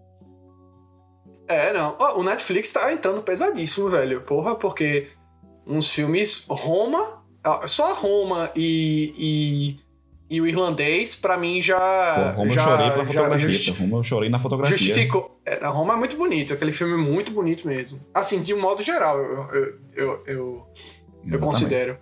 [1.47, 1.95] É, não.
[1.99, 4.21] Ó, o Netflix tá entrando pesadíssimo, velho.
[4.21, 5.07] Porra, porque
[5.65, 6.45] uns filmes.
[6.49, 7.21] Roma.
[7.67, 9.79] Só Roma e.
[10.29, 11.77] e o irlandês, pra mim, já.
[12.33, 13.49] Pô, Roma já, eu chorei pela já fotografia.
[13.49, 13.83] justi- pô.
[13.83, 14.77] Roma eu chorei na fotografia.
[14.77, 15.39] justificou.
[15.45, 17.99] É, a Roma é muito bonito, aquele filme é muito bonito mesmo.
[18.13, 20.67] Assim, de um modo geral, eu, eu, eu, eu,
[21.31, 21.97] eu considero.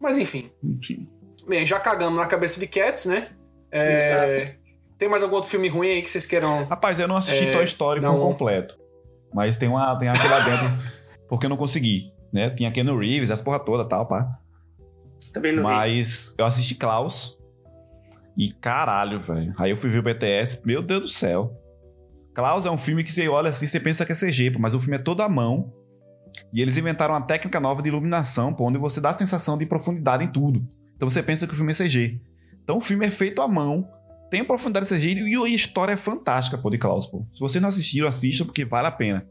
[0.00, 0.50] Mas enfim.
[0.62, 1.08] Enfim.
[1.48, 3.28] Bem, já cagamos na cabeça de Cats, né?
[3.70, 4.64] É, Exato.
[4.96, 6.64] Tem mais algum outro filme ruim aí que vocês queiram.
[6.64, 8.76] Rapaz, eu não assisti É, Toy Story um- completo.
[9.32, 10.66] Mas tem, uma, tem aquele lá dentro.
[11.28, 12.12] porque eu não consegui.
[12.32, 12.50] Né?
[12.50, 14.38] Tinha Keanu Reeves, as porra toda tal, pá.
[15.32, 15.68] Também não vi.
[15.68, 17.38] Mas eu assisti Klaus.
[18.36, 19.54] E caralho, velho.
[19.56, 20.62] Aí eu fui ver o BTS.
[20.64, 21.60] Meu Deus do céu.
[22.34, 24.80] Klaus é um filme que você olha assim, você pensa que é CG, mas o
[24.80, 25.72] filme é todo à mão.
[26.52, 29.64] E eles inventaram uma técnica nova de iluminação, pô, onde você dá a sensação de
[29.64, 30.66] profundidade em tudo.
[30.96, 32.20] Então você pensa que o filme é CG.
[32.62, 33.88] Então o filme é feito à mão,
[34.30, 37.24] tem profundidade CG e a história é fantástica, pô, de Klaus, pô.
[37.34, 39.24] Se vocês não assistiram, assistam, porque vale a pena.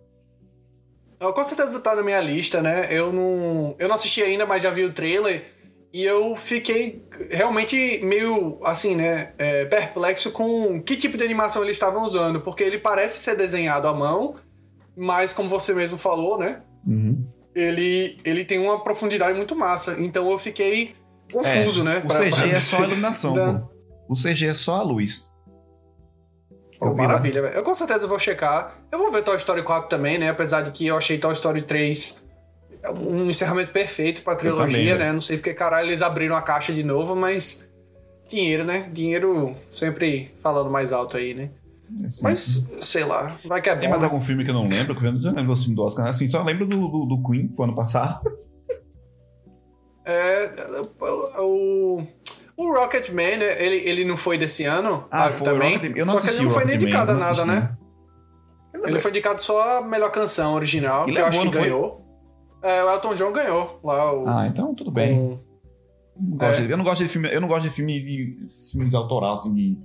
[1.20, 2.88] Com certeza tá na minha lista, né?
[2.90, 5.53] Eu não, eu não assisti ainda, mas já vi o trailer.
[5.94, 9.34] E eu fiquei realmente meio, assim, né?
[9.38, 12.42] é, perplexo com que tipo de animação eles estavam usando.
[12.42, 14.34] Porque ele parece ser desenhado à mão,
[14.98, 16.62] mas como você mesmo falou, né?
[16.88, 17.24] Uhum.
[17.54, 19.96] Ele, ele tem uma profundidade muito massa.
[20.00, 20.96] Então eu fiquei
[21.32, 22.00] confuso, né?
[22.04, 23.70] O pra- CG pra é só a iluminação, Da- pô.
[24.10, 25.32] O CG é só a luz.
[26.80, 27.54] Pô, Eu maravilha, velho.
[27.54, 28.80] Eu com certeza vou checar.
[28.92, 30.30] Eu vou ver Toy Story 4 também, né?
[30.30, 32.23] Apesar de que eu achei Toy Story 3
[32.92, 34.96] um encerramento perfeito pra trilogia, também, né?
[34.96, 35.14] velho.
[35.14, 37.70] Não sei porque caralho eles abriram a caixa de novo, mas.
[38.28, 38.90] Dinheiro, né?
[38.92, 41.52] Dinheiro sempre falando mais alto aí, né?
[42.06, 43.82] Assim, Mas, sei lá, vai que é bom.
[43.82, 44.08] Tem mais né?
[44.08, 44.96] algum filme que eu não lembro?
[44.96, 46.08] Que eu não lembro do filme do Oscar.
[46.08, 48.20] Assim, só lembro do, do, do Queen, que foi ano passado.
[50.06, 50.52] É.
[51.40, 52.04] O.
[52.58, 53.64] O Rocketman, né?
[53.64, 55.80] ele, ele não foi desse ano Ah, foi, também.
[55.96, 57.78] Eu não só que ele não foi nem indicado a nada, né?
[58.84, 62.03] Ele foi indicado só a melhor canção original, E que eu acho que não foi?
[62.64, 64.28] É, o Elton John ganhou lá o.
[64.28, 65.40] Ah, então tudo bem.
[66.20, 66.66] Não gosto É.
[66.66, 68.38] de- eu não gosto de filme, eu não gosto de filme de
[68.72, 69.78] filmes autoral, assim, de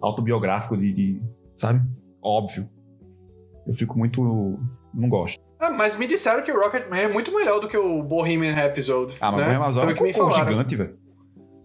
[0.00, 1.22] autobiográfico, de, de-
[1.58, 1.80] sabe?
[2.22, 2.68] Óbvio.
[3.66, 4.58] Eu fico muito.
[4.94, 5.38] Não gosto.
[5.60, 9.16] Ah, mas me disseram que o Rocketman é muito melhor do que o Bohemian Rhapsody.
[9.20, 9.72] Ah, mas né?
[9.72, 10.48] Foi é que me um falaram.
[10.48, 10.96] gigante, velho.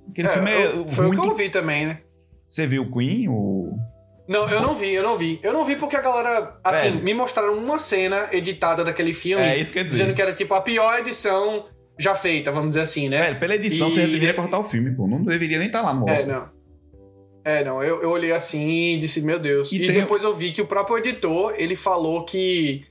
[0.10, 2.02] Aquele É, filme é eu- foi o que eu ouvi também, né?
[2.48, 3.30] Você viu o Queen?
[3.30, 3.78] O...
[4.34, 5.40] Não, eu não vi, eu não vi.
[5.42, 7.04] Eu não vi porque a galera, assim, Velho.
[7.04, 10.00] me mostraram uma cena editada daquele filme, É isso que eu ia dizer.
[10.04, 11.66] dizendo que era tipo a pior edição
[12.00, 13.22] já feita, vamos dizer assim, né?
[13.22, 15.08] Velho, pela edição E- você deveria cortar o filme, pô.
[15.08, 16.50] Não deveria nem estar lá no É, não.
[17.46, 19.72] É, não, eu, eu olhei assim e disse, meu Deus.
[19.72, 22.86] E E, tem- depois eu vi que o próprio editor, ele falou que.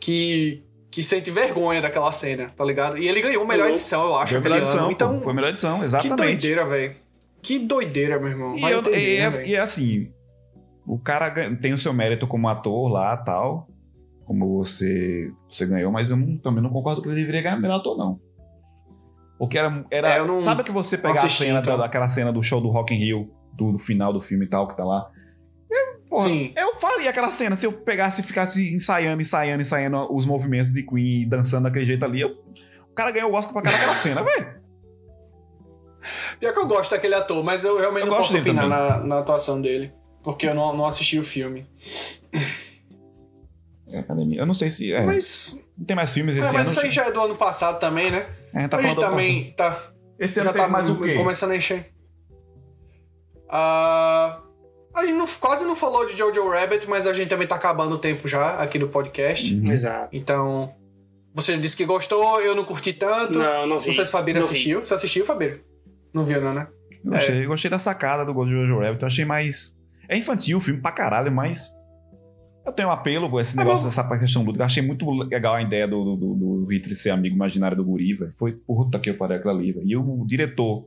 [0.00, 0.62] que.
[0.90, 2.96] que sente vergonha daquela cena, tá ligado?
[2.98, 3.76] E ele ganhou a melhor Louco.
[3.78, 4.92] edição, eu acho, Foi a aquele melhor edição, ano.
[4.92, 5.20] Então.
[5.22, 6.16] Foi a melhor edição, que exatamente.
[6.18, 6.94] doideira, velho.
[7.42, 8.56] Que doideira, meu irmão.
[8.56, 9.46] E, Vai eu- entender, e é- né, velho?
[9.48, 10.08] e é assim,
[10.86, 13.68] o cara tem o seu mérito como ator lá tal,
[14.24, 17.76] como você, você ganhou, mas eu não- também não concordo que ele deveria ganhar melhor
[17.78, 18.20] ator, não.
[19.38, 19.84] Porque era.
[19.90, 21.76] era É, não- sabe que você pegar a assisti, cena então.
[21.76, 24.48] da- daquela cena do show do Rock in Rio, do, do final do filme e
[24.48, 25.10] tal, que tá lá.
[25.70, 26.52] Eu, porra, Sim.
[26.56, 30.82] eu faria aquela cena se eu pegasse e ficasse ensaiando, ensaiando, ensaiando os movimentos de
[30.84, 32.20] Queen e dançando daquele jeito ali.
[32.20, 32.36] eu-
[32.90, 34.54] o cara ganhou o Oscar pra cara daquela cena, velho.
[36.38, 38.98] Pior que eu gosto daquele ator, mas eu realmente Eu não gosto posso opinar na,
[39.04, 39.92] na atuação dele.
[40.24, 41.66] Porque eu não, não assisti o filme.
[43.86, 44.40] É, academia.
[44.40, 44.92] Eu não sei se.
[44.92, 46.70] É, Mas, não tem mais filmes é, esse mas ano.
[46.70, 48.26] isso aí já é do ano passado também, né?
[48.54, 49.82] A gente tá a gente falando do ano também tá,
[50.18, 51.14] Esse já ano tá tem mais o quê?
[51.14, 51.92] começando a encher.
[53.48, 54.40] Ah,
[54.96, 57.94] a gente não- quase não falou de Jojo Rabbit, mas a gente também tá acabando
[57.94, 59.54] o tempo já aqui do podcast.
[59.54, 59.70] Uhum.
[59.70, 60.08] Exato.
[60.12, 60.74] Então,
[61.34, 63.38] você disse que gostou, eu não curti tanto.
[63.38, 63.86] Não, não vi.
[63.88, 64.54] Não sei se o Fabírio Não vi.
[64.54, 64.80] assistiu.
[64.84, 65.62] Você assistiu, Fabírio?
[66.12, 66.66] Não viu, não, né?
[67.04, 69.02] Eu gostei, eu gostei da sacada do Jojo Rabbit.
[69.02, 69.76] Eu achei mais.
[70.08, 71.70] É infantil o filme pra caralho, mas.
[72.66, 74.64] Eu tenho um apelo por esse negócio mas- dessa questão lúdica.
[74.64, 78.14] Achei muito legal a ideia do, do, do, do Hitler ser amigo imaginário do Guri,
[78.14, 78.32] velho.
[78.38, 79.86] Foi puta que eu parei aquela ali, velho.
[79.86, 80.86] E o diretor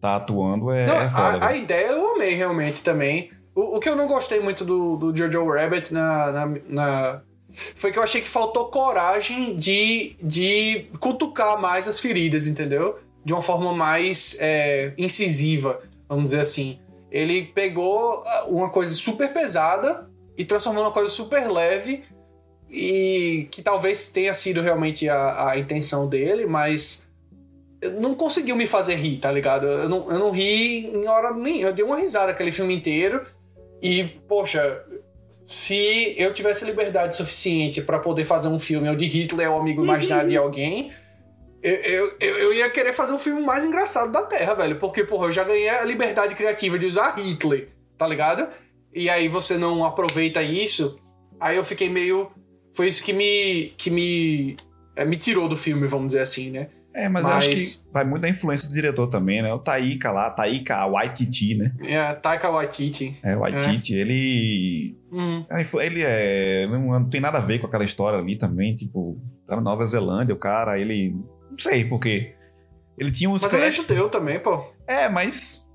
[0.00, 3.30] tá atuando é, Não, é foda, a, a ideia eu amei realmente também.
[3.54, 7.22] O, o que eu não gostei muito do, do Jojo Rabbit na, na, na-
[7.52, 12.98] foi que eu achei que faltou coragem de, de cutucar mais as feridas, entendeu?
[13.24, 16.78] De uma forma mais é, incisiva, vamos dizer assim.
[17.10, 22.04] Ele pegou ah, uma coisa super pesada e transformou numa coisa super leve
[22.70, 27.10] e que talvez tenha sido realmente a, a intenção dele, mas
[27.98, 29.66] não conseguiu me fazer rir, tá ligado?
[29.66, 31.60] Eu não, eu não ri em hora nem.
[31.60, 33.26] Eu dei uma risada aquele filme inteiro.
[33.82, 34.84] E, poxa,
[35.46, 39.82] se eu tivesse liberdade suficiente pra poder fazer um filme onde Hitler é o amigo
[39.82, 40.92] imaginário de alguém,
[41.62, 44.76] eu, eu, eu, eu ia querer fazer o filme mais engraçado da Terra, velho.
[44.76, 47.68] Porque, porra, eu já ganhei a liberdade criativa de usar Hitler,
[47.98, 48.48] tá ligado?
[48.94, 50.98] E aí você não aproveita isso.
[51.40, 52.30] Aí eu fiquei meio.
[52.74, 53.72] Foi isso que me.
[53.76, 54.56] que me.
[54.96, 56.68] é, me tirou do filme, vamos dizer assim, né?
[56.92, 59.54] É, mas, eu Mas- acho que vai muito da influência do diretor também, né?
[59.54, 61.72] O Taika lá, Taika Waititi, né?
[61.84, 63.16] É, Taika Waititi.
[63.22, 64.96] É, Waititi, ele.
[65.12, 65.44] Hum.
[65.60, 66.66] influ- Ele é.
[66.68, 68.74] Não, não tem nada a ver com aquela história ali também.
[68.74, 69.16] Tipo,
[69.46, 71.14] tá na Nova Zelândia, o cara, ele.
[71.50, 72.34] Não sei por quê.
[72.98, 73.42] Ele tinha uns.
[73.42, 74.62] Mas ele é judeu também, pô.
[74.86, 75.70] É, mas.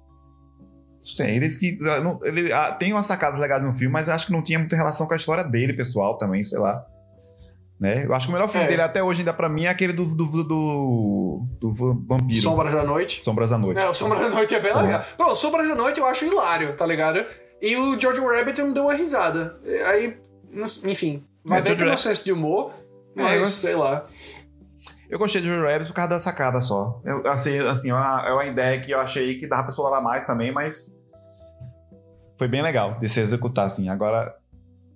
[0.99, 1.77] Sei, eles que.
[1.83, 4.57] ah, não- Ele ah, tem umas sacadas legais no filme, mas acho que não tinha
[4.59, 6.83] muita relação com a história dele, pessoal, também, sei lá.
[7.79, 8.05] Né?
[8.05, 8.69] Eu acho que o melhor filme É.
[8.69, 11.73] dele até hoje, ainda pra mim, é aquele do, do, do, do,
[12.07, 12.41] vampiro.
[12.41, 13.21] Sombras da Noite.
[13.23, 13.79] Sombras da Noite.
[13.79, 15.03] É, o Sombras da Noite é bem legal.
[15.19, 17.25] Não, o Sombras da Noite eu acho hilário, tá ligado?
[17.61, 19.59] E o George Rabbit me deu uma risada.
[19.87, 20.17] Aí,
[20.51, 22.71] não enfim, vai É, ver que é meu Rabbit- senso de humor,
[23.17, 24.07] É, mas eu- sei lá.
[25.15, 26.99] Eu gostei de Jojo Rabbit por causa da sacada só.
[27.05, 30.01] Eu, assim, assim é, uma, é uma ideia que eu achei que dava pra explorar
[30.01, 30.93] mais também, mas.
[32.37, 33.87] Foi bem legal de se executar, assim.
[33.87, 34.35] Agora,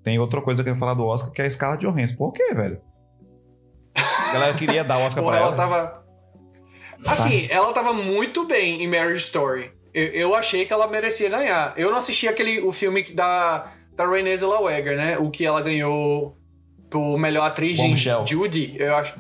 [0.03, 2.17] tem outra coisa que eu ia falar do Oscar, que é a Scarlett Johansson.
[2.17, 2.81] Por quê, velho?
[3.95, 5.55] A galera queria dar o Oscar Porra, pra ela ela.
[5.55, 6.03] tava.
[7.05, 9.71] Assim, ela tava muito bem em Marriage Story.
[9.93, 11.73] Eu, eu achei que ela merecia ganhar.
[11.77, 15.17] Eu não assisti aquele, o filme da, da Renée Zellweger, né?
[15.17, 16.37] O que ela ganhou
[16.89, 18.27] por melhor atriz de Bombshell.
[18.27, 19.17] Judy, eu acho.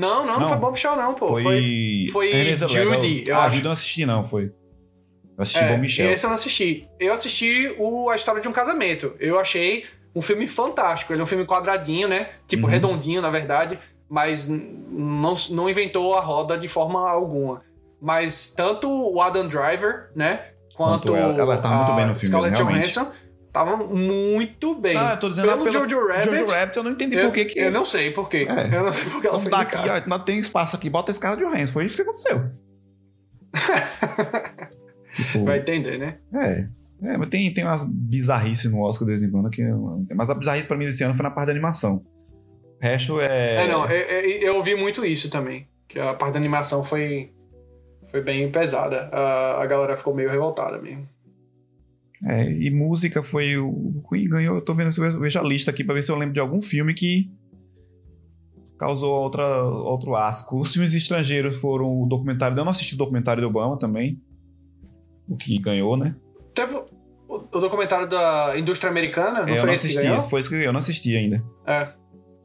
[0.00, 1.28] Não, não, não, foi Bombshell, não, pô.
[1.28, 1.42] Foi.
[1.42, 2.06] Foi.
[2.10, 2.56] foi.
[2.56, 3.56] Judy, eu ah, acho.
[3.56, 4.44] Judy não assisti, não, foi.
[4.44, 6.10] Eu assisti É, Bom Michel.
[6.10, 6.88] Esse eu não assisti.
[6.98, 9.14] Eu assisti o A História de um Casamento.
[9.20, 9.84] Eu achei
[10.16, 11.12] um filme fantástico.
[11.12, 12.28] Ele é um filme quadradinho, né?
[12.46, 12.70] Tipo, Uhum.
[12.70, 13.78] redondinho, na verdade.
[14.08, 17.60] Mas não, não inventou a roda de forma alguma.
[18.00, 20.46] Mas tanto o Adam Driver, né?
[20.74, 21.38] Quanto, Quanto ela.
[21.38, 22.94] Ela tava muito bem no filme, Scarlett realmente.
[22.94, 23.12] Johansson.
[23.52, 24.94] Tava muito bem.
[24.94, 26.36] Não, eu tô dizendo Pelo pelo Jojo Rabbit.
[26.36, 27.58] Jojo Rabbit, eu não entendi eu, por que que...
[27.58, 28.46] eu não sei por quê.
[28.48, 28.76] É.
[28.76, 31.36] Eu não sei por que ela foi ó, não tem espaço aqui, bota esse cara
[31.36, 31.72] de Johansson.
[31.72, 32.50] Foi isso que aconteceu.
[35.16, 36.18] tipo, Vai entender, né?
[36.34, 36.68] é.
[37.02, 39.62] É, mas tem, tem umas bizarrices no Oscar de vez em quando que...
[40.14, 42.04] Mas a bizarrice pra mim desse ano foi na parte da animação.
[42.78, 43.64] O resto é...
[43.64, 45.66] É, não, eu, eu, eu ouvi muito isso também.
[45.88, 47.32] Que a parte da animação foi,
[48.06, 49.08] foi bem pesada.
[49.12, 51.08] A, a galera ficou meio revoltada mesmo.
[52.24, 54.56] É, e música foi o Queen ganhou.
[54.56, 56.40] Eu tô vendo se eu vejo a lista aqui pra ver se eu lembro de
[56.40, 57.30] algum filme que
[58.78, 60.58] causou outra, outro asco.
[60.60, 62.56] Os filmes estrangeiros foram o documentário.
[62.56, 64.20] Eu não assisti o documentário do Obama também.
[65.28, 66.14] O que ganhou, né?
[66.54, 66.84] Teve o,
[67.28, 70.02] o documentário da indústria americana, não É, eu foi não esse que assisti.
[70.02, 70.18] ganhou?
[70.18, 71.42] esse Foi esse que eu não assisti ainda.
[71.66, 71.88] É.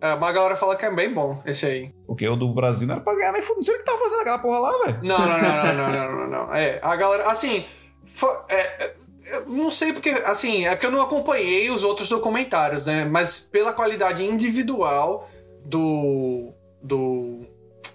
[0.01, 0.15] é.
[0.15, 1.91] Mas a galera fala que é bem bom, esse aí.
[2.05, 3.57] Porque o do Brasil não era pra ganhar nem fundo.
[3.57, 4.99] Não sei o que tava fazendo aquela porra lá, velho.
[5.03, 6.53] Não, não, não, não, não, não, não, não.
[6.53, 7.65] É, a galera, assim,
[8.05, 8.95] fo- é, é,
[9.25, 13.05] eu não sei porque, assim, é porque eu não acompanhei os outros documentários, né?
[13.05, 15.29] Mas pela qualidade individual
[15.65, 16.53] do.
[16.81, 17.41] do.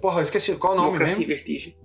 [0.01, 1.33] Porra, eu esqueci qual é o nome Democracia mesmo?
[1.33, 1.77] e Vertigem.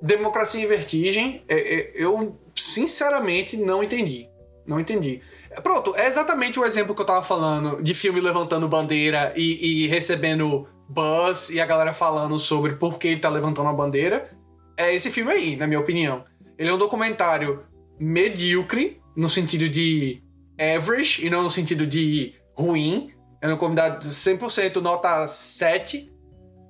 [0.00, 4.28] Democracia em Vertigem, é, é, eu sinceramente não entendi.
[4.66, 5.20] Não entendi.
[5.62, 9.86] Pronto, é exatamente o exemplo que eu tava falando de filme levantando bandeira e, e
[9.86, 14.30] recebendo buzz e a galera falando sobre por que ele tá levantando a bandeira.
[14.76, 16.24] É esse filme aí, na minha opinião.
[16.58, 17.64] Ele é um documentário
[17.98, 20.22] medíocre, no sentido de
[20.58, 23.10] average e não no sentido de ruim.
[23.40, 26.12] É um documentário 100% nota 7,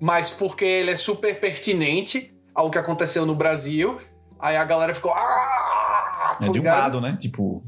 [0.00, 3.96] mas porque ele é super pertinente ao que aconteceu no Brasil.
[4.38, 5.12] Aí a galera ficou.
[5.12, 6.38] Ah!
[6.42, 7.16] É de um lado, né?
[7.18, 7.62] Tipo.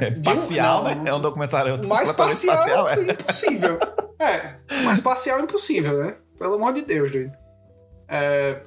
[0.00, 1.02] É, é parcial, um, né?
[1.06, 1.86] É um documentário.
[1.86, 3.78] Mais parcial, parcial é impossível.
[4.18, 6.16] é, mais parcial é impossível, né?
[6.38, 7.32] Pelo amor de Deus, gente.
[8.08, 8.60] É,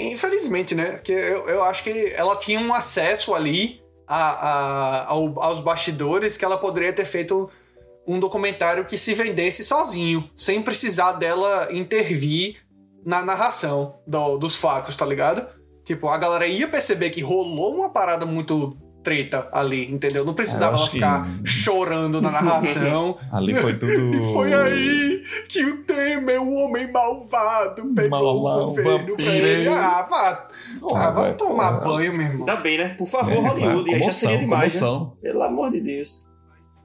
[0.00, 0.92] Infelizmente, né?
[0.92, 6.36] Porque eu, eu acho que ela tinha um acesso ali a, a, ao, aos bastidores
[6.36, 7.50] que ela poderia ter feito
[8.06, 12.58] um documentário que se vendesse sozinho, sem precisar dela intervir
[13.04, 15.46] na narração do, dos fatos, tá ligado?
[15.84, 20.24] Tipo, a galera ia perceber que rolou uma parada muito treta ali, entendeu?
[20.24, 21.46] Não precisava ela ficar que...
[21.46, 23.16] chorando na narração.
[23.30, 24.22] ali foi tudo.
[24.32, 29.68] foi aí que o Temer, o homem malvado, pegou o governo pra ele.
[29.68, 30.48] Ah, vá,
[30.80, 32.46] oh, ah, vá tomar banho, meu irmão.
[32.46, 32.88] Tá bem, né?
[32.98, 34.88] Por favor, é, Hollywood, aí já seria demais, né?
[35.20, 36.26] Pelo amor de Deus.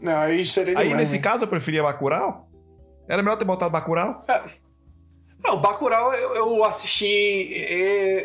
[0.01, 0.91] Não, aí seria demais.
[0.91, 1.21] Aí, nesse né?
[1.21, 2.47] caso, eu preferia Bacurau?
[3.07, 4.23] Era melhor ter botado Bacurau?
[4.27, 4.43] É.
[5.43, 7.49] Não, Bacurau eu, eu assisti,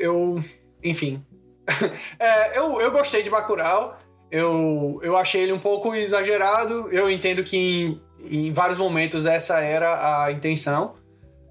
[0.00, 0.40] eu...
[0.82, 1.24] Enfim,
[2.18, 3.98] é, eu, eu gostei de Bacurau.
[4.30, 6.88] Eu, eu achei ele um pouco exagerado.
[6.90, 8.00] Eu entendo que em,
[8.48, 10.94] em vários momentos essa era a intenção.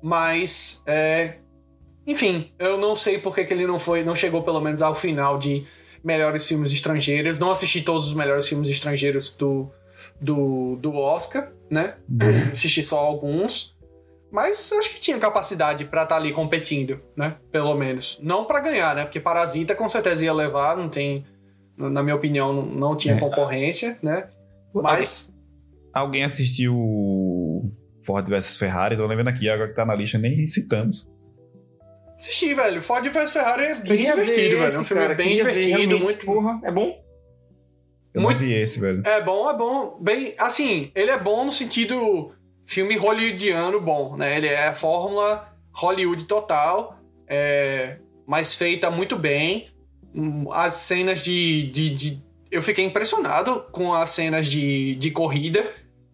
[0.01, 1.35] Mas, é,
[2.05, 5.37] enfim, eu não sei porque que ele não foi, não chegou pelo menos ao final
[5.37, 5.65] de
[6.03, 7.39] melhores filmes estrangeiros.
[7.39, 9.71] Não assisti todos os melhores filmes estrangeiros do,
[10.19, 11.95] do, do Oscar, né?
[12.09, 12.51] Uhum.
[12.51, 13.72] Assisti só alguns.
[14.33, 17.35] Mas acho que tinha capacidade para estar tá ali competindo, né?
[17.51, 18.19] Pelo menos.
[18.19, 19.03] Não para ganhar, né?
[19.03, 21.23] Porque Parasita com certeza ia levar, não tem.
[21.77, 23.19] Na minha opinião, não tinha é.
[23.19, 24.27] concorrência, né?
[24.73, 25.31] Mas.
[25.93, 26.73] Alguém assistiu
[28.01, 28.97] Ford vs Ferrari?
[28.97, 31.07] Tô lembrando aqui, agora que tá na lista, nem citamos.
[32.15, 32.81] Assisti, velho.
[32.81, 34.73] Ford vs Ferrari é bem queria divertido, velho.
[34.73, 36.25] É um filme cara, bem divertido, muito.
[36.25, 37.03] Porra, é bom?
[38.11, 38.39] Eu muito...
[38.39, 39.03] não vi esse, velho.
[39.05, 39.99] É bom, é bom.
[40.01, 42.33] Bem, assim, ele é bom no sentido
[42.65, 44.37] filme hollywoodiano bom, né?
[44.37, 49.67] Ele é a fórmula Hollywood total, é, mas feita muito bem.
[50.51, 55.71] As cenas de, de, de, Eu fiquei impressionado com as cenas de, de corrida.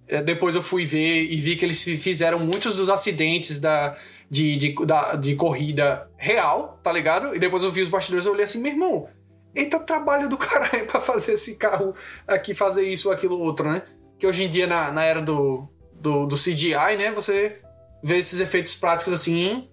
[0.08, 3.96] É, depois eu fui ver e vi que eles fizeram muitos dos acidentes da,
[4.30, 7.36] de, de, da, de corrida real, tá ligado?
[7.36, 9.08] E depois eu vi os bastidores e olhei assim, meu irmão,
[9.54, 11.94] eita trabalho do caralho pra fazer esse carro
[12.28, 13.82] aqui, fazer isso, aquilo, outro, né?
[14.18, 15.68] Que hoje em dia, na, na era do,
[16.00, 17.12] do, do CGI, né?
[17.12, 17.58] Você
[18.04, 19.70] vê esses efeitos práticos assim.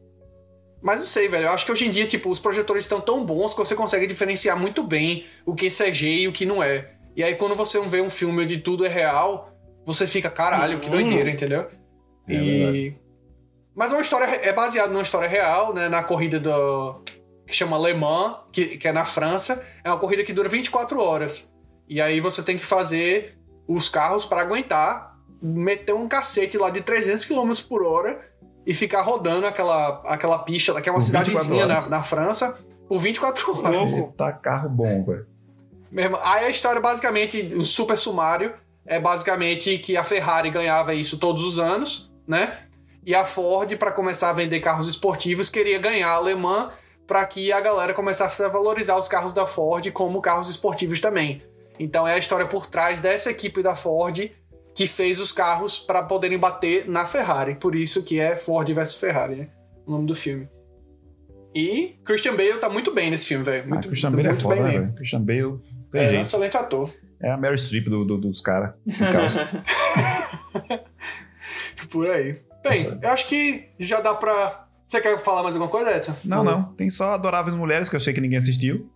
[0.83, 1.47] Mas não sei, velho.
[1.47, 4.07] Eu acho que hoje em dia, tipo, os projetores estão tão bons que você consegue
[4.07, 6.93] diferenciar muito bem o que é CG e o que não é.
[7.17, 9.53] E aí, quando você vê um filme onde tudo é real,
[9.85, 11.67] você fica, caralho, que doideira, entendeu?
[12.29, 12.59] É e.
[12.59, 13.01] Verdade.
[13.75, 14.25] Mas é uma história.
[14.25, 15.89] É baseado numa história real, né?
[15.89, 17.03] Na corrida do.
[17.47, 19.65] que chama Le Mans, que, que é na França.
[19.83, 21.53] É uma corrida que dura 24 horas.
[21.89, 26.81] E aí você tem que fazer os carros para aguentar meter um cacete lá de
[26.81, 28.21] 300 km por hora
[28.67, 32.59] e ficar rodando aquela, aquela pista, que é uma cidadezinha na, na, França,
[32.89, 33.93] por 24 horas.
[34.17, 35.27] Tá carro bom, velho.
[36.23, 38.55] Aí a história, basicamente, o super sumário,
[38.85, 42.59] é basicamente que a Ferrari ganhava isso todos os anos, né?
[43.05, 46.71] E a Ford, para começar a vender carros esportivos, queria ganhar a Alemã
[47.07, 51.41] para que a galera começasse a valorizar os carros da Ford como carros esportivos também.
[51.79, 54.31] Então é a história por trás dessa equipe da Ford
[54.77, 57.55] que fez os carros para poderem bater na Ferrari.
[57.55, 59.49] Por isso que é Ford versus Ferrari, né?
[59.87, 60.47] O nome do filme.
[61.55, 63.67] E Christian Bale tá muito bem nesse filme, velho.
[63.67, 64.93] Muito, ah, Christian Bale é foda, né, velho?
[64.93, 65.59] Christian Bale
[65.91, 66.91] tem é, um excelente ator.
[67.23, 68.75] É a Mary Streep do, do, dos caras.
[71.91, 72.33] Por aí.
[72.63, 73.01] Bem, Nossa.
[73.03, 74.67] eu acho que já dá pra.
[74.87, 76.15] Você quer falar mais alguma coisa, Edson?
[76.23, 76.75] Não, não.
[76.75, 78.91] Tem só Adoráveis Mulheres, que eu sei que ninguém assistiu.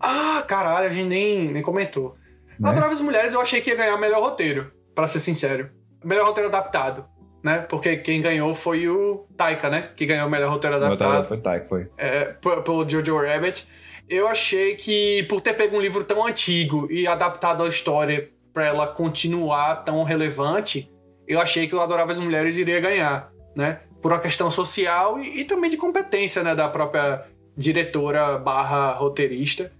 [0.00, 2.16] Ah, caralho, a gente nem, nem comentou.
[2.58, 2.70] Né?
[2.70, 5.70] Adoráveis Mulheres eu achei que ia ganhar melhor roteiro para ser sincero.
[6.04, 7.04] Melhor roteiro adaptado,
[7.42, 7.58] né?
[7.68, 9.90] Porque quem ganhou foi o Taika, né?
[9.96, 11.28] Que ganhou o melhor roteiro adaptado.
[11.28, 11.88] Foi Taika, foi.
[11.96, 13.66] É, pelo Jojo Rabbit.
[14.08, 18.66] Eu achei que, por ter pego um livro tão antigo e adaptado a história para
[18.66, 20.90] ela continuar tão relevante,
[21.26, 23.80] eu achei que o Adoráveis Mulheres iria ganhar, né?
[24.00, 26.54] Por uma questão social e, e também de competência, né?
[26.54, 27.24] Da própria
[27.56, 29.72] diretora barra roteirista.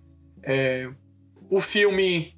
[0.42, 0.88] É,
[1.50, 2.34] o filme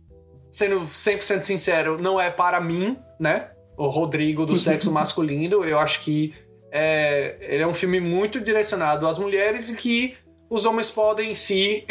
[0.55, 3.51] sendo 100% sincero, não é para mim, né?
[3.77, 5.65] O Rodrigo do sexo masculino.
[5.65, 6.33] Eu acho que
[6.71, 10.15] é, ele é um filme muito direcionado às mulheres e que
[10.49, 11.85] os homens podem se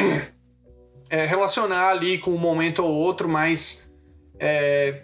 [1.10, 3.92] é, relacionar ali com um momento ou outro, mas
[4.40, 5.02] é,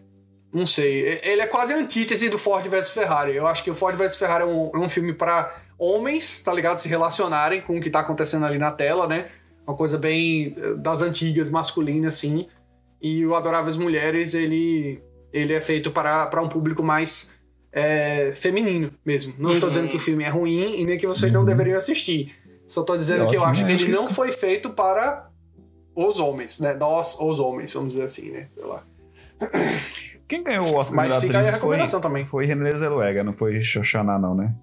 [0.53, 1.19] não sei.
[1.21, 3.35] Ele é quase a antítese do Ford vs Ferrari.
[3.35, 6.53] Eu acho que o Ford vs Ferrari é um, é um filme para homens, tá
[6.53, 6.77] ligado?
[6.77, 9.25] Se relacionarem com o que tá acontecendo ali na tela, né?
[9.67, 12.47] Uma coisa bem eh, das antigas, masculina, assim.
[13.01, 15.01] E o Adoráveis Mulheres, ele,
[15.31, 17.39] ele é feito para, para um público mais
[17.71, 19.33] é, feminino mesmo.
[19.37, 19.55] Não uhum.
[19.55, 21.45] estou dizendo que o filme é ruim e nem que vocês não uhum.
[21.45, 22.35] deveriam assistir.
[22.67, 25.29] Só estou dizendo que eu acho que ele não foi feito para
[25.95, 26.75] os homens, né?
[26.75, 28.47] Nós, os homens, vamos dizer assim, né?
[28.49, 28.83] Sei lá.
[30.27, 32.25] Quem ganhou o Oscar Mas fica aí a recomendação foi, também.
[32.25, 34.53] Foi René Zellweger, não foi Shoshana, não, né?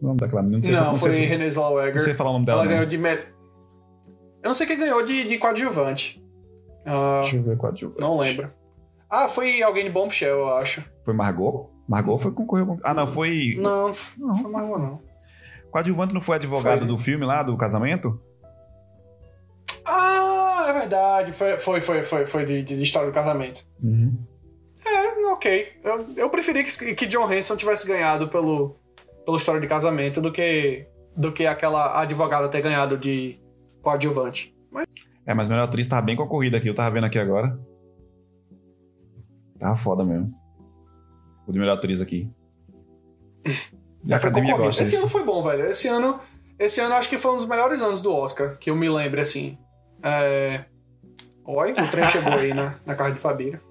[0.00, 0.80] O nome daquela menina.
[0.80, 1.92] Não, não, foi René Zellweger.
[1.92, 2.62] Não sei falar o nome dela.
[2.62, 2.72] Ela não.
[2.72, 2.98] ganhou de.
[2.98, 3.10] Me...
[3.10, 6.21] Eu não sei quem ganhou de, de coadjuvante.
[6.86, 8.00] Uh, Deixa eu ver coadjuvante.
[8.00, 8.50] Não lembro.
[9.08, 10.84] Ah, foi alguém de Bombshell, eu acho.
[11.04, 11.70] Foi Margot?
[11.88, 12.78] Margot foi concorreu.
[12.82, 13.56] Ah, não, foi.
[13.58, 15.00] Não, não foi Margot, não.
[15.70, 16.88] Coadjuvante não foi advogado foi.
[16.88, 18.20] do filme lá, do casamento?
[19.84, 21.32] Ah, é verdade.
[21.32, 23.66] Foi, foi, foi, foi, foi de, de história do casamento.
[23.82, 24.16] Uhum.
[24.86, 25.72] É, ok.
[25.82, 28.76] Eu, eu preferi que, que John Hanson tivesse ganhado pelo,
[29.24, 30.86] pelo história de casamento do que,
[31.16, 33.38] do que aquela advogada ter ganhado de
[33.80, 34.54] coadjuvante.
[34.70, 34.86] Mas...
[35.26, 37.58] É, mas a melhor atriz tava bem concorrida aqui, eu tava vendo aqui agora.
[39.58, 40.34] Tava foda mesmo.
[41.46, 42.30] O de melhor atriz aqui.
[44.04, 45.04] E a academia gosta Esse disso.
[45.04, 45.64] ano foi bom, velho.
[45.66, 46.18] Esse ano,
[46.58, 49.20] esse ano acho que foi um dos melhores anos do Oscar, que eu me lembro,
[49.20, 49.56] assim.
[50.02, 50.64] É...
[51.44, 53.62] Oi, o trem chegou aí na, na casa de Fabira.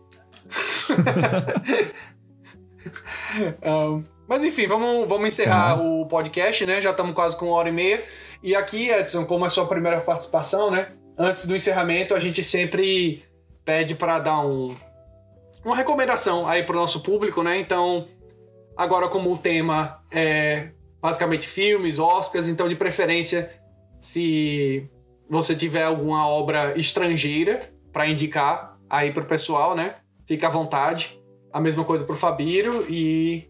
[3.62, 6.82] um, mas enfim, vamos, vamos encerrar o podcast, né?
[6.82, 8.02] Já estamos quase com uma hora e meia.
[8.42, 10.94] E aqui, Edson, como é a sua primeira participação, né?
[11.22, 13.24] Antes do encerramento, a gente sempre
[13.64, 14.76] pede para dar um,
[15.64, 17.60] uma recomendação aí para o nosso público, né?
[17.60, 18.08] Então,
[18.76, 20.70] agora como o tema é
[21.00, 23.52] basicamente filmes, Oscars, então de preferência,
[24.00, 24.90] se
[25.30, 29.98] você tiver alguma obra estrangeira para indicar aí pro pessoal, né?
[30.26, 31.22] Fica à vontade.
[31.54, 33.48] A mesma coisa pro Fabírio e,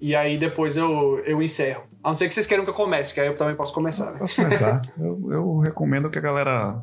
[0.00, 1.82] e aí depois eu, eu encerro.
[2.02, 4.12] A não ser que vocês queiram que eu comece, que aí eu também posso começar.
[4.12, 4.18] Né?
[4.18, 4.80] Posso começar.
[4.98, 6.82] eu, eu recomendo que a galera,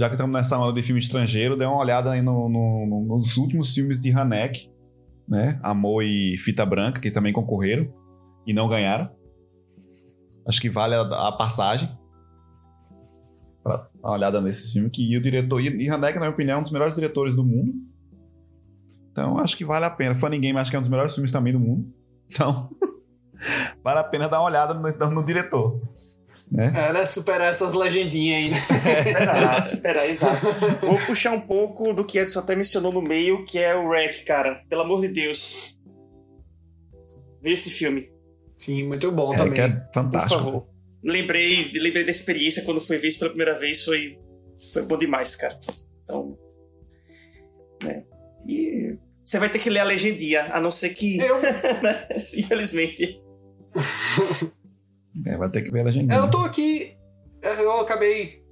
[0.00, 3.36] já que estamos nessa onda de filme estrangeiro, dê uma olhada aí no, no, nos
[3.36, 4.72] últimos filmes de Hanek,
[5.28, 5.60] né?
[5.62, 7.92] Amor e Fita Branca, que também concorreram
[8.46, 9.10] e não ganharam.
[10.48, 11.90] Acho que vale a, a passagem
[13.62, 14.88] pra dar uma olhada nesse filme.
[14.88, 17.74] Que o diretor, e Hanek, na minha opinião, é um dos melhores diretores do mundo.
[19.12, 20.14] Então, acho que vale a pena.
[20.14, 21.92] Fã Ninguém, acho que é um dos melhores filmes também do mundo.
[22.26, 22.70] Então,
[23.84, 25.78] vale a pena dar uma olhada no, no diretor.
[26.50, 26.72] Né?
[26.74, 27.06] É, né?
[27.06, 28.58] Superar essas legendinhas aí, né?
[28.58, 30.46] Esperar, superar, exato.
[30.84, 34.24] Vou puxar um pouco do que Edson até mencionou no meio, que é o Rec,
[34.24, 34.64] cara.
[34.68, 35.78] Pelo amor de Deus.
[37.40, 38.10] Vê esse filme.
[38.56, 39.54] Sim, muito bom é, também.
[39.54, 40.34] Que é fantástico.
[40.34, 40.68] Por favor.
[41.02, 44.18] Lembrei, lembrei da experiência quando foi visto pela primeira vez, foi,
[44.72, 45.56] foi bom demais, cara.
[46.02, 46.36] Então.
[47.82, 48.04] Né?
[48.46, 51.18] E você vai ter que ler a legendia, a não ser que.
[51.18, 51.36] Eu?
[51.80, 52.08] Né?
[52.36, 53.22] Infelizmente.
[55.26, 56.16] É, vai ter que ver a legendia.
[56.16, 56.96] Eu tô aqui.
[57.42, 58.42] Eu acabei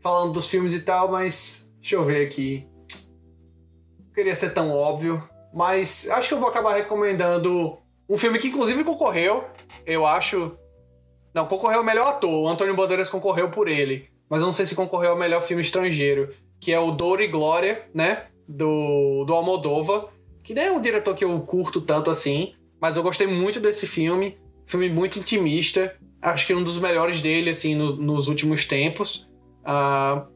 [0.00, 1.70] falando dos filmes e tal, mas.
[1.80, 2.66] Deixa eu ver aqui.
[3.98, 5.22] Não queria ser tão óbvio,
[5.54, 7.78] mas acho que eu vou acabar recomendando
[8.08, 9.44] um filme que inclusive concorreu,
[9.86, 10.56] eu acho.
[11.34, 12.30] Não, concorreu ao melhor ator.
[12.30, 14.08] O Antônio Bandeiras concorreu por ele.
[14.28, 16.34] Mas eu não sei se concorreu ao melhor filme estrangeiro.
[16.60, 18.26] Que é o Dor e Glória, né?
[18.50, 20.08] do, do Almodova,
[20.42, 23.86] que nem é um diretor que eu curto tanto assim, mas eu gostei muito desse
[23.86, 24.38] filme.
[24.70, 25.94] Filme muito intimista.
[26.22, 29.28] Acho que é um dos melhores dele, assim, no, nos últimos tempos.
[29.62, 30.26] Uh,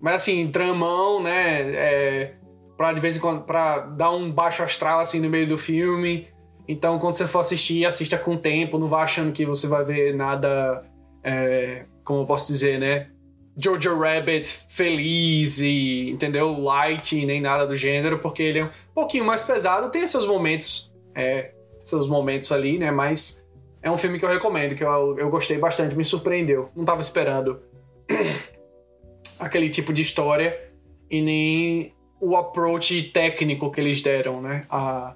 [0.00, 1.60] mas, assim, dramão, né?
[1.72, 2.34] É,
[2.76, 6.28] pra, de vez em quando, pra dar um baixo astral, assim, no meio do filme.
[6.68, 8.78] Então, quando você for assistir, assista com tempo.
[8.78, 10.84] Não vá achando que você vai ver nada...
[11.24, 13.08] É, como eu posso dizer, né?
[13.56, 16.58] Jojo Rabbit feliz e, entendeu?
[16.58, 20.92] Light, nem nada do gênero, porque ele é um pouquinho mais pesado, tem seus momentos,
[21.14, 21.52] é,
[21.82, 22.90] seus momentos ali, né?
[22.90, 23.39] Mas
[23.82, 26.70] é um filme que eu recomendo, que eu, eu gostei bastante, me surpreendeu.
[26.76, 27.60] Não tava esperando
[29.38, 30.70] aquele tipo de história
[31.10, 34.60] e nem o approach técnico que eles deram, né?
[34.68, 35.14] A,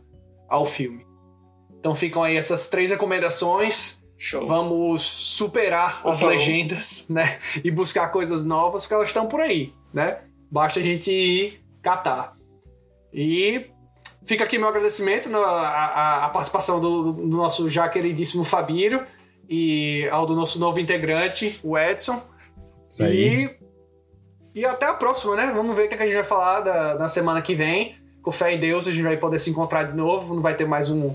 [0.48, 1.00] ao filme.
[1.78, 4.02] Então ficam aí essas três recomendações.
[4.16, 4.46] Show.
[4.46, 7.38] Vamos superar as legendas, né?
[7.62, 10.20] E buscar coisas novas, porque elas estão por aí, né?
[10.50, 12.34] Basta a gente ir catar.
[13.12, 13.66] E
[14.24, 19.04] fica aqui meu agradecimento na a, a participação do, do, nosso já queridíssimo Fabírio
[19.48, 22.22] e ao do nosso novo integrante, o Edson.
[22.88, 23.50] Isso aí.
[24.54, 25.52] E, e até a próxima, né?
[25.54, 27.96] Vamos ver o que a gente vai falar da, na semana que vem.
[28.22, 30.34] Com fé em Deus, a gente vai poder se encontrar de novo.
[30.34, 31.14] Não vai ter mais um,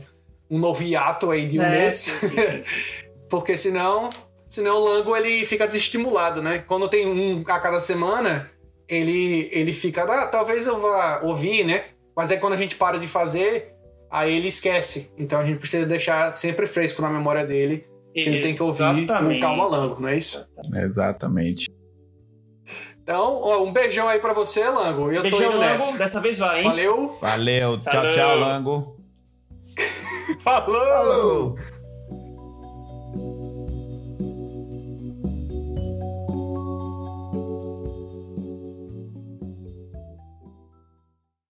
[0.49, 1.95] um novo hiato aí de um é, mês.
[1.95, 4.09] Sim, sim, sim, Porque senão
[4.47, 6.63] senão o Lango ele fica desestimulado, né?
[6.67, 8.49] Quando tem um a cada semana,
[8.87, 11.85] ele, ele fica, ah, talvez eu vá ouvir, né?
[12.19, 13.73] Mas aí quando a gente para de fazer,
[14.11, 15.09] aí ele esquece.
[15.17, 17.87] Então a gente precisa deixar sempre fresco na memória dele.
[18.13, 20.45] Que ele tem que ouvir com calma Lango, não é isso?
[20.83, 21.69] Exatamente.
[23.01, 25.09] Então, ó, um beijão aí pra você, Lango.
[25.13, 25.71] Eu Beijão, tô indo Lango.
[25.71, 25.97] nessa.
[25.97, 26.67] Dessa vez vai, hein?
[26.67, 27.17] Valeu.
[27.21, 27.79] Valeu.
[27.79, 28.11] Tchau, Falou.
[28.11, 28.97] tchau, Lango.
[30.43, 30.75] Falou.
[30.75, 31.55] Falou.